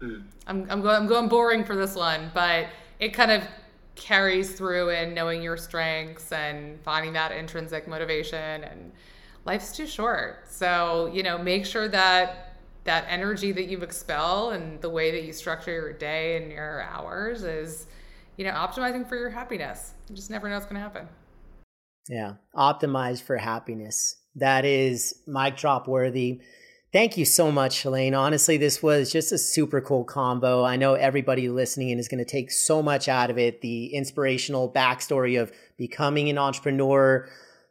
Mm. 0.00 0.24
I'm, 0.46 0.66
I'm, 0.70 0.82
going, 0.82 0.96
I'm 0.96 1.06
going 1.06 1.28
boring 1.28 1.64
for 1.64 1.74
this 1.74 1.94
one, 1.94 2.30
but 2.34 2.66
it 2.98 3.14
kind 3.14 3.30
of 3.30 3.42
carries 3.94 4.52
through 4.52 4.90
in 4.90 5.14
knowing 5.14 5.42
your 5.42 5.56
strengths 5.56 6.32
and 6.32 6.80
finding 6.82 7.12
that 7.14 7.32
intrinsic 7.32 7.88
motivation. 7.88 8.64
And 8.64 8.92
life's 9.44 9.76
too 9.76 9.86
short. 9.86 10.44
So, 10.48 11.10
you 11.12 11.22
know, 11.22 11.38
make 11.38 11.66
sure 11.66 11.88
that 11.88 12.56
that 12.84 13.04
energy 13.08 13.52
that 13.52 13.66
you 13.66 13.78
expel 13.78 14.50
and 14.50 14.80
the 14.80 14.90
way 14.90 15.10
that 15.12 15.24
you 15.24 15.32
structure 15.32 15.72
your 15.72 15.92
day 15.92 16.42
and 16.42 16.50
your 16.50 16.82
hours 16.82 17.44
is, 17.44 17.86
you 18.36 18.44
know, 18.44 18.52
optimizing 18.52 19.08
for 19.08 19.16
your 19.16 19.30
happiness. 19.30 19.94
You 20.08 20.16
just 20.16 20.30
never 20.30 20.48
know 20.48 20.54
what's 20.56 20.66
going 20.66 20.76
to 20.76 20.80
happen. 20.80 21.08
Yeah. 22.08 22.34
Optimize 22.56 23.22
for 23.22 23.36
happiness. 23.36 24.16
That 24.34 24.64
is 24.64 25.14
mic 25.26 25.56
drop 25.56 25.86
worthy. 25.86 26.40
Thank 26.92 27.16
you 27.16 27.24
so 27.24 27.50
much, 27.50 27.82
Helene. 27.82 28.14
Honestly, 28.14 28.58
this 28.58 28.82
was 28.82 29.10
just 29.10 29.32
a 29.32 29.38
super 29.38 29.80
cool 29.80 30.04
combo. 30.04 30.62
I 30.62 30.76
know 30.76 30.92
everybody 30.92 31.48
listening 31.48 31.88
in 31.88 31.98
is 31.98 32.06
going 32.06 32.22
to 32.22 32.30
take 32.30 32.50
so 32.50 32.82
much 32.82 33.08
out 33.08 33.30
of 33.30 33.38
it. 33.38 33.62
The 33.62 33.86
inspirational 33.94 34.70
backstory 34.70 35.40
of 35.40 35.52
becoming 35.78 36.28
an 36.28 36.36
entrepreneur, 36.36 37.28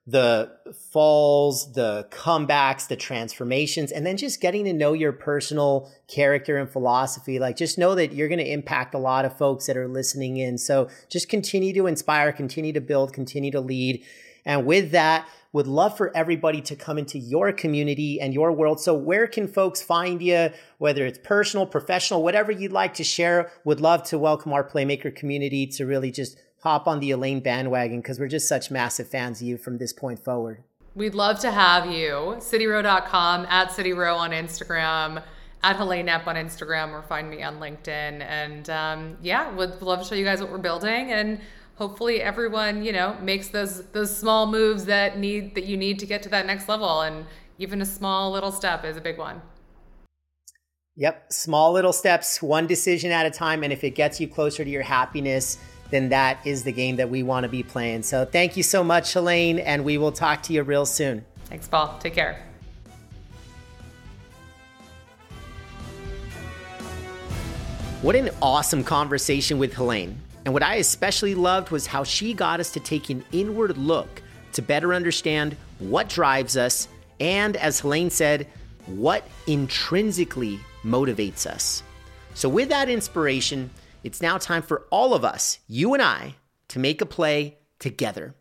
the 0.08 0.52
falls, 0.91 1.74
the 1.74 2.08
comebacks, 2.12 2.88
the 2.88 2.95
transformations, 2.95 3.91
and 3.91 4.06
then 4.06 4.18
just 4.18 4.41
getting 4.41 4.66
to 4.66 4.74
know 4.74 4.93
your 4.93 5.12
personal 5.12 5.91
character 6.08 6.58
and 6.58 6.70
philosophy. 6.70 7.38
Like, 7.38 7.56
just 7.56 7.78
know 7.78 7.93
that 7.93 8.14
you're 8.14 8.28
going 8.28 8.39
to 8.39 8.52
impact 8.52 8.95
a 8.95 8.99
lot 8.99 9.26
of 9.26 9.38
folks 9.38 9.68
that 9.68 9.78
are 9.78 9.88
listening 9.88 10.38
in. 10.38 10.58
So 10.58 10.89
just 11.10 11.30
continue 11.30 11.74
to 11.74 11.86
inspire, 11.86 12.32
continue 12.32 12.74
to 12.74 12.82
build, 12.82 13.14
continue 13.14 13.52
to 13.52 13.62
lead. 13.62 14.04
And 14.43 14.66
with 14.66 14.91
that, 14.91 15.28
would 15.54 15.68
love 15.68 15.97
for 15.97 16.16
everybody 16.16 16.62
to 16.62 16.76
come 16.76 16.97
into 16.97 17.20
your 17.20 17.52
community 17.52 18.20
and 18.20 18.34
your 18.34 18.52
world. 18.52 18.80
So 18.80 18.93
where 18.93 19.28
can 19.28 19.47
folks 19.47 19.82
find 19.82 20.22
you, 20.22 20.49
whether 20.78 21.06
it's 21.06 21.20
personal, 21.20 21.66
professional, 21.66 22.24
whatever 22.24 22.52
you'd 22.52 22.72
like 22.72 22.95
to 22.95 23.04
share? 23.04 23.52
Would 23.66 23.82
love 23.82 24.04
to 24.04 24.18
welcome 24.18 24.54
our 24.54 24.68
Playmaker 24.68 25.14
community 25.14 25.68
to 25.68 25.86
really 25.86 26.10
just 26.10 26.38
hop 26.62 26.88
on 26.88 26.99
the 26.99 27.09
Helene 27.09 27.39
bandwagon 27.39 28.01
because 28.01 28.20
we're 28.20 28.28
just 28.28 28.47
such 28.47 28.72
massive 28.72 29.07
fans 29.07 29.41
of 29.41 29.47
you 29.47 29.57
from 29.57 29.78
this 29.78 29.93
point 29.93 30.20
forward. 30.20 30.64
We'd 30.93 31.16
love 31.16 31.39
to 31.39 31.51
have 31.51 31.86
you. 31.86 32.36
CityRow.com, 32.38 33.45
at 33.45 33.70
CityRow 33.70 34.18
on 34.18 34.32
Instagram, 34.32 35.24
at 35.64 35.76
Helene 35.76 36.05
Knapp 36.05 36.28
on 36.28 36.36
Instagram, 36.36 36.91
or 36.91 37.01
find 37.01 37.30
me 37.30 37.43
on 37.43 37.59
LinkedIn. 37.59 38.22
And 38.22 38.70
um, 38.70 39.18
yeah, 39.22 39.51
would 39.51 39.82
love 39.82 39.99
to 39.99 40.05
show 40.05 40.16
you 40.16 40.26
guys 40.26 40.41
what 40.41 40.51
we're 40.51 40.57
building. 40.57 41.12
And 41.12 41.39
hopefully 41.76 42.22
everyone, 42.22 42.84
you 42.84 42.91
know, 42.91 43.16
makes 43.22 43.47
those 43.47 43.86
those 43.88 44.16
small 44.16 44.47
moves 44.47 44.86
that 44.86 45.18
need 45.18 45.55
that 45.55 45.66
you 45.66 45.78
need 45.78 45.97
to 45.99 46.05
get 46.05 46.22
to 46.24 46.30
that 46.30 46.45
next 46.45 46.68
level. 46.68 47.01
And 47.01 47.26
even 47.57 47.82
a 47.82 47.86
small 47.86 48.32
little 48.32 48.51
step 48.51 48.84
is 48.84 48.97
a 48.97 49.01
big 49.01 49.18
one. 49.18 49.41
Yep. 50.97 51.32
Small 51.32 51.72
little 51.72 51.93
steps, 51.93 52.41
one 52.41 52.68
decision 52.68 53.12
at 53.12 53.26
a 53.26 53.32
time. 53.32 53.64
And 53.64 53.72
if 53.72 53.84
it 53.84 53.91
gets 53.91 54.20
you 54.20 54.28
closer 54.28 54.64
to 54.66 54.70
your 54.70 54.84
happiness, 54.84 55.57
then 55.91 56.09
that 56.09 56.39
is 56.45 56.63
the 56.63 56.71
game 56.71 56.95
that 56.95 57.09
we 57.09 57.21
want 57.21 57.43
to 57.43 57.49
be 57.49 57.63
playing. 57.63 58.03
So 58.03 58.25
thank 58.25 58.57
you 58.57 58.63
so 58.63 58.83
much, 58.83 59.13
Helene, 59.13 59.59
and 59.59 59.85
we 59.85 59.97
will 59.97 60.11
talk 60.11 60.43
to 60.43 60.53
you 60.53 60.63
real 60.63 60.85
soon. 60.85 61.23
Thanks, 61.45 61.67
Paul. 61.67 61.97
Take 61.99 62.15
care. 62.15 62.41
What 68.01 68.15
an 68.15 68.31
awesome 68.41 68.83
conversation 68.83 69.59
with 69.59 69.73
Helene. 69.75 70.19
And 70.45 70.55
what 70.55 70.63
I 70.63 70.75
especially 70.75 71.35
loved 71.35 71.69
was 71.69 71.85
how 71.85 72.03
she 72.03 72.33
got 72.33 72.59
us 72.59 72.71
to 72.71 72.79
take 72.79 73.11
an 73.11 73.23
inward 73.31 73.77
look 73.77 74.23
to 74.53 74.61
better 74.63 74.93
understand 74.93 75.55
what 75.77 76.09
drives 76.09 76.57
us 76.57 76.87
and, 77.19 77.55
as 77.57 77.79
Helene 77.79 78.09
said, 78.09 78.47
what 78.87 79.27
intrinsically 79.45 80.59
motivates 80.83 81.45
us. 81.45 81.83
So, 82.33 82.49
with 82.49 82.69
that 82.69 82.89
inspiration, 82.89 83.69
it's 84.04 84.22
now 84.22 84.38
time 84.38 84.62
for 84.62 84.88
all 84.91 85.14
of 85.14 85.24
us, 85.24 85.60
you 85.68 85.93
and 85.93 86.02
I, 86.02 86.36
to 86.70 86.80
make 86.80 87.02
a 87.02 87.06
play 87.06 87.58
together. 87.80 88.36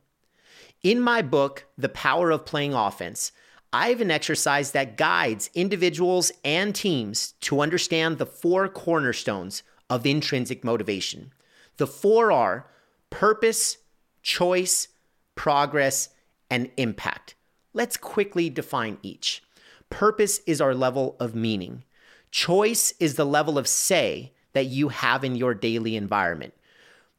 In 0.82 1.00
my 1.00 1.22
book, 1.22 1.66
The 1.76 1.88
Power 1.88 2.30
of 2.30 2.46
Playing 2.46 2.74
Offense, 2.74 3.32
I 3.72 3.90
have 3.90 4.00
an 4.00 4.10
exercise 4.10 4.72
that 4.72 4.96
guides 4.96 5.50
individuals 5.54 6.32
and 6.44 6.74
teams 6.74 7.32
to 7.42 7.60
understand 7.60 8.18
the 8.18 8.26
four 8.26 8.68
cornerstones 8.68 9.62
of 9.88 10.06
intrinsic 10.06 10.64
motivation. 10.64 11.32
The 11.76 11.86
four 11.86 12.32
are 12.32 12.66
purpose, 13.10 13.78
choice, 14.22 14.88
progress, 15.34 16.08
and 16.50 16.70
impact. 16.76 17.34
Let's 17.72 17.96
quickly 17.96 18.50
define 18.50 18.98
each. 19.02 19.42
Purpose 19.88 20.40
is 20.46 20.60
our 20.60 20.74
level 20.74 21.16
of 21.20 21.34
meaning. 21.34 21.84
Choice 22.30 22.92
is 22.98 23.14
the 23.14 23.26
level 23.26 23.58
of 23.58 23.68
say 23.68 24.32
that 24.52 24.66
you 24.66 24.88
have 24.88 25.24
in 25.24 25.36
your 25.36 25.54
daily 25.54 25.96
environment. 25.96 26.54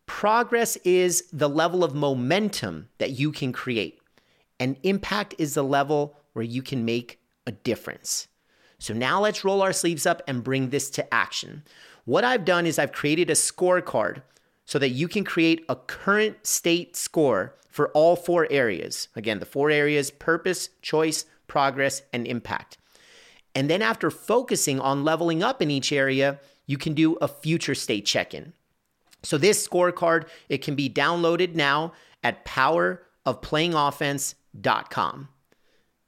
Progress 0.06 0.76
is 0.78 1.24
the 1.32 1.50
level 1.50 1.84
of 1.84 1.96
momentum 1.96 2.90
that 2.98 3.12
you 3.12 3.32
can 3.32 3.54
create, 3.54 4.00
and 4.60 4.78
impact 4.84 5.36
is 5.38 5.54
the 5.54 5.64
level 5.64 6.16
where 6.34 6.44
you 6.44 6.62
can 6.62 6.84
make 6.86 7.20
a 7.48 7.52
difference. 7.52 8.28
So 8.78 8.94
now 8.94 9.22
let's 9.22 9.46
roll 9.46 9.62
our 9.62 9.74
sleeves 9.74 10.06
up 10.06 10.22
and 10.28 10.44
bring 10.44 10.70
this 10.70 10.90
to 10.92 11.14
action. 11.14 11.64
What 12.06 12.24
I've 12.24 12.46
done 12.46 12.66
is 12.66 12.80
I've 12.80 12.92
created 12.92 13.30
a 13.30 13.34
scorecard 13.34 14.24
so 14.66 14.80
that 14.80 14.90
you 14.90 15.08
can 15.08 15.24
create 15.24 15.64
a 15.70 15.76
current 15.76 16.46
state 16.46 16.96
score 16.96 17.56
for 17.70 17.90
all 17.90 18.16
four 18.16 18.48
areas. 18.50 19.08
Again, 19.16 19.40
the 19.40 19.46
four 19.46 19.70
areas 19.70 20.12
purpose, 20.12 20.70
choice, 20.82 21.26
progress, 21.48 22.02
and 22.12 22.26
impact. 22.28 22.78
And 23.54 23.70
then 23.70 23.82
after 23.82 24.10
focusing 24.10 24.80
on 24.80 25.04
leveling 25.04 25.44
up 25.44 25.62
in 25.62 25.70
each 25.70 25.92
area, 25.92 26.40
you 26.66 26.78
can 26.78 26.94
do 26.94 27.16
a 27.16 27.28
future 27.28 27.76
state 27.76 28.06
check-in. 28.06 28.54
So 29.24 29.38
this 29.38 29.68
scorecard, 29.68 30.30
it 30.50 30.64
can 30.64 30.76
be 30.76 30.90
downloaded 30.90 31.56
now 31.56 31.94
at 32.24 32.46
powerofplayingoffense.com. 32.46 35.28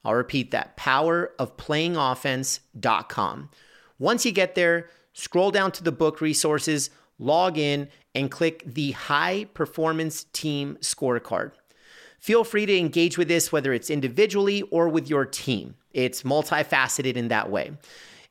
I'll 0.04 0.14
repeat 0.14 0.50
that, 0.50 0.76
powerofplayingoffense.com. 0.76 3.50
Once 3.98 4.26
you 4.26 4.32
get 4.32 4.54
there, 4.54 4.90
scroll 5.12 5.50
down 5.50 5.72
to 5.72 5.82
the 5.82 5.92
book 5.92 6.20
resources, 6.20 6.90
log 7.18 7.56
in, 7.56 7.88
and 8.14 8.30
click 8.30 8.62
the 8.66 8.90
High 8.92 9.46
Performance 9.54 10.24
Team 10.32 10.76
Scorecard. 10.80 11.52
Feel 12.18 12.44
free 12.44 12.66
to 12.66 12.76
engage 12.76 13.16
with 13.18 13.28
this, 13.28 13.52
whether 13.52 13.72
it's 13.72 13.90
individually 13.90 14.62
or 14.70 14.88
with 14.88 15.08
your 15.08 15.24
team. 15.24 15.74
It's 15.92 16.22
multifaceted 16.22 17.16
in 17.16 17.28
that 17.28 17.50
way. 17.50 17.72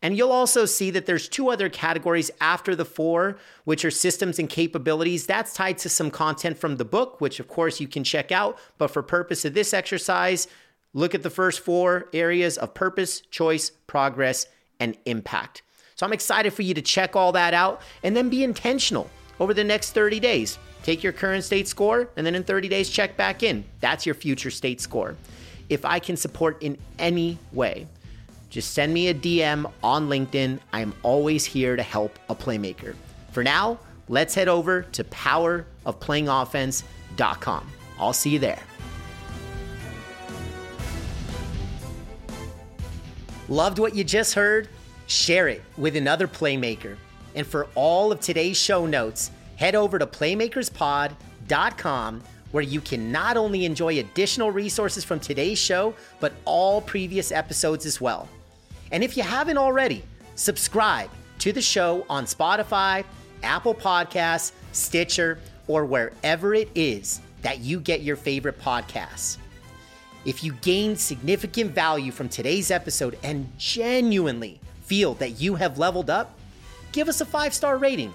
And 0.03 0.17
you'll 0.17 0.33
also 0.33 0.65
see 0.65 0.91
that 0.91 1.05
there's 1.05 1.29
two 1.29 1.49
other 1.49 1.69
categories 1.69 2.29
after 2.41 2.75
the 2.75 2.83
four, 2.83 3.37
which 3.63 3.85
are 3.85 3.89
systems 3.89 4.37
and 4.37 4.49
capabilities. 4.49 5.25
That's 5.25 5.53
tied 5.53 5.77
to 5.79 5.89
some 5.89 6.11
content 6.11 6.57
from 6.57 6.75
the 6.75 6.83
book, 6.83 7.21
which 7.21 7.39
of 7.39 7.47
course 7.47 7.79
you 7.79 7.87
can 7.87 8.03
check 8.03 8.29
out. 8.29 8.59
But 8.77 8.89
for 8.89 9.01
purpose 9.01 9.45
of 9.45 9.53
this 9.53 9.73
exercise, 9.73 10.49
look 10.93 11.15
at 11.15 11.23
the 11.23 11.29
first 11.29 11.61
four 11.61 12.09
areas 12.11 12.57
of 12.57 12.73
purpose, 12.73 13.21
choice, 13.21 13.69
progress, 13.87 14.45
and 14.77 14.97
impact. 15.05 15.63
So 15.95 16.05
I'm 16.05 16.11
excited 16.11 16.51
for 16.51 16.63
you 16.63 16.73
to 16.73 16.81
check 16.81 17.15
all 17.15 17.31
that 17.31 17.53
out 17.53 17.81
and 18.03 18.15
then 18.15 18.29
be 18.29 18.43
intentional 18.43 19.09
over 19.39 19.53
the 19.53 19.63
next 19.63 19.91
30 19.91 20.19
days. 20.19 20.59
Take 20.83 21.01
your 21.01 21.13
current 21.13 21.45
state 21.45 21.69
score 21.69 22.09
and 22.17 22.25
then 22.25 22.35
in 22.35 22.43
30 22.43 22.67
days 22.67 22.89
check 22.89 23.15
back 23.15 23.41
in. 23.41 23.63
That's 23.79 24.05
your 24.05 24.15
future 24.15 24.51
state 24.51 24.81
score. 24.81 25.15
If 25.69 25.85
I 25.85 25.99
can 25.99 26.17
support 26.17 26.61
in 26.61 26.77
any 26.99 27.37
way, 27.53 27.87
just 28.53 28.73
send 28.75 28.93
me 28.93 29.07
a 29.07 29.15
DM 29.15 29.65
on 29.81 30.07
LinkedIn. 30.07 30.59
I 30.71 30.81
am 30.81 30.93
always 31.01 31.43
here 31.43 31.75
to 31.75 31.81
help 31.81 32.19
a 32.29 32.35
playmaker. 32.35 32.93
For 33.31 33.43
now, 33.43 33.79
let's 34.09 34.35
head 34.35 34.47
over 34.47 34.83
to 34.83 35.03
powerofplayingoffense.com. 35.05 37.71
I'll 37.97 38.13
see 38.13 38.29
you 38.29 38.37
there. 38.37 38.61
Loved 43.49 43.79
what 43.79 43.95
you 43.95 44.03
just 44.03 44.35
heard? 44.35 44.69
Share 45.07 45.47
it 45.47 45.63
with 45.75 45.95
another 45.95 46.27
playmaker. 46.27 46.95
And 47.33 47.47
for 47.47 47.65
all 47.73 48.11
of 48.11 48.19
today's 48.19 48.57
show 48.57 48.85
notes, 48.85 49.31
head 49.55 49.73
over 49.73 49.97
to 49.97 50.05
playmakerspod.com 50.05 52.21
where 52.51 52.63
you 52.63 52.81
can 52.81 53.11
not 53.11 53.35
only 53.35 53.65
enjoy 53.65 53.97
additional 53.97 54.51
resources 54.51 55.03
from 55.03 55.19
today's 55.19 55.57
show, 55.57 55.95
but 56.19 56.33
all 56.45 56.81
previous 56.81 57.31
episodes 57.31 57.87
as 57.87 57.99
well. 57.99 58.29
And 58.93 59.03
if 59.03 59.17
you 59.17 59.23
haven't 59.23 59.57
already, 59.57 60.03
subscribe 60.35 61.09
to 61.39 61.51
the 61.51 61.61
show 61.61 62.05
on 62.09 62.25
Spotify, 62.25 63.03
Apple 63.41 63.73
Podcasts, 63.73 64.53
Stitcher, 64.71 65.39
or 65.67 65.83
wherever 65.83 66.53
it 66.53 66.69
is 66.75 67.19
that 67.41 67.59
you 67.59 67.79
get 67.79 68.03
your 68.03 68.15
favorite 68.15 68.61
podcasts. 68.61 69.37
If 70.25 70.43
you 70.43 70.53
gained 70.53 70.99
significant 70.99 71.71
value 71.71 72.11
from 72.11 72.29
today's 72.29 72.69
episode 72.69 73.17
and 73.23 73.49
genuinely 73.57 74.61
feel 74.83 75.15
that 75.15 75.41
you 75.41 75.55
have 75.55 75.79
leveled 75.79 76.09
up, 76.09 76.37
give 76.91 77.09
us 77.09 77.19
a 77.19 77.25
five 77.25 77.53
star 77.53 77.77
rating. 77.77 78.13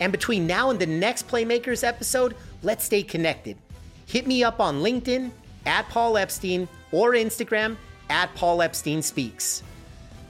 And 0.00 0.10
between 0.10 0.46
now 0.46 0.70
and 0.70 0.80
the 0.80 0.86
next 0.86 1.28
Playmakers 1.28 1.86
episode, 1.86 2.34
let's 2.62 2.84
stay 2.84 3.02
connected. 3.02 3.58
Hit 4.06 4.26
me 4.26 4.42
up 4.42 4.60
on 4.60 4.82
LinkedIn 4.82 5.30
at 5.66 5.88
Paul 5.90 6.16
Epstein 6.16 6.68
or 6.90 7.12
Instagram 7.12 7.76
at 8.08 8.34
Paul 8.34 8.62
Epstein 8.62 9.02
Speaks. 9.02 9.62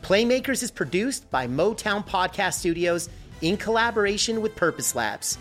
Playmakers 0.03 0.63
is 0.63 0.71
produced 0.71 1.31
by 1.31 1.47
Motown 1.47 2.07
Podcast 2.07 2.55
Studios 2.55 3.09
in 3.43 3.57
collaboration 3.57 4.41
with 4.41 4.57
Purpose 4.57 4.95
Labs. 4.95 5.39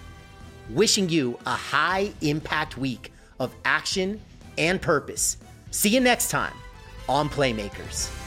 Wishing 0.69 1.09
you 1.09 1.39
a 1.45 1.51
high 1.51 2.11
impact 2.21 2.77
week 2.77 3.11
of 3.39 3.55
action 3.65 4.21
and 4.57 4.81
purpose. 4.81 5.37
See 5.71 5.89
you 5.89 5.99
next 5.99 6.29
time 6.29 6.53
on 7.07 7.29
Playmakers. 7.29 8.18